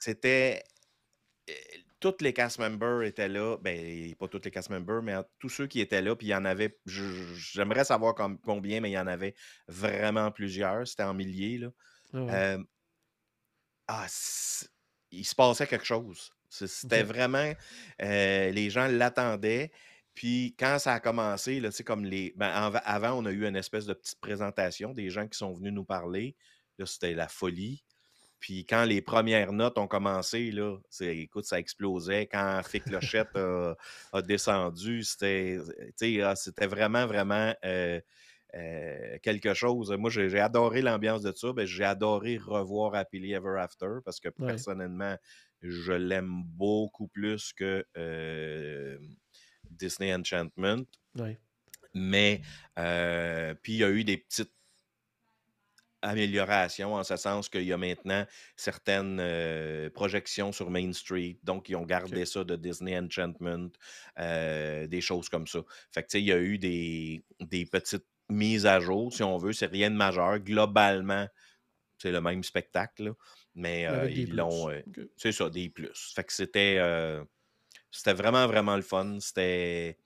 C'était. 0.00 0.62
euh, 1.48 1.52
Tous 2.00 2.16
les 2.20 2.34
cast 2.34 2.58
members 2.58 3.02
étaient 3.04 3.28
là. 3.28 3.56
Ben, 3.62 4.14
pas 4.16 4.28
tous 4.28 4.42
les 4.44 4.50
cast 4.50 4.68
members, 4.68 5.02
mais 5.02 5.14
tous 5.38 5.48
ceux 5.48 5.66
qui 5.66 5.80
étaient 5.80 6.02
là. 6.02 6.14
Puis 6.14 6.26
il 6.26 6.30
y 6.30 6.34
en 6.34 6.44
avait. 6.44 6.78
J'aimerais 6.84 7.84
savoir 7.84 8.14
com- 8.14 8.38
combien, 8.44 8.80
mais 8.80 8.90
il 8.90 8.94
y 8.94 8.98
en 8.98 9.06
avait 9.06 9.34
vraiment 9.68 10.30
plusieurs. 10.30 10.86
C'était 10.86 11.04
en 11.04 11.14
milliers. 11.14 11.58
Là. 11.58 11.68
Ah. 12.12 12.16
Euh, 12.18 12.64
ah, 13.88 14.06
il 15.10 15.24
se 15.24 15.34
passait 15.34 15.66
quelque 15.66 15.86
chose. 15.86 16.30
C'était 16.66 17.02
vraiment. 17.02 17.52
euh, 18.02 18.50
les 18.50 18.70
gens 18.70 18.86
l'attendaient. 18.88 19.70
Puis 20.14 20.54
quand 20.58 20.78
ça 20.78 20.92
a 20.94 21.00
commencé, 21.00 21.58
là, 21.60 21.70
comme 21.84 22.04
les. 22.04 22.32
ben, 22.36 22.48
en- 22.68 22.74
avant, 22.84 23.12
on 23.14 23.24
a 23.26 23.30
eu 23.32 23.46
une 23.46 23.56
espèce 23.56 23.86
de 23.86 23.94
petite 23.94 24.20
présentation 24.20 24.94
des 24.94 25.10
gens 25.10 25.26
qui 25.26 25.36
sont 25.36 25.52
venus 25.52 25.72
nous 25.72 25.84
parler. 25.84 26.36
Là, 26.78 26.86
c'était 26.86 27.14
la 27.14 27.28
folie. 27.28 27.82
Puis 28.40 28.66
quand 28.66 28.84
les 28.84 29.00
premières 29.00 29.52
notes 29.52 29.78
ont 29.78 29.86
commencé, 29.88 30.50
là, 30.50 30.76
c'est- 30.90 31.16
écoute, 31.16 31.46
ça 31.46 31.58
explosait. 31.58 32.26
Quand 32.26 32.60
Fick 32.64 32.84
Clochette 32.84 33.34
a, 33.36 33.74
a 34.12 34.22
descendu, 34.22 35.02
c'était 35.02 35.58
ah, 36.22 36.36
c'était 36.36 36.66
vraiment, 36.66 37.06
vraiment 37.06 37.54
euh, 37.64 38.00
euh, 38.54 39.18
quelque 39.22 39.54
chose. 39.54 39.90
Moi, 39.92 40.10
j'ai 40.10 40.38
adoré 40.38 40.82
l'ambiance 40.82 41.22
de 41.22 41.32
ça. 41.32 41.52
Ben, 41.52 41.66
j'ai 41.66 41.84
adoré 41.84 42.36
revoir 42.38 42.94
Happily 42.94 43.32
Ever 43.32 43.58
After 43.58 43.96
parce 44.04 44.20
que 44.20 44.28
Ouais. 44.28 44.46
personnellement, 44.46 45.16
je 45.64 45.92
l'aime 45.92 46.42
beaucoup 46.44 47.08
plus 47.08 47.52
que 47.52 47.84
euh, 47.96 48.98
Disney 49.70 50.14
Enchantment. 50.14 50.84
Ouais. 51.16 51.38
Mais, 51.94 52.42
euh, 52.78 53.54
puis 53.54 53.74
il 53.74 53.78
y 53.78 53.84
a 53.84 53.90
eu 53.90 54.04
des 54.04 54.18
petites 54.18 54.52
améliorations 56.02 56.94
en 56.94 57.02
ce 57.02 57.16
sens 57.16 57.48
qu'il 57.48 57.62
y 57.62 57.72
a 57.72 57.78
maintenant 57.78 58.26
certaines 58.56 59.18
euh, 59.20 59.88
projections 59.88 60.52
sur 60.52 60.70
Main 60.70 60.92
Street. 60.92 61.38
Donc, 61.44 61.70
ils 61.70 61.76
ont 61.76 61.86
gardé 61.86 62.26
ça 62.26 62.44
de 62.44 62.56
Disney 62.56 62.98
Enchantment, 62.98 63.70
des 64.18 65.00
choses 65.00 65.30
comme 65.30 65.46
ça. 65.46 65.60
Fait 65.92 66.02
que, 66.02 66.08
tu 66.08 66.18
sais, 66.18 66.20
il 66.20 66.26
y 66.26 66.32
a 66.32 66.38
eu 66.38 66.58
des, 66.58 67.24
des 67.40 67.64
petites 67.64 68.06
mises 68.28 68.66
à 68.66 68.80
jour, 68.80 69.14
si 69.14 69.22
on 69.22 69.38
veut. 69.38 69.52
C'est 69.54 69.66
rien 69.66 69.90
de 69.90 69.96
majeur. 69.96 70.40
Globalement, 70.40 71.26
c'est 71.98 72.12
le 72.12 72.20
même 72.20 72.42
spectacle, 72.42 73.04
là. 73.04 73.12
Mais 73.54 73.86
euh, 73.86 74.10
ils 74.10 74.34
l'ont. 74.34 74.70
euh, 74.70 74.82
c'est 75.16 75.32
ça, 75.32 75.48
des 75.50 75.68
plus. 75.68 76.12
Fait 76.14 76.24
que 76.24 76.32
c'était. 76.32 76.76
euh, 76.78 77.24
c'était 77.90 78.14
vraiment, 78.14 78.46
vraiment 78.46 78.76
le 78.76 78.82
fun. 78.82 79.18
C'était. 79.20 79.98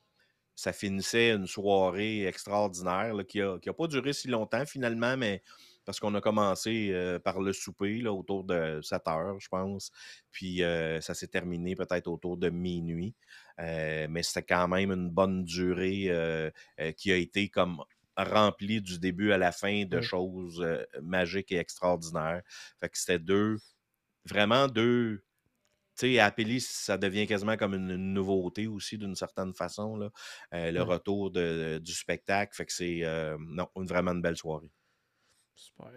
Ça 0.54 0.72
finissait 0.72 1.30
une 1.30 1.46
soirée 1.46 2.26
extraordinaire 2.26 3.14
là, 3.14 3.22
qui 3.24 3.38
n'a 3.38 3.58
qui 3.60 3.68
a 3.68 3.72
pas 3.72 3.86
duré 3.86 4.12
si 4.12 4.26
longtemps 4.26 4.66
finalement, 4.66 5.16
mais 5.16 5.42
parce 5.84 6.00
qu'on 6.00 6.14
a 6.16 6.20
commencé 6.20 6.92
par 7.24 7.40
le 7.40 7.52
souper 7.52 7.98
là, 7.98 8.12
autour 8.12 8.42
de 8.42 8.80
7 8.82 9.06
heures, 9.06 9.38
je 9.38 9.48
pense. 9.48 9.92
Puis 10.32 10.58
ça 11.00 11.14
s'est 11.14 11.28
terminé 11.28 11.76
peut-être 11.76 12.08
autour 12.08 12.36
de 12.36 12.50
minuit. 12.50 13.14
Mais 13.56 14.22
c'était 14.24 14.42
quand 14.42 14.66
même 14.66 14.90
une 14.90 15.10
bonne 15.10 15.44
durée 15.44 16.10
qui 16.96 17.12
a 17.12 17.16
été 17.16 17.48
comme 17.48 17.84
remplie 18.24 18.80
du 18.82 18.98
début 18.98 19.32
à 19.32 19.38
la 19.38 19.52
fin 19.52 19.84
de 19.84 20.00
choses 20.02 20.60
euh, 20.60 20.84
magiques 21.02 21.52
et 21.52 21.58
extraordinaires. 21.58 22.42
Fait 22.80 22.88
que 22.88 22.98
c'était 22.98 23.18
deux, 23.18 23.56
vraiment 24.24 24.66
deux. 24.68 25.22
Tu 25.96 26.06
sais, 26.14 26.18
Apélis, 26.20 26.60
ça 26.60 26.96
devient 26.96 27.26
quasiment 27.26 27.56
comme 27.56 27.74
une, 27.74 27.90
une 27.90 28.12
nouveauté 28.14 28.66
aussi 28.68 28.98
d'une 28.98 29.16
certaine 29.16 29.52
façon, 29.52 29.96
là. 29.96 30.10
Euh, 30.54 30.70
le 30.70 30.82
retour 30.82 31.30
de- 31.30 31.78
du 31.82 31.92
spectacle. 31.92 32.54
Fait 32.54 32.66
que 32.66 32.72
c'est 32.72 33.04
euh, 33.04 33.36
non, 33.40 33.68
une, 33.76 33.86
vraiment 33.86 34.12
une 34.12 34.22
belle 34.22 34.36
soirée. 34.36 34.70
Super. 35.56 35.90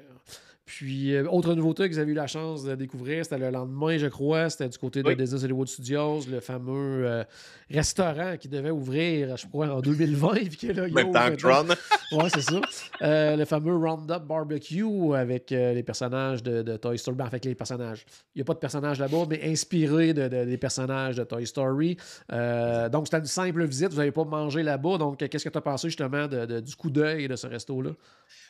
Puis, 0.77 1.13
euh, 1.13 1.25
autre 1.27 1.53
nouveauté 1.53 1.89
que 1.89 1.93
vous 1.93 1.99
avez 1.99 2.13
eu 2.13 2.15
la 2.15 2.27
chance 2.27 2.63
de 2.63 2.75
découvrir, 2.75 3.25
c'était 3.25 3.37
le 3.37 3.49
lendemain, 3.49 3.97
je 3.97 4.07
crois. 4.07 4.49
C'était 4.49 4.69
du 4.69 4.77
côté 4.77 5.03
de 5.03 5.07
Oui. 5.09 5.17
Disney 5.17 5.43
Hollywood 5.43 5.67
Studios, 5.67 6.21
le 6.31 6.39
fameux 6.39 7.05
euh, 7.05 7.23
restaurant 7.69 8.37
qui 8.39 8.47
devait 8.47 8.69
ouvrir, 8.71 9.35
je 9.35 9.47
crois, 9.47 9.67
en 9.67 9.81
2020. 9.81 10.33
Puis 10.33 10.55
que 10.55 10.67
là, 10.67 10.89
que. 10.89 11.35
Tron. 11.35 11.67
Ouais, 12.13 12.29
c'est 12.33 12.41
ça. 12.41 12.59
Euh, 13.01 13.35
le 13.37 13.43
fameux 13.45 13.75
Roundup 13.75 14.23
Barbecue 14.25 15.13
avec 15.15 15.49
les 15.49 15.83
personnages 15.83 16.41
de, 16.43 16.61
de 16.61 16.77
Toy 16.77 16.97
Story. 16.97 17.17
Ben, 17.17 17.25
avec 17.25 17.43
les 17.45 17.55
personnages. 17.55 18.05
Il 18.35 18.39
n'y 18.39 18.41
a 18.41 18.45
pas 18.45 18.53
de 18.53 18.59
personnages 18.59 18.99
là-bas, 18.99 19.25
mais 19.29 19.41
inspiré 19.49 20.13
de, 20.13 20.27
de- 20.29 20.45
des 20.45 20.57
personnages 20.57 21.15
de 21.17 21.23
Toy 21.25 21.45
Story. 21.45 21.97
Donc, 22.29 23.07
c'était 23.07 23.17
une 23.19 23.25
simple 23.25 23.65
visite. 23.65 23.89
Vous 23.91 23.97
n'avez 23.97 24.11
pas 24.11 24.23
mangé 24.23 24.63
là-bas. 24.63 24.97
Donc, 24.97 25.17
qu'est-ce 25.17 25.43
que 25.43 25.49
tu 25.49 25.57
as 25.57 25.61
pensé 25.61 25.89
justement 25.89 26.27
de- 26.27 26.59
du 26.61 26.75
coup 26.75 26.89
d'œil 26.89 27.27
de 27.27 27.35
ce 27.35 27.47
resto-là? 27.47 27.91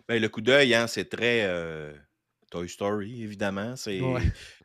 Ben, 0.07 0.21
le 0.21 0.29
coup 0.29 0.41
d'œil, 0.41 0.73
hein, 0.75 0.86
c'est 0.88 1.10
très 1.10 1.47
Toy 2.52 2.70
Story, 2.70 3.24
évidemment. 3.24 3.76
C'est 3.76 4.00
Ouais. 4.02 4.22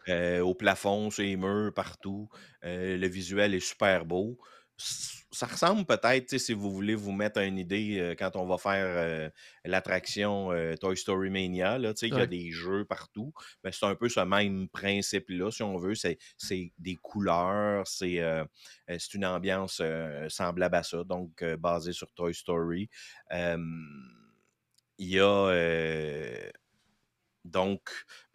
euh, 0.09 0.40
au 0.40 0.55
plafond, 0.55 1.11
sur 1.11 1.22
les 1.25 1.37
murs, 1.37 1.72
partout. 1.75 2.29
Euh, 2.64 2.99
le 2.99 3.07
visuel 3.09 3.55
est 3.55 3.61
super 3.61 4.05
beau. 4.05 4.38
S- 4.79 5.14
Ça 5.33 5.46
ressemble 5.46 5.85
peut-être, 5.85 6.27
tu 6.29 6.38
sais, 6.38 6.46
si 6.46 6.53
vous 6.55 6.70
voulez 6.70 6.94
vous 6.94 7.12
mettre 7.12 7.40
une 7.40 7.59
idée, 7.59 7.99
euh, 7.99 8.14
quand 8.18 8.37
on 8.37 8.46
va 8.46 8.57
faire 8.59 8.87
euh, 8.87 9.29
l'attraction 9.64 10.51
euh, 10.53 10.77
Toy 10.77 10.96
Story 10.96 11.29
Mania, 11.31 11.79
là, 11.79 11.92
tu 11.92 12.01
sais, 12.01 12.09
il 12.09 12.12
y 12.14 12.16
a 12.16 12.20
Ouais. 12.20 12.27
des 12.27 12.51
jeux 12.53 12.85
partout. 12.87 13.35
Ben, 13.62 13.70
c'est 13.72 13.85
un 13.85 13.94
peu 13.96 14.09
ce 14.09 14.20
même 14.20 14.68
principe-là, 14.68 15.51
si 15.51 15.62
on 15.62 15.77
veut. 15.77 15.94
C'est 15.94 16.16
c'est 16.38 16.72
des 16.79 16.94
couleurs, 16.96 17.87
c'est 17.87 18.20
euh, 18.20 18.44
euh, 18.88 18.96
c'est 18.99 19.14
une 19.14 19.27
ambiance 19.27 19.81
euh, 19.83 20.29
semblable 20.31 20.77
à 20.77 20.83
ça, 20.85 21.05
donc 21.05 21.42
euh, 21.42 21.57
basée 21.59 21.92
sur 21.92 22.11
Toy 22.14 22.33
Story. 22.33 22.88
Euh, 23.33 23.59
il 24.99 25.09
y 25.11 25.20
a 25.20 25.25
euh, 25.25 26.25
donc, 27.56 27.80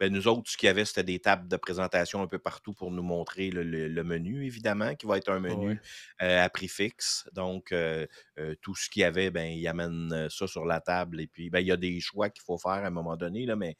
ben, 0.00 0.12
nous 0.12 0.26
autres, 0.26 0.50
ce 0.50 0.56
qu'il 0.56 0.66
y 0.66 0.70
avait, 0.70 0.84
c'était 0.84 1.04
des 1.04 1.20
tables 1.20 1.46
de 1.48 1.56
présentation 1.56 2.20
un 2.22 2.26
peu 2.26 2.40
partout 2.40 2.74
pour 2.74 2.90
nous 2.90 3.04
montrer 3.04 3.50
le, 3.50 3.62
le- 3.62 3.86
le 3.88 4.02
menu, 4.04 4.44
évidemment, 4.44 4.96
qui 4.96 5.06
va 5.06 5.16
être 5.18 5.30
un 5.30 5.38
menu 5.38 5.68
Ouais. 5.68 5.80
euh, 6.22 6.44
à 6.44 6.48
prix 6.50 6.66
fixe. 6.68 7.28
Donc, 7.32 7.70
euh, 7.70 8.06
euh, 8.38 8.56
tout 8.60 8.74
ce 8.74 8.90
qu'il 8.90 9.02
y 9.02 9.04
avait, 9.04 9.30
ben, 9.30 9.46
il 9.52 9.66
amène 9.68 10.28
ça 10.28 10.46
sur 10.48 10.64
la 10.64 10.80
table. 10.80 11.20
Et 11.20 11.28
puis, 11.28 11.50
ben, 11.50 11.60
il 11.60 11.66
y 11.68 11.72
a 11.72 11.76
des 11.76 12.00
choix 12.00 12.30
qu'il 12.30 12.42
faut 12.42 12.58
faire 12.58 12.72
à 12.72 12.86
un 12.86 12.90
moment 12.90 13.16
donné, 13.16 13.46
là, 13.46 13.54
mais 13.54 13.76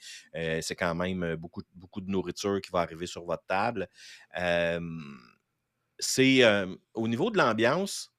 c'est 0.63 0.77
quand 0.77 0.95
même 0.95 1.35
beaucoup, 1.37 1.63
beaucoup 1.75 2.01
de 2.01 2.11
nourriture 2.11 2.61
qui 2.61 2.71
va 2.71 2.81
arriver 2.81 3.07
sur 3.07 3.25
votre 3.25 3.45
table. 3.47 3.89
C'est 5.99 6.43
au 6.95 7.09
niveau 7.09 7.31
de 7.31 7.39
l'ambiance, 7.39 8.13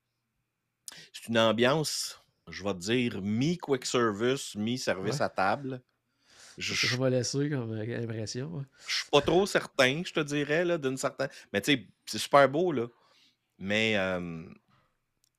c'est 1.13 1.28
une 1.28 1.38
ambiance, 1.38 2.24
je 2.49 2.63
vais 2.63 2.74
te 2.74 2.80
dire, 2.80 3.21
mi-quick 3.21 3.86
service, 3.86 4.55
mi-service 4.55 5.19
Ouais. 5.19 5.21
à 5.21 5.30
table. 5.30 5.82
Je, 6.58 6.88
ça 6.88 6.97
va 6.97 7.10
laisser 7.10 7.49
comme 7.49 7.72
impression. 7.74 8.60
Hein. 8.60 8.66
Je 8.88 8.95
suis 8.95 9.10
pas 9.12 9.22
trop 9.22 9.45
certain, 9.45 10.04
je 10.06 10.14
te 10.14 10.20
dirais, 10.20 10.66
là, 10.66 10.78
d'une 10.78 10.97
certaine. 10.97 11.30
Mais 11.51 11.62
tu 11.62 11.74
sais, 11.74 11.88
c'est 12.06 12.18
super 12.18 12.47
beau, 12.49 12.72
là. 12.72 12.88
Mais 13.60 13.95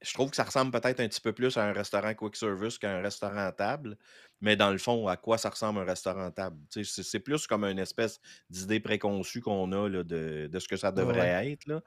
je 0.04 0.12
trouve 0.12 0.30
que 0.30 0.36
ça 0.36 0.44
ressemble 0.44 0.70
peut-être 0.70 1.00
un 1.00 1.08
petit 1.08 1.20
peu 1.20 1.32
plus 1.32 1.56
à 1.56 1.64
un 1.64 1.72
restaurant 1.72 2.12
quick 2.14 2.36
service 2.36 2.78
qu'à 2.78 2.98
un 2.98 3.00
restaurant 3.00 3.46
à 3.46 3.52
table. 3.52 3.96
Mais 4.40 4.54
dans 4.54 4.70
le 4.70 4.76
fond, 4.76 5.08
à 5.08 5.16
quoi 5.16 5.38
ça 5.38 5.48
ressemble 5.48 5.80
un 5.80 5.84
restaurant 5.84 6.26
à 6.26 6.30
table? 6.30 6.58
C'est 6.70 7.20
plus 7.20 7.46
comme 7.46 7.64
une 7.64 7.78
espèce 7.78 8.20
d'idée 8.50 8.80
préconçue 8.80 9.40
qu'on 9.40 9.72
a 9.72 9.88
là, 9.88 10.04
de, 10.04 10.58
ce 10.58 10.68
que 10.68 10.76
ça 10.76 10.92
devrait 10.92 11.50
être. 11.50 11.66
Là. 11.66 11.80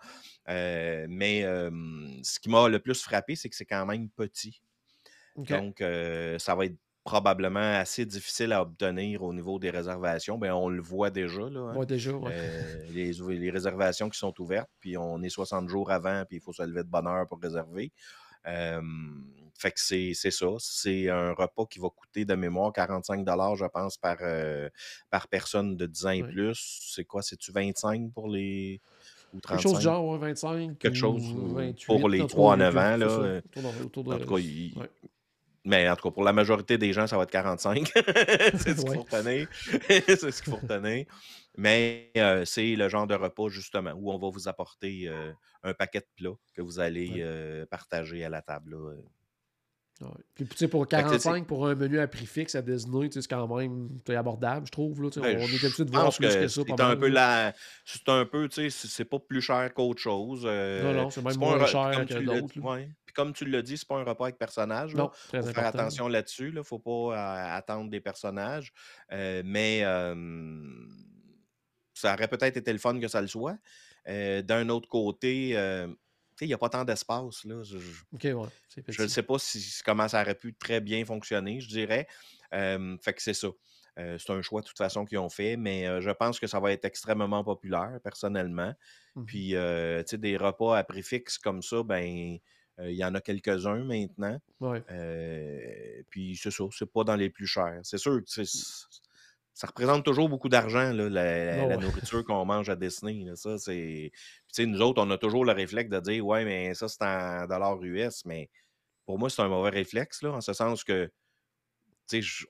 Euh, 0.50 1.06
mais 1.10 1.44
ce 2.24 2.40
qui 2.40 2.50
m'a 2.50 2.68
le 2.68 2.80
plus 2.80 3.02
frappé, 3.02 3.36
c'est 3.36 3.50
que 3.50 3.56
c'est 3.56 3.66
quand 3.66 3.86
même 3.86 4.10
petit. 4.10 4.62
Donc, 5.36 5.78
ça 6.40 6.56
va 6.56 6.66
être 6.66 6.78
probablement 7.08 7.80
assez 7.80 8.06
difficile 8.06 8.52
à 8.52 8.62
obtenir 8.62 9.24
au 9.24 9.34
niveau 9.34 9.60
des 9.60 9.70
réservations. 9.70 10.38
Bien, 10.38 10.54
on 10.54 10.68
le 10.68 10.82
voit 10.82 11.10
déjà. 11.10 11.50
Là, 11.50 11.74
hein. 11.74 11.86
déjà, 11.86 12.12
euh, 12.12 12.84
les, 12.94 13.14
les, 13.14 13.50
réservations 13.50 14.10
qui 14.10 14.20
sont 14.20 14.34
ouvertes, 14.42 14.70
puis 14.82 14.98
on 14.98 15.22
est 15.24 15.30
60 15.30 15.70
jours 15.70 15.90
avant, 15.90 16.26
puis 16.28 16.40
il 16.40 16.42
faut 16.42 16.52
se 16.52 16.64
lever 16.64 16.84
de 16.84 16.90
bonne 16.90 17.08
heure 17.08 17.26
pour 17.26 17.40
réserver. 17.40 17.94
fait 18.44 19.72
que 19.72 19.80
c'est 19.80 20.14
ça. 20.32 20.48
C'est 20.60 21.10
un 21.10 21.32
repas 21.32 21.66
qui 21.70 21.80
va 21.80 21.88
coûter 21.90 22.26
de 22.26 22.36
mémoire 22.36 22.74
45 22.74 23.26
je 23.26 23.66
pense, 23.68 23.98
par, 23.98 24.18
euh, 24.20 24.68
par 25.10 25.30
personne 25.30 25.78
de 25.78 25.86
10 25.86 26.06
ans 26.08 26.10
et 26.10 26.24
plus. 26.24 26.90
C'est 26.94 27.06
quoi? 27.06 27.22
C'est-tu 27.22 27.54
25 27.54 28.12
pour 28.12 28.28
les. 28.28 28.82
Ou 29.34 29.40
35? 29.40 29.62
Quelque 29.62 29.76
chose 29.76 29.82
genre 29.82 30.18
25. 30.18 30.78
Quelque 30.78 30.98
chose 30.98 31.24
pour 31.86 32.10
les 32.10 32.28
3 32.28 32.54
à 32.56 32.58
9 32.58 32.78
ans. 32.78 32.98
Là. 32.98 33.42
Autour 33.82 34.04
de, 34.04 34.14
en 34.14 34.20
tout 34.20 34.36
cas, 34.36 34.42
mais 35.68 35.90
en 35.90 35.96
tout 35.98 36.10
cas, 36.10 36.14
pour 36.14 36.24
la 36.24 36.32
majorité 36.32 36.78
des 36.78 36.94
gens, 36.94 37.08
ça 37.08 37.18
va 37.18 37.24
être 37.24 37.32
45. 37.32 37.92
c'est 37.96 38.58
ce 38.58 38.86
qu'il 38.86 38.94
faut 38.94 39.04
retenir. 39.04 39.48
c'est 39.88 40.32
ce 40.32 40.42
qu'il 40.42 40.54
faut 40.54 40.60
retenir. 40.60 41.06
Mais 41.58 42.10
euh, 42.16 42.46
c'est 42.46 42.76
le 42.76 42.88
genre 42.88 43.06
de 43.06 43.16
repas, 43.16 43.50
justement, 43.50 43.92
où 43.92 44.12
on 44.12 44.18
va 44.18 44.30
vous 44.30 44.48
apporter 44.48 45.10
euh, 45.10 45.34
un 45.64 45.74
paquet 45.74 46.00
de 46.00 46.08
plats 46.16 46.38
que 46.54 46.62
vous 46.62 46.80
allez 46.80 47.16
euh, 47.18 47.66
partager 47.66 48.24
à 48.24 48.30
la 48.30 48.42
table. 48.42 48.78
Puis, 50.36 50.46
tu 50.48 50.58
sais, 50.58 50.68
pour 50.68 50.88
45, 50.88 51.48
pour 51.48 51.68
un 51.68 51.76
menu 51.76 52.00
à 52.00 52.08
prix 52.08 52.26
fixe 52.26 52.56
à 52.56 52.62
Disney, 52.62 53.10
c'est 53.12 53.28
quand 53.28 53.48
même 53.56 53.90
abordable, 54.10 54.66
je 54.68 54.72
trouve. 54.72 55.02
Là, 55.02 55.10
ben, 55.16 55.38
on 55.40 55.48
est 55.48 55.64
habitué 55.64 55.86
de 55.86 55.92
voir 55.92 56.14
plus 56.14 56.28
que, 56.28 56.48
ça. 56.48 56.62
C'est 56.66 56.82
un, 56.82 56.96
peu 56.96 57.08
la... 57.08 57.54
c'est 57.86 58.08
un 58.10 58.26
peu, 58.26 58.48
tu 58.50 58.70
sais, 58.70 58.88
c'est 58.88 59.06
pas 59.06 59.20
plus 59.20 59.42
cher 59.42 59.74
qu'autre 59.74 60.02
chose. 60.02 60.46
non, 60.46 60.94
non, 60.94 61.10
c'est 61.10 61.24
même 61.24 61.38
moins 61.38 61.66
cher 61.66 62.06
que 62.06 62.24
d'autres 62.24 62.54
comme 63.18 63.34
tu 63.34 63.46
l'as 63.46 63.64
dit, 63.64 63.80
c'est 63.80 63.88
pas 63.88 63.98
un 63.98 64.04
repas 64.04 64.26
avec 64.26 64.38
personnage. 64.38 64.92
Il 64.94 65.42
faut 65.42 65.52
faire 65.52 65.66
attention 65.66 66.08
là-dessus. 66.08 66.50
Il 66.50 66.54
ne 66.54 66.62
faut 66.62 66.78
pas 66.78 66.92
euh, 66.92 67.58
attendre 67.58 67.90
des 67.90 68.00
personnages. 68.00 68.72
Euh, 69.12 69.42
mais 69.44 69.82
ça 71.96 72.14
aurait 72.14 72.28
peut-être 72.28 72.58
été 72.58 72.72
le 72.72 72.78
fun 72.78 73.00
que 73.00 73.08
ça 73.08 73.20
le 73.20 73.28
soit. 73.28 73.58
Euh, 74.08 74.44
d'un 74.44 74.70
autre 74.70 74.88
côté, 74.88 75.54
il 76.42 76.48
n'y 76.48 76.54
a 76.54 76.58
pas 76.58 76.70
tant 76.70 76.86
d'espace. 76.86 77.46
Je 78.88 79.02
ne 79.04 79.08
sais 79.08 79.24
pas 79.24 79.40
si, 79.40 79.82
comment 79.84 80.08
ça 80.08 80.22
aurait 80.22 80.36
pu 80.36 80.54
très 80.54 80.82
bien 80.82 81.04
fonctionner, 81.06 81.60
je 81.60 81.68
dirais. 81.68 82.08
fait 82.52 83.14
que 83.14 83.22
c'est 83.22 83.34
ça. 83.34 83.50
c'est 83.96 84.30
un 84.30 84.42
choix 84.42 84.62
de 84.62 84.68
toute 84.68 84.78
façon 84.78 85.06
qu'ils 85.06 85.18
ont 85.18 85.30
fait, 85.30 85.58
mais 85.58 86.02
je 86.02 86.12
pense 86.12 86.40
que 86.40 86.48
ça 86.48 86.60
va 86.60 86.72
être 86.72 86.86
extrêmement 86.86 87.44
populaire, 87.44 88.00
personnellement. 88.04 88.74
Mmh 89.16 89.26
Puis, 89.26 89.48
tu 89.50 89.56
sais, 90.06 90.18
des 90.18 90.38
repas 90.38 90.78
à 90.78 90.84
prix 90.84 91.04
fixe 91.04 91.38
comme 91.38 91.62
ça, 91.62 91.84
ben, 91.84 92.38
il 92.80 92.94
y 92.94 93.04
en 93.04 93.16
a 93.16 93.22
quelques-uns 93.22 93.84
maintenant. 93.84 94.40
puis 96.10 96.38
c'est 96.42 96.52
ça, 96.52 96.66
c'est 96.72 96.92
pas 96.92 97.04
dans 97.04 97.16
les 97.16 97.30
plus 97.30 97.48
chers. 97.48 97.80
C'est 97.84 97.98
sûr 97.98 98.22
que 98.24 98.44
ça 99.58 99.66
représente 99.66 100.06
toujours 100.06 100.30
beaucoup 100.30 100.50
d'argent, 100.50 100.94
la, 100.94 101.78
nourriture 101.78 102.24
qu'on 102.24 102.46
mange 102.46 102.70
à 102.70 102.76
Disney. 102.76 103.26
ça, 103.34 103.58
c'est... 103.58 104.12
nous 104.60 104.82
autres, 104.82 105.02
on 105.02 105.10
a 105.10 105.18
toujours 105.18 105.46
le 105.46 105.52
réflexe 105.52 105.90
de 105.90 106.00
dire 106.00 106.24
Ouais, 106.24 106.46
mais 106.46 106.76
ça, 106.76 106.88
c'est 106.88 107.02
en 107.02 107.48
dollars 107.48 107.82
US. 107.82 108.24
Mais 108.26 108.52
pour 109.08 109.18
moi, 109.18 109.32
c'est 109.32 109.42
un 109.42 109.48
mauvais 109.48 109.72
réflexe, 109.72 110.22
là, 110.22 110.34
en 110.34 110.42
ce 110.42 110.54
sens 110.54 110.84
que 110.84 111.10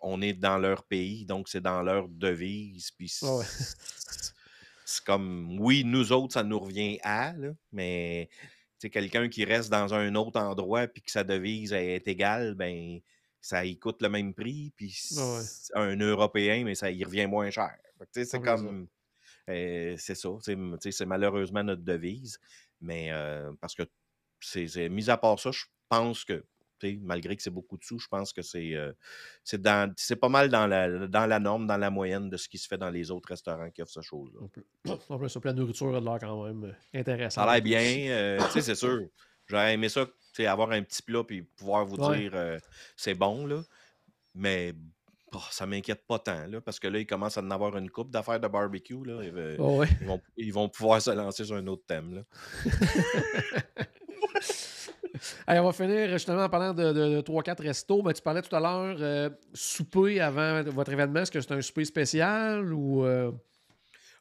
on 0.02 0.22
est 0.22 0.34
dans 0.34 0.58
leur 0.58 0.84
pays, 0.84 1.26
donc 1.26 1.48
c'est 1.48 1.62
dans 1.62 1.82
leur 1.82 2.10
devise. 2.10 2.92
Puis 2.92 3.08
c'est 4.86 5.04
comme, 5.06 5.62
oui, 5.62 5.84
nous 5.86 6.12
autres, 6.12 6.34
ça 6.34 6.44
nous 6.44 6.60
revient 6.60 7.00
à, 7.04 7.34
mais 7.72 8.28
quelqu'un 8.92 9.30
qui 9.30 9.46
reste 9.46 9.70
dans 9.70 9.94
un 9.94 10.14
autre 10.16 10.42
endroit 10.42 10.88
puis 10.88 11.02
que 11.02 11.12
sa 11.12 11.24
devise 11.24 11.72
est 11.72 12.06
égale, 12.06 12.54
ben 12.54 13.00
ça 13.48 13.64
y 13.64 13.78
coûte 13.78 14.02
le 14.02 14.10
même 14.10 14.34
prix, 14.34 14.74
puis 14.76 14.94
un 15.74 15.96
Européen, 15.96 16.66
mais 16.66 16.76
ça 16.76 16.92
y 16.92 17.02
revient 17.06 17.28
moins 17.28 17.50
cher. 17.50 17.78
C'est 18.12 18.42
comme. 18.42 18.88
Euh, 19.50 19.96
c'est 19.98 20.16
ça. 20.16 20.30
C'est 20.42 21.06
malheureusement 21.06 21.64
notre 21.64 21.82
devise. 21.82 22.40
Mais 22.82 23.08
euh, 23.14 23.54
parce 23.62 23.74
que 23.74 23.84
c'est 24.42 24.90
mis 24.90 25.10
à 25.10 25.16
part 25.16 25.40
ça, 25.40 25.52
je 25.52 25.64
pense 25.88 26.26
que 26.26 26.44
malgré 27.02 27.38
que 27.38 27.42
c'est 27.42 27.50
beaucoup 27.50 27.78
de 27.78 27.86
sous, 27.86 28.00
je 28.00 28.10
pense 28.10 28.34
que 28.34 28.42
c'est 28.42 28.76
euh, 28.76 28.92
c'est 29.46 30.16
pas 30.18 30.30
mal 30.30 30.50
dans 30.50 30.68
la, 30.68 31.08
dans 31.08 31.26
la 31.26 31.40
norme, 31.40 31.68
dans 31.68 31.78
la 31.78 31.90
moyenne 31.90 32.30
de 32.30 32.36
ce 32.36 32.50
qui 32.50 32.58
se 32.58 32.68
fait 32.68 32.78
dans 32.78 32.90
les 32.90 33.12
autres 33.12 33.30
restaurants 33.30 33.72
qui 33.72 33.82
offrent 33.82 33.94
ce 33.94 34.02
chose-là. 34.02 34.42
En 35.08 35.18
plus, 35.18 35.38
la 35.46 35.54
nourriture 35.54 35.96
a 35.96 36.02
l'air 36.02 36.20
quand 36.20 36.46
même 36.46 36.66
euh, 36.66 37.00
intéressant. 37.00 37.42
Ça 37.42 37.50
a 37.50 37.54
l'air 37.54 37.64
bien, 37.64 38.38
c'est 38.52 38.76
sûr. 38.76 39.08
J'aurais 39.48 39.74
aimé 39.74 39.88
ça, 39.88 40.06
avoir 40.46 40.72
un 40.72 40.84
petit 40.84 41.02
plat 41.02 41.24
puis 41.24 41.42
pouvoir 41.42 41.86
vous 41.86 41.98
dire 42.14 42.60
c'est 42.96 43.16
bon, 43.16 43.46
là. 43.46 43.62
Mais 44.36 44.74
ça 45.34 45.40
ça 45.52 45.66
m'inquiète 45.66 46.06
pas 46.08 46.20
tant, 46.20 46.48
là, 46.48 46.62
parce 46.62 46.80
que 46.80 46.88
là, 46.88 47.00
ils 47.00 47.06
commencent 47.06 47.38
à 47.38 47.42
en 47.42 47.52
avoir 47.52 47.76
une 47.78 47.90
coupe 47.90 48.12
d'affaires 48.12 48.40
de 48.40 48.48
barbecue. 48.48 49.04
Là, 49.04 49.18
oh, 49.60 49.84
ils, 49.84 50.08
vont, 50.08 50.22
ils, 50.38 50.54
vont, 50.54 50.70
pouvoir 50.70 51.02
se 51.02 51.12
lancer 51.12 51.44
sur 51.44 51.56
un 51.56 51.68
autre 51.68 51.84
thème. 51.86 52.16
Là. 52.16 52.22
on 55.62 55.64
va 55.64 55.74
finir 55.74 56.10
justement 56.10 56.44
en 56.44 56.50
parlant 56.50 56.74
de, 56.74 57.22
3-4 57.22 57.62
restos. 57.62 58.02
Ben, 58.02 58.14
tu 58.14 58.22
parlais 58.22 58.42
tout 58.42 58.56
à 58.56 58.60
l'heure 58.60 58.98
euh, 59.00 59.30
souper 59.54 60.22
avant 60.22 60.64
votre 60.64 60.92
événement. 60.92 61.22
Est-ce 61.22 61.32
que 61.32 61.42
c'est 61.42 61.54
un 61.54 61.62
souper 61.62 61.86
spécial 61.86 62.74
ou. 62.74 63.06
Euh? 63.06 63.32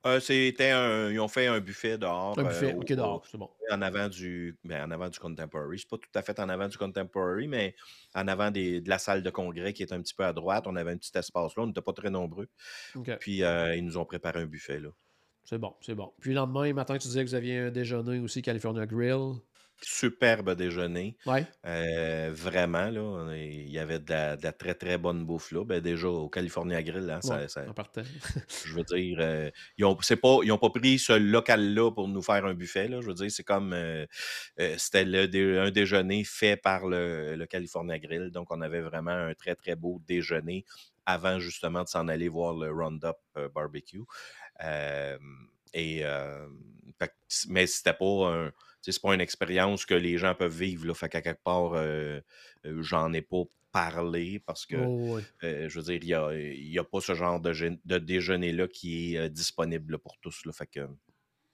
Euh, 0.05 0.21
c'était 0.21 0.71
un, 0.71 1.11
ils 1.11 1.19
ont 1.19 1.29
fait 1.29 1.47
un 1.47 1.61
buffet 1.61 1.99
dehors. 1.99 2.39
Un 2.39 2.45
buffet, 2.45 2.75
ok, 2.75 2.93
dehors, 2.93 3.27
c'est 3.31 3.39
bon. 3.39 3.51
En 3.71 3.83
avant 3.83 4.09
du, 4.09 4.57
ben, 4.65 4.87
en 4.87 4.91
avant 4.91 5.09
du 5.09 5.19
contemporary. 5.19 5.79
C'est 5.79 5.89
pas 5.89 5.99
tout 5.99 6.09
à 6.15 6.23
fait 6.23 6.39
en 6.39 6.49
avant 6.49 6.69
du 6.69 6.77
contemporary, 6.77 7.49
mais 7.49 7.75
en 8.15 8.29
avant 8.29 8.51
des, 8.51 8.81
de 8.81 8.89
la 8.89 8.99
salle 8.99 9.23
de 9.23 9.31
congrès 9.31 9.73
qui 9.73 9.83
est 9.83 9.93
un 9.93 10.01
petit 10.01 10.15
peu 10.15 10.25
à 10.25 10.33
droite. 10.33 10.65
On 10.67 10.77
avait 10.77 10.93
un 10.93 10.97
petit 10.97 11.17
espace 11.17 11.57
là, 11.57 11.63
on 11.63 11.67
n'était 11.67 11.81
pas 11.81 11.93
très 11.93 12.11
nombreux. 12.11 12.49
Puis 13.21 13.39
ils 13.39 13.85
nous 13.85 13.97
ont 13.97 14.05
préparé 14.05 14.41
un 14.43 14.47
buffet 14.47 14.81
là. 14.81 14.91
C'est 15.45 15.59
bon, 15.59 15.75
c'est 15.81 15.95
bon. 15.95 16.13
Puis 16.21 16.31
le 16.31 16.37
lendemain 16.37 16.73
matin, 16.73 16.99
tu 16.99 17.07
disais 17.07 17.25
que 17.25 17.29
vous 17.29 17.37
aviez 17.37 17.59
un 17.59 17.71
déjeuner 17.71 18.19
aussi 18.19 18.43
California 18.43 18.85
Grill 18.85 19.35
superbe 19.83 20.55
déjeuner. 20.55 21.17
Ouais. 21.27 21.47
Euh, 21.67 22.31
vraiment, 22.33 22.91
là, 22.91 23.35
il 23.35 23.71
y 23.71 23.79
avait 23.79 23.99
de 23.99 24.11
la, 24.11 24.37
très, 24.53 24.75
très 24.75 24.99
bonne 24.99 25.25
bouffe 25.25 25.53
là. 25.53 25.65
Ben, 25.65 25.81
déjà, 25.81 26.09
au 26.09 26.29
California 26.29 26.83
Grill, 26.83 27.11
hein, 27.11 27.21
ça, 27.21 27.47
je 28.65 28.73
veux 28.73 28.85
dire, 28.85 29.19
euh, 29.21 29.51
ils 29.77 29.83
n'ont 29.83 29.95
pas, 29.95 30.59
pas 30.61 30.71
pris 30.71 30.99
ce 30.99 31.13
local-là 31.13 31.91
pour 31.91 32.09
nous 32.09 32.23
faire 32.23 32.47
un 32.47 32.55
buffet. 32.55 32.89
Là, 32.89 33.01
je 33.01 33.07
veux 33.07 33.15
dire, 33.15 33.31
c'est 33.31 33.45
comme 33.45 33.73
euh, 33.73 34.07
c'était 34.79 35.05
un 35.59 35.71
déjeuner 35.71 36.25
fait 36.25 36.57
par 36.57 36.87
le, 36.87 37.37
le, 37.37 37.47
California 37.47 37.99
Grill. 37.99 38.31
Donc, 38.31 38.51
on 38.51 38.61
avait 38.61 38.81
vraiment 38.81 39.11
un 39.11 39.35
très, 39.35 39.55
très 39.55 39.77
beau 39.77 40.01
déjeuner 40.07 40.65
avant 41.05 41.39
justement 41.39 41.85
de 41.85 41.89
s'en 41.89 42.09
aller 42.09 42.29
voir 42.29 42.55
le 42.55 42.71
Roundup 42.71 43.17
Barbecue. 43.55 44.03
et, 45.75 46.05
mais 47.49 47.67
c'était 47.67 47.93
pas 47.93 48.33
un 48.33 48.53
c'est 48.93 49.03
pas 49.03 49.15
une 49.15 49.21
expérience 49.21 49.85
que 49.85 49.95
les 49.95 50.19
gens 50.19 50.35
peuvent 50.35 50.57
vivre. 50.57 50.87
Là, 50.87 50.95
fait 50.95 51.09
qu'à 51.09 51.23
quelque 51.23 51.43
part, 51.43 51.73
euh, 51.75 52.21
euh, 52.65 52.83
j'en 52.83 53.13
ai 53.13 53.23
pas 53.23 53.43
parlé 53.73 54.39
parce 54.47 54.65
que, 54.65 54.77
oh, 54.77 55.19
euh, 55.45 55.69
je 55.69 55.81
veux 55.81 55.99
dire, 55.99 56.33
il 56.33 56.71
n'y 56.71 56.79
a, 56.79 56.85
pas 56.85 57.01
ce 57.01 57.15
genre 57.15 57.41
de, 57.41 57.53
de 57.85 57.99
déjeuner-là 57.99 58.69
qui 58.69 59.17
est 59.17 59.29
disponible 59.29 59.99
pour 59.99 60.19
tous. 60.19 60.45
Là, 60.47 60.53
fait 60.53 60.67
que, 60.67 60.89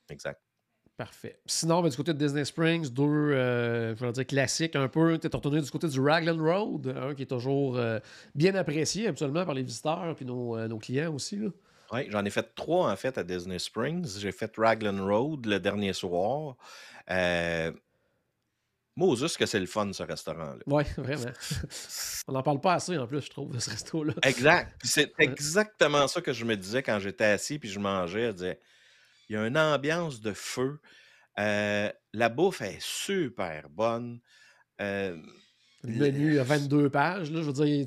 exact. 0.09 0.41
Parfait. 0.95 1.39
Sinon, 1.47 1.81
ben, 1.81 1.89
du 1.89 1.97
côté 1.97 2.13
de 2.13 2.19
Disney 2.19 2.45
Springs, 2.45 2.89
deux, 2.89 3.31
je 3.31 4.05
vais 4.05 4.11
dire 4.11 4.27
classiques 4.27 4.75
un 4.75 4.87
peu. 4.87 5.17
Tu 5.17 5.27
es 5.27 5.29
retourné 5.35 5.59
du 5.59 5.71
côté 5.71 5.87
du 5.87 5.99
Raglan 5.99 6.37
Road, 6.37 7.15
qui 7.15 7.23
est 7.23 7.27
toujours 7.27 7.79
bien 8.35 8.53
apprécié 8.55 9.07
absolument 9.07 9.43
par 9.43 9.55
les 9.55 9.63
visiteurs 9.63 10.15
et 10.19 10.25
nos, 10.25 10.67
nos 10.67 10.77
clients 10.77 11.13
aussi. 11.13 11.37
Là. 11.37 11.49
Oui, 11.93 12.07
j'en 12.09 12.25
ai 12.25 12.29
fait 12.29 12.55
trois 12.55 12.91
en 12.91 12.95
fait 12.95 13.17
à 13.17 13.23
Disney 13.23 13.59
Springs. 13.59 14.19
J'ai 14.19 14.31
fait 14.31 14.51
Raglan 14.57 15.05
Road 15.05 15.45
le 15.45 15.59
dernier 15.59 15.93
soir. 15.93 16.57
Euh, 17.09 17.71
Moses, 18.95 19.37
que 19.37 19.45
c'est 19.45 19.59
le 19.59 19.65
fun, 19.65 19.91
ce 19.91 20.03
restaurant-là. 20.03 20.63
Oui, 20.67 20.83
vraiment. 20.97 21.31
On 22.27 22.33
n'en 22.33 22.43
parle 22.43 22.61
pas 22.61 22.73
assez, 22.73 22.97
en 22.97 23.07
plus, 23.07 23.21
je 23.21 23.29
trouve, 23.29 23.53
de 23.53 23.59
ce 23.59 23.69
resto-là. 23.69 24.13
Exact. 24.23 24.79
C'est 24.83 25.13
exactement 25.17 26.07
ça 26.07 26.21
que 26.21 26.33
je 26.33 26.45
me 26.45 26.55
disais 26.55 26.83
quand 26.83 26.99
j'étais 26.99 27.25
assis 27.25 27.59
puis 27.59 27.69
je 27.69 27.79
mangeais. 27.79 28.27
Je 28.27 28.31
disais, 28.31 28.59
il 29.29 29.35
y 29.35 29.37
a 29.37 29.47
une 29.47 29.57
ambiance 29.57 30.21
de 30.21 30.33
feu. 30.33 30.79
Euh, 31.39 31.91
la 32.13 32.29
bouffe 32.29 32.61
est 32.61 32.81
super 32.81 33.69
bonne. 33.69 34.19
Euh, 34.79 35.17
Le 35.85 35.93
menu 35.95 36.39
a 36.39 36.43
22 36.43 36.89
pages. 36.89 37.29
Là, 37.29 37.41
je 37.41 37.45
veux 37.47 37.53
dire, 37.65 37.85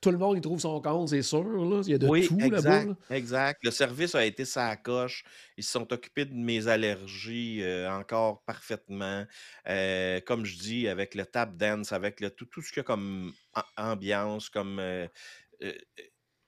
tout 0.00 0.10
le 0.10 0.18
monde 0.18 0.36
y 0.36 0.40
trouve 0.40 0.58
son 0.58 0.80
compte, 0.80 1.08
c'est 1.08 1.22
sûr. 1.22 1.44
Là. 1.44 1.80
Il 1.86 1.90
y 1.92 1.94
a 1.94 1.98
de 1.98 2.06
oui, 2.08 2.26
tout 2.26 2.36
là-bas. 2.38 2.84
exact. 3.10 3.60
Le 3.62 3.70
service 3.70 4.14
a 4.16 4.24
été 4.24 4.44
sa 4.44 4.74
coche. 4.76 5.22
Ils 5.56 5.62
se 5.62 5.70
sont 5.70 5.92
occupés 5.92 6.24
de 6.24 6.34
mes 6.34 6.66
allergies 6.66 7.62
euh, 7.62 7.88
encore 7.92 8.42
parfaitement. 8.42 9.24
Euh, 9.68 10.20
comme 10.26 10.44
je 10.44 10.58
dis, 10.58 10.88
avec 10.88 11.14
le 11.14 11.24
tap 11.24 11.56
dance, 11.56 11.92
avec 11.92 12.20
le, 12.20 12.30
tout, 12.30 12.46
tout 12.46 12.60
ce 12.60 12.70
qu'il 12.70 12.78
y 12.78 12.80
a 12.80 12.84
comme 12.84 13.32
ambiance, 13.76 14.48
comme. 14.48 14.80
euh, 14.80 15.06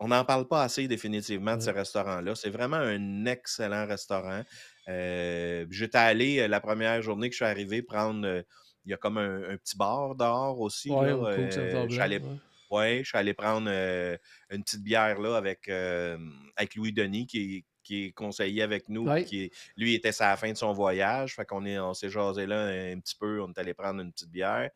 on 0.00 0.08
n'en 0.08 0.24
parle 0.24 0.48
pas 0.48 0.64
assez 0.64 0.88
définitivement 0.88 1.56
de 1.56 1.62
ce 1.62 1.70
restaurant-là. 1.70 2.34
C'est 2.34 2.50
vraiment 2.50 2.76
un 2.76 3.26
excellent 3.26 3.86
restaurant. 3.86 4.42
J'étais 4.88 5.98
allé 5.98 6.48
la 6.48 6.60
première 6.60 7.00
journée 7.00 7.28
que 7.28 7.32
je 7.34 7.36
suis 7.36 7.44
arrivé 7.44 7.80
prendre. 7.80 8.42
Il 8.84 8.90
y 8.90 8.94
a 8.94 8.96
comme 8.96 9.18
un, 9.18 9.50
un 9.50 9.56
petit 9.56 9.76
bar 9.76 10.14
dehors 10.14 10.60
aussi. 10.60 10.90
Ouais, 10.90 11.06
là, 11.08 11.12
euh, 11.32 11.72
je 11.88 11.92
suis 11.94 12.00
allé 12.02 12.18
ouais. 12.18 12.38
Ouais, 12.70 12.98
je 13.02 13.08
suis 13.08 13.18
allé 13.18 13.34
prendre 13.34 13.68
euh, 13.70 14.16
une 14.50 14.64
petite 14.64 14.82
bière 14.82 15.20
là 15.20 15.36
avec, 15.36 15.68
euh, 15.68 16.18
avec 16.56 16.74
Louis 16.74 16.92
Denis 16.92 17.26
qui 17.26 17.56
est, 17.58 17.64
qui 17.84 18.04
est 18.06 18.12
conseiller 18.12 18.62
avec 18.62 18.88
nous. 18.88 19.04
Qui 19.24 19.44
est- 19.44 19.52
lui 19.76 19.94
était 19.94 20.10
à 20.22 20.30
la 20.30 20.36
fin 20.36 20.50
de 20.50 20.56
son 20.56 20.72
voyage. 20.72 21.34
Fait 21.36 21.44
qu'on 21.44 21.64
est, 21.66 21.78
on 21.78 21.94
s'est 21.94 22.08
jasé 22.08 22.46
là 22.46 22.66
un 22.66 22.98
petit 23.00 23.14
peu. 23.16 23.40
On 23.42 23.50
est 23.50 23.58
allé 23.58 23.74
prendre 23.74 24.00
une 24.00 24.10
petite 24.12 24.30
bière. 24.30 24.70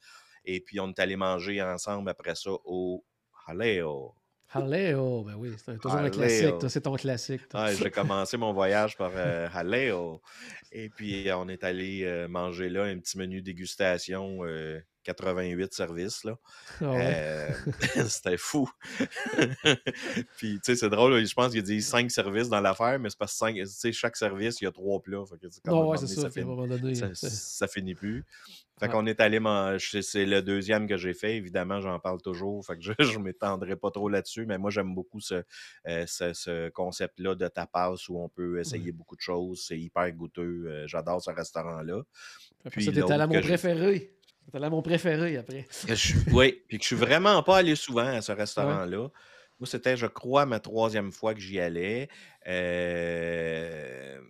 Et 0.44 0.60
puis 0.60 0.78
on 0.80 0.88
est 0.90 0.98
allé 1.00 1.16
manger 1.16 1.60
ensemble 1.62 2.10
après 2.10 2.34
ça 2.34 2.50
au 2.64 3.04
Haleo. 3.46 4.14
Haleo, 4.50 5.24
ben 5.24 5.34
oui, 5.36 5.50
c'est 5.62 5.78
toujours 5.78 5.98
un 5.98 6.10
classique. 6.10 6.54
C'est 6.68 6.80
ton 6.80 6.94
classique. 6.94 7.42
j'ai 7.78 7.90
commencé 7.90 8.36
mon 8.36 8.52
voyage 8.52 8.96
par 8.96 9.12
euh, 9.14 9.46
Haleo. 9.52 10.22
Et 10.72 10.88
puis, 10.88 11.28
euh, 11.28 11.36
on 11.36 11.48
est 11.48 11.64
allé 11.64 12.04
euh, 12.04 12.28
manger 12.28 12.68
là 12.68 12.84
un 12.84 12.98
petit 12.98 13.18
menu 13.18 13.42
dégustation, 13.42 14.44
euh, 14.44 14.80
88 15.14 15.72
services. 15.72 16.24
Là. 16.24 16.36
Ah 16.80 16.90
ouais. 16.90 17.12
Euh, 17.16 17.50
C'était 18.08 18.36
fou. 18.36 18.68
puis, 20.36 20.54
tu 20.54 20.60
sais, 20.62 20.76
c'est 20.76 20.90
drôle, 20.90 21.14
là, 21.14 21.24
je 21.24 21.34
pense 21.34 21.52
qu'il 21.52 21.62
dit 21.62 21.80
cinq 21.82 22.10
services 22.10 22.48
dans 22.48 22.60
l'affaire, 22.60 22.98
mais 22.98 23.08
c'est 23.10 23.18
parce 23.18 23.38
que 23.38 23.92
chaque 23.92 24.16
service, 24.16 24.60
il 24.60 24.64
y 24.64 24.66
a 24.66 24.72
trois 24.72 25.00
plats. 25.00 25.24
Fait 25.28 25.38
que, 25.38 25.46
ouais, 25.46 25.96
donné, 25.96 26.06
ça. 26.06 26.22
ça 26.22 26.28
puis 26.30 26.42
finit- 26.42 26.68
donné. 26.80 26.94
ça, 27.14 27.66
finit 27.68 27.94
plus. 27.94 28.24
Fait 28.78 28.86
Ouais. 28.86 28.92
qu'on 28.92 29.06
est 29.06 29.18
allé 29.20 29.40
manger. 29.40 30.02
C'est 30.02 30.24
le 30.24 30.40
deuxième 30.40 30.86
que 30.86 30.96
j'ai 30.96 31.12
fait. 31.14 31.36
Évidemment, 31.36 31.80
j'en 31.80 31.98
parle 31.98 32.22
toujours. 32.22 32.64
Fait 32.64 32.76
que 32.76 32.82
je, 32.82 32.92
je 33.00 33.18
m'étendrai 33.18 33.74
pas 33.74 33.90
trop 33.90 34.08
là-dessus. 34.08 34.46
Mais 34.46 34.56
moi, 34.56 34.70
j'aime 34.70 34.94
beaucoup 34.94 35.20
ce, 35.20 35.42
euh, 35.88 36.04
ce, 36.06 36.32
ce 36.32 36.68
concept-là 36.68 37.34
de 37.34 37.48
tapas 37.48 37.94
où 38.08 38.22
on 38.22 38.28
peut 38.28 38.60
essayer 38.60 38.92
beaucoup 38.92 39.16
de 39.16 39.20
choses. 39.20 39.64
C'est 39.66 39.78
hyper 39.78 40.12
goûteux. 40.12 40.66
Euh, 40.68 40.86
J'adore 40.86 41.20
ce 41.20 41.30
restaurant-là. 41.30 42.02
Puis 42.70 42.88
allé 42.88 43.02
à 43.02 43.26
mon 43.26 43.40
préféré. 43.40 44.14
T'es 44.50 44.56
allé 44.56 44.66
à 44.66 44.70
mon 44.70 44.82
préféré 44.82 45.36
après. 45.36 45.66
Je- 45.86 46.14
oui, 46.32 46.62
puis 46.68 46.78
que 46.78 46.82
je 46.84 46.86
suis 46.88 46.96
vraiment 46.96 47.42
pas 47.42 47.58
allé 47.58 47.74
souvent 47.74 48.06
à 48.06 48.22
ce 48.22 48.32
restaurant-là. 48.32 49.08
Moi, 49.60 49.66
c'était, 49.66 49.96
je 49.96 50.06
crois, 50.06 50.46
ma 50.46 50.60
troisième 50.60 51.12
fois 51.12 51.34
que 51.34 51.40
j'y 51.40 51.58
allais. 51.60 52.08
Euh, 52.46 54.20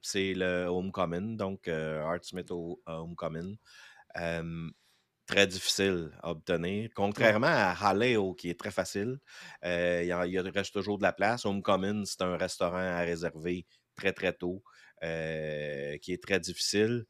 c'est 0.00 0.34
le 0.34 0.66
Homecoming, 0.66 1.36
donc 1.36 1.66
euh, 1.68 2.02
Art 2.02 2.22
Smith 2.22 2.50
au 2.50 2.80
à 2.86 3.00
Homecoming. 3.00 3.56
Euh, 4.16 4.68
très 5.26 5.46
difficile 5.46 6.10
à 6.22 6.30
obtenir. 6.30 6.90
Contrairement 6.94 7.46
à 7.48 7.72
Haleo, 7.72 8.34
qui 8.34 8.48
est 8.50 8.58
très 8.58 8.70
facile, 8.70 9.18
euh, 9.64 10.00
il 10.02 10.32
y 10.32 10.38
reste 10.40 10.72
toujours 10.72 10.98
de 10.98 11.02
la 11.02 11.12
place. 11.12 11.44
Homecoming, 11.44 12.04
c'est 12.06 12.22
un 12.22 12.36
restaurant 12.36 12.76
à 12.78 13.00
réserver 13.00 13.66
très, 13.96 14.12
très 14.12 14.32
tôt, 14.32 14.62
euh, 15.02 15.98
qui 15.98 16.12
est 16.12 16.22
très 16.22 16.40
difficile. 16.40 17.04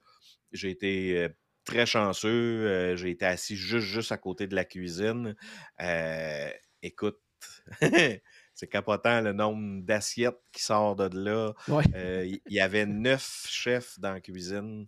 J'ai 0.53 0.71
été 0.71 1.19
euh, 1.25 1.29
très 1.69 1.87
chanceux. 1.87 2.29
euh, 2.67 2.97
j'ai 2.97 3.11
été 3.11 3.27
assis 3.27 3.57
juste, 3.57 3.87
juste 3.87 4.11
à 4.11 4.17
côté 4.17 4.47
de 4.47 4.55
la 4.55 4.65
cuisine. 4.65 5.37
Euh, 5.81 6.51
écoute, 6.83 7.19
c'est 8.55 8.69
capotant 8.71 9.21
le 9.21 9.33
nombre 9.33 9.83
d'assiettes 9.85 10.41
qui 10.51 10.63
sort 10.63 10.97
de 10.97 11.11
là. 11.17 11.53
Ouais. 11.69 11.85
Euh, 11.95 12.25
Il 12.25 12.53
y, 12.53 12.61
avait 12.61 12.87
neuf 12.87 13.47
chefs 13.49 14.01
dans 14.01 14.15
la 14.15 14.21
cuisine. 14.21 14.87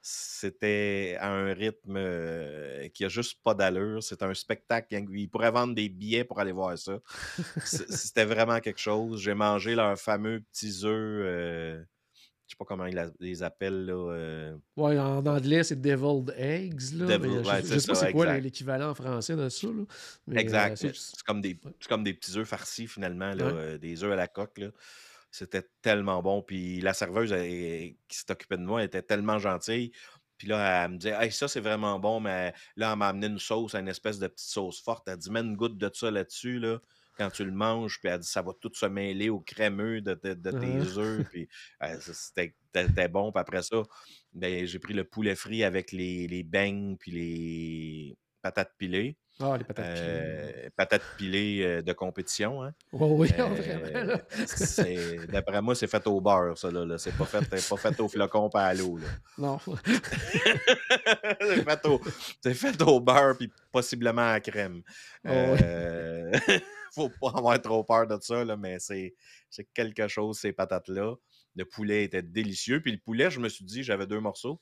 C'était 0.00 1.16
à 1.20 1.30
un 1.30 1.52
rythme 1.52 1.98
qui 2.92 3.04
a 3.04 3.08
juste 3.08 3.40
pas 3.42 3.54
d'allure. 3.54 4.02
C'est 4.02 4.22
un 4.22 4.34
spectacle. 4.34 4.94
Ils 4.94 5.28
pourraient 5.28 5.52
vendre 5.52 5.74
des 5.74 5.88
billets 5.88 6.24
pour 6.24 6.40
aller 6.40 6.50
voir 6.50 6.76
ça. 6.76 6.98
C'était 7.64 8.24
vraiment 8.24 8.58
quelque 8.60 8.80
chose. 8.80 9.20
J'ai 9.20 9.34
mangé 9.34 9.74
leurs 9.74 9.98
fameux 9.98 10.40
petits 10.40 10.80
œufs. 10.84 11.86
Je 12.52 12.54
sais 12.54 12.58
pas 12.58 12.66
comment 12.66 12.84
ils 12.84 12.94
la- 12.94 13.10
les 13.18 13.42
appellent. 13.42 13.86
Là, 13.86 13.94
euh, 14.12 14.56
Ouais, 14.76 14.98
en 14.98 15.24
anglais, 15.24 15.64
c'est 15.64 15.80
Deviled 15.80 16.34
Eggs. 16.36 16.92
Là, 16.94 17.06
Devil- 17.16 17.42
je, 17.64 17.78
sais 17.78 17.86
pas 17.86 17.94
c'est 17.94 18.12
quoi 18.12 18.38
l'équivalent 18.38 18.90
en 18.90 18.94
français 18.94 19.36
de 19.36 19.48
ça. 19.48 19.68
Là. 19.68 19.84
Mais, 20.26 20.36
euh, 20.36 20.40
Exact. 20.40 20.76
c'est- 20.76 20.94
C'est 20.94 21.22
comme, 21.22 21.40
des, 21.40 21.58
comme 21.88 22.04
des 22.04 22.12
petits 22.12 22.36
œufs 22.36 22.46
farcis 22.46 22.86
finalement, 22.86 23.32
là, 23.32 23.46
Ouais. 23.46 23.52
euh, 23.54 23.78
des 23.78 24.04
œufs 24.04 24.12
à 24.12 24.16
la 24.16 24.28
coque. 24.28 24.58
là. 24.58 24.68
C'était 25.30 25.66
tellement 25.80 26.22
bon. 26.22 26.42
Puis 26.42 26.82
la 26.82 26.92
serveuse 26.92 27.32
elle, 27.32 27.94
qui 28.06 28.18
s'est 28.18 28.30
occupée 28.30 28.58
de 28.58 28.64
moi 28.64 28.80
elle 28.82 28.86
était 28.88 29.00
tellement 29.00 29.38
gentille. 29.38 29.90
Puis 30.36 30.46
là, 30.48 30.84
elle 30.84 30.90
me 30.90 30.96
disait 30.98 31.16
Hey, 31.18 31.32
ça 31.32 31.48
c'est 31.48 31.60
vraiment 31.60 31.98
bon, 31.98 32.20
mais 32.20 32.52
là, 32.76 32.92
elle 32.92 32.98
m'a 32.98 33.08
amené 33.08 33.28
une 33.28 33.38
sauce, 33.38 33.74
une 33.74 33.88
espèce 33.88 34.18
de 34.18 34.26
petite 34.26 34.50
sauce 34.50 34.82
forte. 34.82 35.08
Elle 35.08 35.16
dit 35.16 35.30
Mets 35.30 35.40
une 35.40 35.56
goutte 35.56 35.78
de 35.78 35.90
ça 35.94 36.10
là-dessus, 36.10 36.58
là, 36.58 36.80
quand 37.16 37.30
tu 37.30 37.44
le 37.44 37.52
manges. 37.52 37.98
Puis 38.00 38.08
elle 38.10 38.20
dit 38.20 38.28
Ça 38.28 38.42
va 38.42 38.52
tout 38.60 38.70
se 38.74 38.86
mêler 38.86 39.28
au 39.30 39.40
crémeux 39.40 40.00
de, 40.00 40.14
de- 40.22 40.34
de 40.34 40.50
tes 40.50 40.78
Ah. 40.80 40.98
œufs. 40.98 41.28
Puis 41.30 41.48
euh, 41.82 41.96
c'était 42.00 43.08
bon. 43.08 43.32
Puis 43.32 43.40
après 43.40 43.62
ça, 43.62 43.82
ben, 44.32 44.66
j'ai 44.66 44.78
pris 44.78 44.94
le 44.94 45.04
poulet 45.04 45.34
frit 45.34 45.64
avec 45.64 45.92
les, 45.92 46.26
les 46.26 46.42
beignes 46.42 46.96
puis 46.96 47.10
les 47.12 48.16
patates 48.40 48.72
pilées. 48.78 49.16
Ah, 49.40 49.56
les 49.56 49.64
patates 49.64 49.94
pilées. 49.94 50.04
Euh, 50.06 50.68
patates 50.76 51.02
pilées 51.16 51.62
euh, 51.64 51.82
de 51.82 51.92
compétition. 51.94 52.62
Hein? 52.62 52.74
Ouais, 52.92 53.08
oui, 53.10 53.28
Euh, 53.38 54.16
vraiment. 54.76 55.26
D'après 55.32 55.62
moi, 55.62 55.74
c'est 55.74 55.86
fait 55.86 56.06
au 56.06 56.20
beurre, 56.20 56.56
ça. 56.58 56.70
Là, 56.70 56.84
là. 56.84 56.98
C'est 56.98 57.16
pas 57.16 57.24
fait, 57.24 57.40
pas 57.48 57.76
fait 57.76 57.98
au 58.00 58.08
flocon 58.08 58.50
pas 58.50 58.66
à 58.66 58.74
l'eau. 58.74 58.98
Non. 59.38 59.58
c'est, 61.40 61.64
fait 61.64 62.54
fait 62.54 62.82
au 62.82 63.00
beurre 63.00 63.36
puis 63.38 63.50
possiblement 63.70 64.22
à 64.22 64.32
la 64.34 64.40
crème. 64.40 64.82
Oh, 65.24 65.28
ouais. 65.30 65.58
Euh, 65.62 66.32
faut 66.94 67.10
pas 67.20 67.30
avoir 67.36 67.60
trop 67.60 67.84
peur 67.84 68.06
de 68.06 68.18
ça, 68.20 68.44
là, 68.44 68.56
mais 68.56 68.78
c'est, 68.78 69.14
quelque 69.74 70.08
chose, 70.08 70.38
ces 70.38 70.52
patates-là. 70.52 71.14
Le 71.56 71.64
poulet 71.64 72.04
était 72.04 72.22
délicieux. 72.22 72.80
Puis 72.80 72.92
le 72.92 72.98
poulet, 72.98 73.30
je 73.30 73.40
me 73.40 73.48
suis 73.48 73.64
dit, 73.64 73.82
j'avais 73.82 74.06
deux 74.06 74.20
morceaux. 74.20 74.60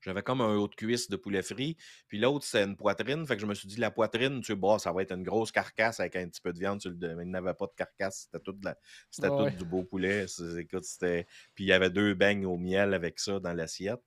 J'avais 0.00 0.22
comme 0.22 0.40
un 0.40 0.56
haut 0.56 0.68
de 0.68 0.74
cuisse 0.74 1.08
de 1.08 1.16
poulet 1.16 1.42
frit, 1.42 1.76
puis 2.08 2.18
l'autre, 2.18 2.44
c'est 2.44 2.64
une 2.64 2.76
poitrine. 2.76 3.24
Fait 3.26 3.36
que 3.36 3.42
je 3.42 3.46
me 3.46 3.54
suis 3.54 3.68
dit, 3.68 3.76
la 3.76 3.90
poitrine, 3.90 4.40
tu 4.40 4.46
sais, 4.46 4.56
bah, 4.56 4.78
ça 4.78 4.92
va 4.92 5.02
être 5.02 5.12
une 5.12 5.22
grosse 5.22 5.52
carcasse 5.52 6.00
avec 6.00 6.16
un 6.16 6.28
petit 6.28 6.40
peu 6.40 6.52
de 6.52 6.58
viande. 6.58 6.80
sur 6.80 6.90
le 6.90 6.96
de- 6.96 7.16
Il 7.22 7.30
n'avait 7.30 7.54
pas 7.54 7.66
de 7.66 7.72
carcasse, 7.76 8.24
c'était 8.24 8.42
tout, 8.42 8.56
la- 8.62 8.76
tout 9.12 9.56
du 9.56 9.64
beau 9.64 9.84
poulet. 9.84 10.26
Écoute, 10.58 10.84
c'était... 10.84 11.26
Puis 11.54 11.64
il 11.64 11.68
y 11.68 11.72
avait 11.72 11.90
deux 11.90 12.14
beignes 12.14 12.46
au 12.46 12.56
miel 12.56 12.94
avec 12.94 13.18
ça 13.20 13.38
dans 13.38 13.52
l'assiette. 13.52 14.00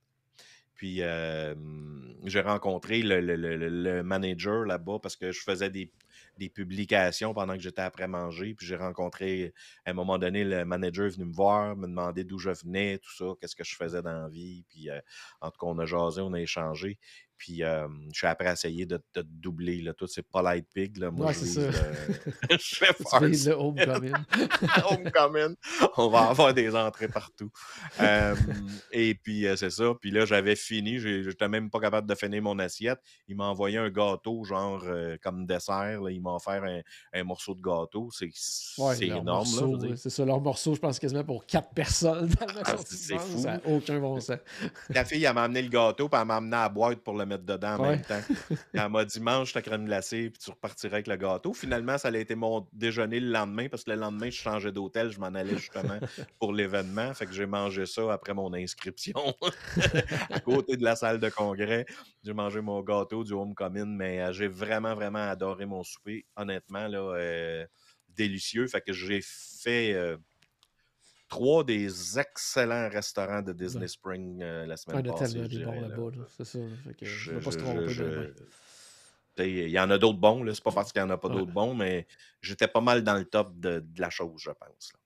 Puis 0.74 1.02
euh, 1.02 1.54
j'ai 2.24 2.40
rencontré 2.40 3.02
le- 3.02 3.20
le- 3.20 3.36
le 3.36 4.02
manager 4.02 4.64
là-bas 4.64 4.98
parce 5.02 5.16
que 5.16 5.30
je 5.32 5.40
faisais 5.42 5.68
des, 5.70 5.90
des 6.38 6.48
publications 6.48 7.34
pendant 7.34 7.54
que 7.54 7.60
j'étais 7.60 7.82
après 7.82 8.08
manger. 8.08 8.54
Puis 8.54 8.66
j'ai 8.66 8.76
rencontré, 8.76 9.52
à 9.84 9.90
un 9.90 9.94
moment 9.94 10.18
donné, 10.18 10.44
le 10.44 10.64
manager 10.64 11.06
est 11.06 11.10
venu 11.10 11.26
me 11.26 11.34
voir, 11.34 11.76
me 11.76 11.86
demander 11.86 12.24
d'où 12.24 12.38
je 12.38 12.50
venais, 12.50 12.98
tout 12.98 13.14
ça, 13.14 13.26
qu'est-ce 13.40 13.56
que 13.56 13.64
je 13.64 13.76
faisais 13.76 14.02
dans 14.02 14.22
la 14.22 14.28
vie. 14.28 14.64
Puis 14.68 14.90
euh, 14.90 15.00
en 15.40 15.50
tout 15.50 15.58
cas, 15.58 15.66
on 15.66 15.78
a 15.78 15.86
jasé, 15.86 16.20
on 16.20 16.32
a 16.32 16.40
échangé. 16.40 16.98
Puis 17.40 17.64
euh, 17.64 17.88
je 18.12 18.18
suis 18.18 18.26
après 18.26 18.52
essayé 18.52 18.84
de, 18.84 18.96
de 19.14 19.22
te 19.22 19.26
doubler. 19.26 19.80
Là, 19.80 19.94
tout 19.94 20.06
c'est 20.06 20.20
Polite 20.22 20.66
Pig. 20.74 20.98
Là. 20.98 21.10
Moi, 21.10 21.28
Ouais, 21.28 21.32
je 21.32 21.38
c'est 21.38 21.66
le 22.50 22.58
chef 22.58 22.98
le 22.98 23.52
homecoming. 23.52 24.12
Homecoming. 24.90 25.56
On 25.96 26.08
va 26.10 26.28
avoir 26.28 26.52
des 26.52 26.74
entrées 26.76 27.08
partout. 27.08 27.50
Euh, 28.00 28.36
et 28.92 29.14
puis, 29.14 29.46
euh, 29.46 29.56
c'est 29.56 29.70
ça. 29.70 29.84
Puis 29.98 30.10
là, 30.10 30.26
j'avais 30.26 30.54
fini. 30.54 30.98
J'étais 30.98 31.48
même 31.48 31.70
pas 31.70 31.80
capable 31.80 32.06
de 32.06 32.14
finir 32.14 32.42
mon 32.42 32.58
assiette. 32.58 33.00
Il 33.26 33.36
m'a 33.36 33.44
envoyé 33.46 33.78
un 33.78 33.88
gâteau, 33.88 34.44
genre 34.44 34.82
euh, 34.84 35.16
comme 35.22 35.46
dessert. 35.46 36.02
là. 36.02 36.10
Il 36.10 36.20
m'a 36.20 36.34
offert 36.34 36.62
un, 36.62 36.80
un 37.14 37.24
morceau 37.24 37.54
de 37.54 37.62
gâteau. 37.62 38.10
C'est 38.12 38.28
Ouais, 38.78 39.02
énorme. 39.02 39.46
c'est 39.96 40.10
ça, 40.10 40.24
leur 40.26 40.40
morceau, 40.42 40.74
je 40.74 40.80
pense 40.80 40.98
quasiment 40.98 41.24
pour 41.24 41.46
quatre 41.46 41.70
personnes. 41.72 42.30
Ah, 42.64 42.74
c'est- 42.84 43.16
fou. 43.18 43.38
Ça 43.38 43.54
n'a 43.54 43.60
aucun 43.66 43.98
bon 43.98 44.20
sens. 44.20 44.38
La 44.90 45.04
fille, 45.04 45.24
elle 45.24 45.34
m'a 45.34 45.44
amené 45.44 45.62
le 45.62 45.68
gâteau, 45.68 46.08
puis 46.08 46.20
elle 46.20 46.26
m'a 46.26 46.36
amené 46.36 46.56
à 46.56 46.62
la 46.64 46.68
boîte 46.68 47.00
pour 47.00 47.16
le 47.16 47.24
mettre 47.30 47.44
dedans 47.44 47.76
en 47.76 47.78
Ouais. 47.78 47.88
même 47.90 48.04
temps. 48.04 48.22
Elle 48.76 48.88
m'a 48.90 49.04
dit 49.04 49.20
mange 49.20 49.52
ta 49.52 49.62
crème 49.62 49.84
glacée, 49.86 50.30
puis 50.30 50.38
tu 50.38 50.50
repartirais 50.50 50.94
avec 50.94 51.06
le 51.08 51.16
gâteau. 51.16 51.52
Finalement, 51.54 51.98
ça 51.98 52.08
a 52.08 52.16
été 52.16 52.34
mon 52.34 52.68
déjeuner 52.72 53.20
le 53.20 53.30
lendemain, 53.30 53.68
parce 53.68 53.84
que 53.84 53.90
le 53.90 53.96
lendemain, 53.96 54.30
je 54.30 54.36
changeais 54.38 54.72
d'hôtel, 54.72 55.10
je 55.10 55.18
m'en 55.20 55.26
allais 55.28 55.56
justement 55.56 55.98
pour 56.38 56.52
l'événement. 56.52 57.12
Fait 57.14 57.26
que 57.26 57.32
j'ai 57.34 57.46
mangé 57.46 57.86
ça 57.86 58.12
après 58.12 58.34
mon 58.34 58.52
inscription 58.54 59.34
à 60.30 60.40
côté 60.40 60.76
de 60.76 60.84
la 60.84 60.96
salle 60.96 61.20
de 61.20 61.28
congrès. 61.30 61.86
J'ai 62.22 62.32
mangé 62.34 62.60
mon 62.60 62.80
gâteau 62.82 63.24
du 63.24 63.32
Homecoming, 63.32 63.96
mais 63.96 64.20
euh, 64.20 64.32
j'ai 64.32 64.48
vraiment, 64.48 64.94
vraiment 64.94 65.18
adoré 65.28 65.66
mon 65.66 65.82
souper. 65.82 66.26
Honnêtement, 66.36 66.88
là, 66.88 67.00
euh, 67.16 67.66
délicieux. 68.08 68.66
Fait 68.66 68.80
que 68.80 68.92
j'ai 68.92 69.20
fait. 69.22 69.92
euh, 69.94 70.16
Trois 71.30 71.64
des 71.64 72.18
excellents 72.18 72.88
restaurants 72.90 73.40
de 73.40 73.52
Disney 73.54 73.82
Ouais. 73.84 73.88
Spring 73.88 74.42
euh, 74.42 74.66
la 74.66 74.70
Ouais, 74.72 74.76
semaine 74.76 75.00
il 75.04 75.06
y 75.06 75.10
en 75.10 75.14
a 75.14 75.18
passée. 75.18 75.32
tellement 75.34 75.48
des 75.48 75.64
bons 75.64 75.80
là-bas. 75.88 76.10
là, 76.18 76.24
C'est 76.36 76.44
ça. 76.44 76.58
Fait 76.84 76.94
que, 76.94 77.06
Je- 77.06 77.30
on 77.32 77.34
va 77.38 77.40
pas 77.44 77.50
se 77.52 77.56
tromper 77.58 77.88
je- 77.88 78.32
Il 79.42 79.70
y 79.70 79.78
en 79.80 79.88
a 79.90 79.96
d'autres 79.96 80.18
bons, 80.18 80.44
c'est 80.52 80.62
pas 80.62 80.72
parce 80.72 80.92
qu'il 80.92 81.00
n'y 81.00 81.06
en 81.08 81.10
a 81.10 81.16
pas 81.16 81.28
Ouais. 81.28 81.34
d'autres 81.36 81.52
bons, 81.52 81.72
mais 81.74 82.06
j'étais 82.42 82.66
pas 82.68 82.82
mal 82.82 83.02
dans 83.02 83.14
le 83.14 83.24
top 83.24 83.58
de, 83.58 83.78
de 83.80 84.00
la 84.00 84.10
chose, 84.10 84.32
je 84.38 84.50
pense. 84.50 84.92
là. 84.92 84.98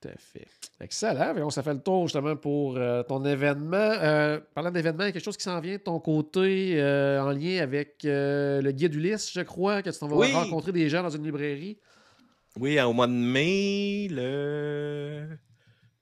Tout 0.00 0.08
à 0.08 0.12
fait. 0.18 0.46
Excellent. 0.80 1.34
On 1.42 1.50
ça 1.50 1.62
fait 1.62 1.74
le 1.74 1.80
tour 1.80 2.06
justement 2.06 2.36
pour 2.36 2.76
euh, 2.76 3.02
ton 3.02 3.24
événement. 3.24 3.76
Euh, 3.76 4.38
parlant 4.54 4.70
d'événement, 4.70 5.04
quelque 5.10 5.18
chose 5.22 5.36
qui 5.36 5.42
s'en 5.42 5.58
vient 5.60 5.74
de 5.76 5.82
ton 5.82 5.98
côté 6.00 6.80
euh, 6.80 7.20
en 7.20 7.30
lien 7.32 7.60
avec 7.62 7.96
le 8.04 8.70
guide 8.70 8.94
Ulysse, 8.94 9.32
je 9.32 9.40
crois, 9.40 9.82
que 9.82 9.90
tu 9.90 9.98
t'en 9.98 10.06
vas 10.08 10.16
Oui. 10.16 10.32
rencontrer 10.32 10.70
des 10.72 10.88
gens 10.88 11.02
dans 11.02 11.10
une 11.10 11.24
librairie? 11.24 11.78
Oui, 12.58 12.80
au 12.80 12.92
mois 12.94 13.06
de 13.08 13.12
mai, 13.12 14.08
le 14.10 15.26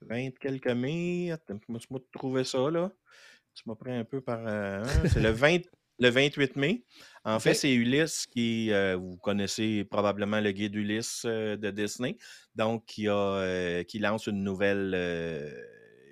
20 0.07 0.37
quelques 0.39 0.67
mai, 0.67 1.31
attends, 1.31 1.59
moi, 1.67 1.79
tu 1.79 1.87
m'as 1.91 1.99
trouvé 2.11 2.43
ça, 2.43 2.69
là. 2.69 2.91
Tu 3.53 3.63
m'as 3.67 3.75
pris 3.75 3.93
un 3.93 4.03
peu 4.03 4.21
par... 4.21 4.45
euh, 4.45 4.83
hein, 4.83 4.83
c'est 5.11 5.21
le, 5.21 5.29
20 5.29 5.61
le 5.99 6.09
28 6.09 6.55
mai. 6.57 6.83
En 7.23 7.39
fait, 7.39 7.53
c'est 7.53 7.73
Ulysse 7.73 8.25
qui, 8.27 8.71
euh, 8.71 8.97
vous 8.97 9.17
connaissez 9.17 9.85
probablement 9.85 10.41
le 10.41 10.51
guide 10.51 10.75
Ulysse 10.75 11.23
euh, 11.25 11.55
de 11.55 11.71
Disney, 11.71 12.17
donc 12.53 12.85
qui, 12.85 13.07
a, 13.07 13.83
qui 13.85 13.99
lance 13.99 14.27
une 14.27 14.43
nouvelle 14.43 14.93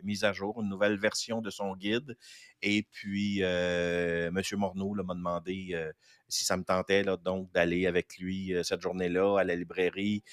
mise 0.04 0.24
à 0.24 0.34
jour, 0.34 0.62
une 0.62 0.70
nouvelle 0.70 0.98
version 1.00 1.42
de 1.42 1.50
son 1.50 1.76
guide. 1.76 2.16
Et 2.62 2.88
puis, 2.92 3.40
euh, 3.42 4.30
M. 4.30 4.42
Morneau 4.58 4.94
m'a 5.04 5.14
demandé 5.14 5.72
euh, 5.74 5.92
si 6.30 6.46
ça 6.46 6.56
me 6.56 6.64
tentait 6.64 7.04
donc 7.04 7.52
d'aller 7.52 7.88
avec 7.88 8.18
lui 8.18 8.54
euh, 8.54 8.64
cette 8.64 8.82
journée-là 8.82 9.40
à 9.40 9.44
la 9.44 9.56
librairie, 9.56 10.24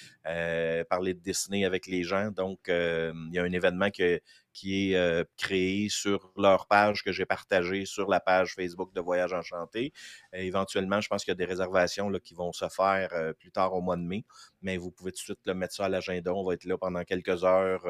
parler 0.89 1.15
de 1.15 1.19
Disney 1.19 1.65
avec 1.65 1.87
les 1.87 2.05
gens. 2.05 2.31
Donc, 2.31 2.61
il 2.69 3.31
y 3.33 3.39
a 3.39 3.43
un 3.43 3.53
événement 3.53 3.91
qui 3.91 4.93
est 4.93 5.29
créé 5.37 5.89
sur 5.89 6.33
leur 6.37 6.69
page 6.69 7.03
que 7.03 7.11
j'ai 7.11 7.27
partagé 7.27 7.85
sur 7.85 8.09
la 8.09 8.21
page 8.21 8.55
Facebook 8.55 8.95
de 8.95 9.01
Voyage 9.01 9.33
Enchanté. 9.33 9.93
Éventuellement, 10.33 11.01
je 11.01 11.09
pense 11.09 11.25
qu'il 11.25 11.33
y 11.33 11.37
a 11.37 11.37
des 11.37 11.45
réservations 11.45 12.13
qui 12.23 12.35
vont 12.35 12.53
se 12.53 12.69
faire 12.69 13.11
plus 13.39 13.51
tard 13.51 13.75
au 13.75 13.81
mois 13.81 13.97
de 13.97 14.03
mai, 14.03 14.25
mais 14.63 14.77
vous 14.77 14.93
pouvez 14.93 15.11
tout 15.11 15.19
de 15.19 15.25
suite 15.25 15.47
là, 15.47 15.55
mettre 15.55 15.75
ça 15.75 15.87
à 15.87 15.89
l'agenda. 15.89 16.33
On 16.33 16.45
va 16.45 16.55
être 16.55 16.65
là 16.65 16.79
pendant 16.79 17.03
quelques 17.03 17.43
heures. 17.45 17.85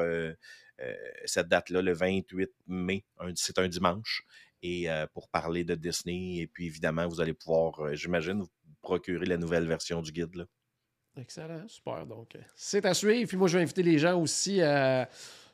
Cette 1.25 1.47
date-là, 1.47 1.81
le 1.81 1.93
28 1.93 2.49
mai, 2.67 3.03
c'est 3.35 3.57
un 3.59 3.67
dimanche, 3.67 4.23
et 4.63 4.89
euh, 4.89 5.05
pour 5.13 5.29
parler 5.29 5.63
de 5.63 5.75
Disney. 5.75 6.37
Et 6.37 6.47
puis, 6.47 6.65
évidemment, 6.67 7.07
vous 7.07 7.19
allez 7.21 7.33
pouvoir, 7.33 7.79
euh, 7.81 7.95
j'imagine, 7.95 8.41
vous 8.41 8.49
procurer 8.81 9.25
la 9.25 9.37
nouvelle 9.37 9.65
version 9.67 10.01
du 10.01 10.11
guide. 10.11 10.35
là. 10.35 10.45
Excellent, 11.17 11.67
super. 11.67 12.05
Donc, 12.05 12.35
euh, 12.35 12.39
c'est 12.55 12.85
à 12.85 12.93
suivre. 12.93 13.27
Puis 13.27 13.37
moi, 13.37 13.47
je 13.47 13.57
vais 13.57 13.63
inviter 13.63 13.83
les 13.83 13.97
gens 13.97 14.19
aussi 14.19 14.61
à 14.61 15.09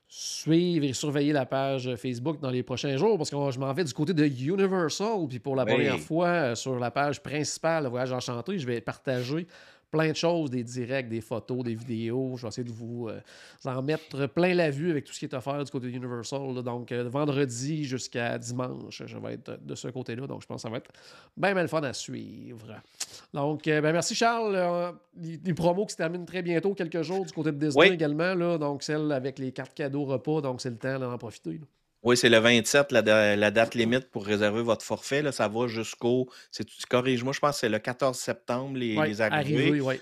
suivre 0.09 0.85
et 0.85 0.93
surveiller 0.93 1.33
la 1.33 1.45
page 1.45 1.93
Facebook 1.95 2.39
dans 2.39 2.49
les 2.49 2.63
prochains 2.63 2.95
jours 2.95 3.17
parce 3.17 3.29
que 3.29 3.35
je 3.51 3.59
m'en 3.59 3.73
vais 3.73 3.83
du 3.83 3.93
côté 3.93 4.13
de 4.13 4.23
Universal. 4.25 5.27
Puis 5.27 5.39
pour 5.39 5.55
la 5.55 5.63
Oui. 5.65 5.73
première 5.73 5.99
fois, 5.99 6.27
euh, 6.27 6.55
sur 6.55 6.79
la 6.79 6.91
page 6.91 7.21
principale 7.21 7.83
de 7.85 7.89
Voyage 7.89 8.13
Enchanté, 8.13 8.57
je 8.59 8.65
vais 8.67 8.79
partager 8.81 9.47
plein 9.91 10.09
de 10.11 10.15
choses, 10.15 10.49
des 10.49 10.63
directs, 10.63 11.07
des 11.09 11.21
photos, 11.21 11.63
des 11.63 11.75
vidéos. 11.75 12.35
Je 12.37 12.41
vais 12.43 12.47
essayer 12.49 12.63
de 12.67 12.71
vous, 12.73 13.07
euh, 13.07 13.19
vous 13.63 13.69
en 13.69 13.81
mettre 13.81 14.27
plein 14.27 14.53
la 14.53 14.69
vue 14.69 14.91
avec 14.91 15.05
tout 15.05 15.13
ce 15.13 15.19
qui 15.19 15.25
est 15.25 15.33
offert 15.33 15.63
du 15.63 15.71
côté 15.71 15.87
de 15.87 15.91
Universal. 15.95 16.53
là. 16.53 16.61
Donc, 16.61 16.91
euh, 16.91 17.07
vendredi 17.07 17.85
jusqu'à 17.85 18.37
dimanche, 18.37 19.03
je 19.05 19.17
vais 19.17 19.33
être 19.33 19.57
de 19.63 19.75
ce 19.75 19.87
côté-là. 19.87 20.27
Donc, 20.27 20.41
je 20.41 20.47
pense 20.47 20.57
que 20.57 20.61
ça 20.63 20.69
va 20.69 20.77
être 20.77 20.91
bien, 21.35 21.53
bien 21.53 21.61
le 21.61 21.67
fun 21.67 21.81
à 21.83 21.93
suivre. 21.93 22.67
Donc, 23.33 23.67
euh, 23.67 23.81
ben, 23.81 23.91
merci 23.93 24.13
Charles. 24.15 24.55
Euh, 24.55 24.91
les, 25.21 25.39
les 25.43 25.53
promos 25.53 25.85
qui 25.85 25.93
se 25.93 25.97
terminent 25.97 26.25
très 26.25 26.41
bientôt, 26.41 26.73
quelques 26.73 27.01
jours 27.01 27.25
du 27.25 27.31
côté 27.33 27.51
de 27.51 27.57
Disney 27.57 27.87
Oui. 27.89 27.93
également. 27.93 28.33
Là, 28.35 28.57
donc, 28.57 28.83
celle 28.83 29.11
avec 29.11 29.39
les 29.39 29.51
cartes 29.51 29.73
cadeaux 29.73 30.05
repas. 30.05 30.41
Donc, 30.41 30.61
c'est 30.61 30.69
le 30.69 30.77
temps 30.77 30.99
d'en 30.99 31.17
profiter. 31.17 31.53
là. 31.53 31.65
Oui, 32.03 32.15
c'est 32.15 32.29
le 32.29 32.37
27, 32.37 32.91
la, 32.91 33.35
la 33.35 33.51
date 33.51 33.73
limite 33.75 34.09
pour 34.09 34.25
réserver 34.25 34.61
votre 34.61 34.85
forfait. 34.85 35.21
Là, 35.21 35.31
ça 35.31 35.47
va 35.47 35.67
jusqu'au. 35.67 36.29
Corrige-moi, 36.89 37.33
je 37.33 37.39
pense 37.39 37.55
que 37.55 37.59
c'est 37.61 37.69
le 37.69 37.79
14 37.79 38.17
septembre, 38.17 38.77
les, 38.77 38.95
Ouais, 38.97 39.07
les 39.07 39.21
arrivées. 39.21 39.81
ouais. 39.81 39.99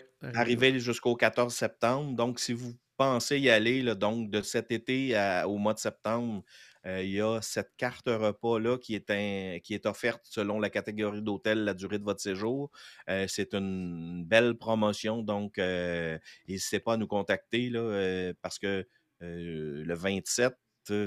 Jusqu'au 0.80 1.16
14 1.16 1.54
septembre. 1.54 2.14
Donc, 2.16 2.39
si 2.39 2.54
vous 2.54 2.74
pensez 2.98 3.39
y 3.39 3.50
aller, 3.50 3.82
là, 3.82 3.96
donc 3.96 4.30
de 4.30 4.41
cet 4.41 4.72
été 4.72 5.16
à- 5.16 5.48
au 5.48 5.58
mois 5.58 5.74
de 5.74 5.80
septembre, 5.80 6.43
euh, 6.86 7.02
il 7.04 7.12
y 7.12 7.22
a 7.22 7.41
cette 7.41 7.72
carte 7.78 8.08
repas-là 8.08 8.78
qui, 8.78 8.93
est 8.96 9.10
un- 9.10 9.60
qui 9.64 9.74
est 9.74 9.86
offerte 9.86 10.22
selon 10.24 10.60
la 10.60 10.70
catégorie 10.70 11.22
d'hôtel, 11.22 11.64
la 11.64 11.74
durée 11.74 11.98
de 12.00 12.04
votre 12.04 12.22
séjour. 12.22 12.72
Euh, 13.10 13.26
c'est 13.28 13.54
une 13.54 14.24
belle 14.26 14.56
promotion, 14.56 15.24
donc 15.24 15.58
euh, 15.60 16.18
n'hésitez 16.48 16.80
pas 16.80 16.93
à 16.93 16.98
nous 16.98 17.08
contacter 17.08 17.70
là, 17.70 18.34
parce 18.41 18.60
que 18.60 18.86
le 19.22 19.93
27, 19.96 20.54
euh, 20.54 20.56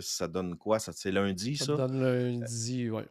ça 0.01 0.29
donne 0.29 0.57
quoi? 0.57 0.79
Ça, 0.79 0.93
c'est 0.93 1.11
lundi, 1.13 1.57
Ça 1.57 1.67
ça? 1.67 1.77
donne 1.77 2.01
lundi, 2.03 2.91
ouais. 2.91 3.07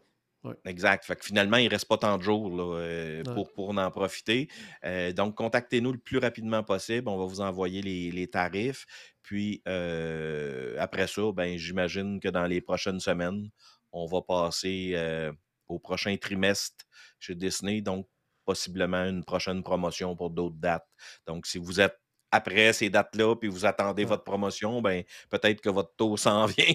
Exact. 0.64 1.04
Fait 1.04 1.18
que 1.18 1.26
finalement, 1.26 1.58
il 1.58 1.66
ne 1.66 1.70
reste 1.70 1.90
pas 1.90 1.98
tant 1.98 2.18
de 2.18 2.24
jours 2.24 2.50
là, 2.56 2.78
euh, 2.80 3.18
Ouais. 3.26 3.34
pour, 3.34 3.52
pour 3.52 3.70
en 3.78 3.92
profiter. 3.92 4.48
Euh, 4.86 5.12
donc, 5.12 5.36
contactez-nous 5.36 5.92
le 5.92 5.98
plus 5.98 6.20
rapidement 6.20 6.64
possible. 6.64 7.10
On 7.10 7.18
va 7.18 7.26
vous 7.26 7.42
envoyer 7.42 7.82
les, 7.82 8.12
les 8.12 8.28
tarifs. 8.28 8.86
Puis, 9.24 9.62
euh, 9.68 10.76
après 10.80 11.08
ça, 11.08 11.32
ben, 11.34 11.58
j'imagine 11.58 12.22
que 12.22 12.30
dans 12.30 12.46
les 12.46 12.62
prochaines 12.62 13.02
semaines, 13.02 13.50
on 13.92 14.06
va 14.06 14.22
passer 14.22 14.92
euh, 14.96 15.34
au 15.68 15.80
prochain 15.80 16.16
trimestre 16.16 16.86
chez 17.20 17.36
Disney. 17.36 17.82
Donc, 17.82 18.08
possiblement 18.46 19.04
une 19.04 19.26
prochaine 19.26 19.64
promotion 19.64 20.16
pour 20.16 20.30
d'autres 20.30 20.56
dates. 20.56 20.88
Donc, 21.26 21.46
si 21.46 21.58
vous 21.58 21.82
êtes 21.82 21.98
après 22.32 22.74
ces 22.74 22.90
dates-là, 22.90 23.36
puis 23.36 23.50
vous 23.50 23.66
attendez 23.66 24.04
Ouais. 24.04 24.06
votre 24.06 24.24
promotion, 24.24 24.82
ben, 24.82 25.04
peut-être 25.30 25.62
que 25.62 25.70
votre 25.70 25.96
taux 25.96 26.18
s'en 26.18 26.46
vient. 26.48 26.74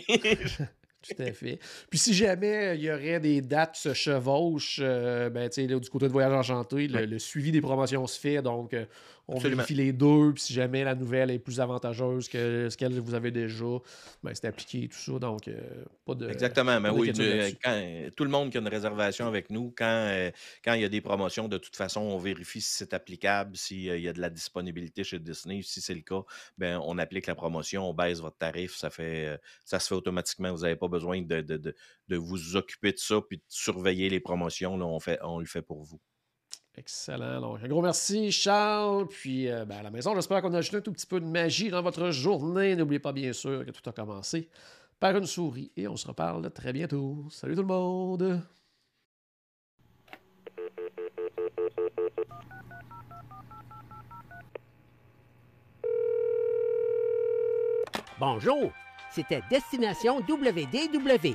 Tout 1.03 1.21
à 1.21 1.33
fait. 1.33 1.59
Puis 1.91 1.99
si 1.99 2.15
jamais 2.15 2.77
il 2.77 2.83
y 2.85 2.91
aurait 2.93 3.19
des 3.19 3.41
dates 3.41 3.75
qui 3.75 3.81
se 3.81 3.93
chevauchent, 3.93 4.79
euh, 4.81 5.31
ben, 5.31 5.49
tu 5.49 5.63
sais, 5.63 5.67
là, 5.67 5.81
du 5.81 5.91
côté 5.91 6.07
de 6.07 6.13
Voyage 6.13 6.33
Enchanté, 6.33 6.87
le, 6.87 7.07
le 7.07 7.19
suivi 7.19 7.51
des 7.51 7.61
promotions 7.61 8.07
se 8.07 8.21
fait. 8.21 8.41
Donc, 8.41 8.73
euh, 8.73 8.85
on 9.29 9.37
Absolument. 9.37 9.59
vérifie 9.63 9.75
les 9.75 9.93
deux. 9.93 10.33
Puis 10.35 10.43
si 10.43 10.53
jamais 10.53 10.85
la 10.85 10.95
nouvelle 10.95 11.31
est 11.31 11.39
plus 11.39 11.61
avantageuse 11.61 12.29
que 12.29 12.69
ce 12.69 12.77
qu'elle 12.77 12.99
vous 13.01 13.15
avez 13.15 13.31
déjà, 13.31 13.65
ben, 14.23 14.35
c'est 14.35 14.47
appliqué 14.47 14.89
tout 14.89 14.99
ça. 14.99 15.19
Donc, 15.19 15.49
euh, 15.49 15.85
pas 16.05 16.15
de. 16.15 16.29
Exactement, 16.29 16.81
mais 16.81 16.89
pas 16.89 16.95
oui, 16.95 17.13
quand, 17.63 17.71
euh, 17.73 18.11
tout 18.17 18.25
le 18.25 18.31
monde 18.31 18.51
qui 18.51 18.59
a 18.59 18.61
une 18.61 18.69
réservation 18.69 19.27
avec 19.27 19.51
nous, 19.51 19.73
quand, 19.77 19.85
euh, 20.09 20.31
quand 20.65 20.75
il 20.75 20.83
y 20.83 20.85
a 20.85 20.89
des 20.89 21.01
promotions, 21.01 21.49
de 21.49 21.59
toute 21.59 21.77
façon, 21.77 22.01
on 22.01 22.19
vérifie 22.19 22.61
si 22.61 22.73
c'est 22.75 22.95
applicable, 22.95 23.57
s'il 23.57 23.83
y 24.01 24.09
a 24.09 24.13
de 24.13 24.21
la 24.21 24.31
disponibilité 24.31 25.05
chez 25.05 25.19
Disney. 25.19 25.63
Si 25.63 25.81
c'est 25.81 25.95
le 25.95 26.01
cas, 26.03 26.23
ben, 26.59 26.81
on 26.85 26.99
applique 26.99 27.27
la 27.27 27.35
promotion, 27.35 27.89
on 27.89 27.95
baisse 27.95 28.21
votre 28.21 28.37
tarif, 28.39 28.75
ça, 28.77 28.91
fait, 28.91 29.27
euh, 29.27 29.37
ça 29.65 29.79
se 29.79 29.89
fait 29.89 29.95
automatiquement. 29.95 30.53
Vous 30.53 30.63
n'avez 30.63 30.77
pas 30.77 30.89
besoin 30.89 31.23
de, 31.23 31.41
de, 31.41 31.57
de- 31.57 31.75
de 32.09 32.17
vous 32.17 32.57
occuper 32.57 32.93
de 32.93 32.99
ça 32.99 33.21
puis 33.27 33.39
de 33.39 33.43
surveiller 33.49 34.09
les 34.11 34.21
promotions. 34.21 34.77
Là, 34.77 34.85
on, 34.87 35.01
fait, 35.01 35.19
on 35.23 35.39
le 35.39 35.47
fait 35.47 35.63
pour 35.63 35.83
vous. 35.83 36.01
Excellent. 36.77 37.41
Donc, 37.41 37.59
un 37.63 37.69
gros 37.69 37.83
merci, 37.83 38.33
Charles. 38.33 39.07
Puis, 39.09 39.51
euh, 39.51 39.65
ben, 39.65 39.79
à 39.79 39.83
la 39.83 39.91
maison, 39.91 40.15
j'espère 40.15 40.41
qu'on 40.41 40.55
a 40.55 40.59
ajouté 40.59 40.79
un 40.79 40.81
tout 40.81 40.93
petit 40.93 41.07
peu 41.07 41.21
de 41.21 41.27
magie 41.27 41.69
dans 41.69 41.83
votre 41.83 42.11
journée. 42.11 42.75
N'oubliez 42.77 42.99
pas, 42.99 43.13
bien 43.13 43.33
sûr, 43.33 43.65
que 43.67 43.71
tout 43.71 43.89
a 43.89 43.93
commencé 43.93 44.49
par 44.99 45.17
une 45.17 45.27
souris. 45.27 45.71
Et 45.77 45.87
on 45.87 45.97
se 45.97 46.07
reparle 46.07 46.51
très 46.51 46.73
bientôt. 46.73 47.27
Salut 47.31 47.55
tout 47.55 47.63
le 47.63 47.67
monde. 47.67 48.41
Bonjour, 58.19 58.73
c'était 59.11 59.43
Destination 59.51 60.21
WDW. 60.21 61.35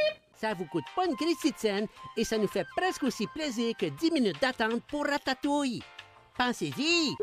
Ça 0.41 0.55
vous 0.55 0.65
coûte 0.65 0.85
pas 0.95 1.05
une 1.05 1.15
Christie 1.15 1.51
de 1.51 1.57
scène 1.57 1.87
et 2.17 2.23
ça 2.23 2.39
nous 2.39 2.47
fait 2.47 2.65
presque 2.75 3.03
aussi 3.03 3.27
plaisir 3.27 3.75
que 3.77 3.85
10 3.85 4.09
minutes 4.09 4.41
d'attente 4.41 4.81
pour 4.87 5.05
Ratatouille. 5.05 5.83
Pensez-y! 6.35 7.15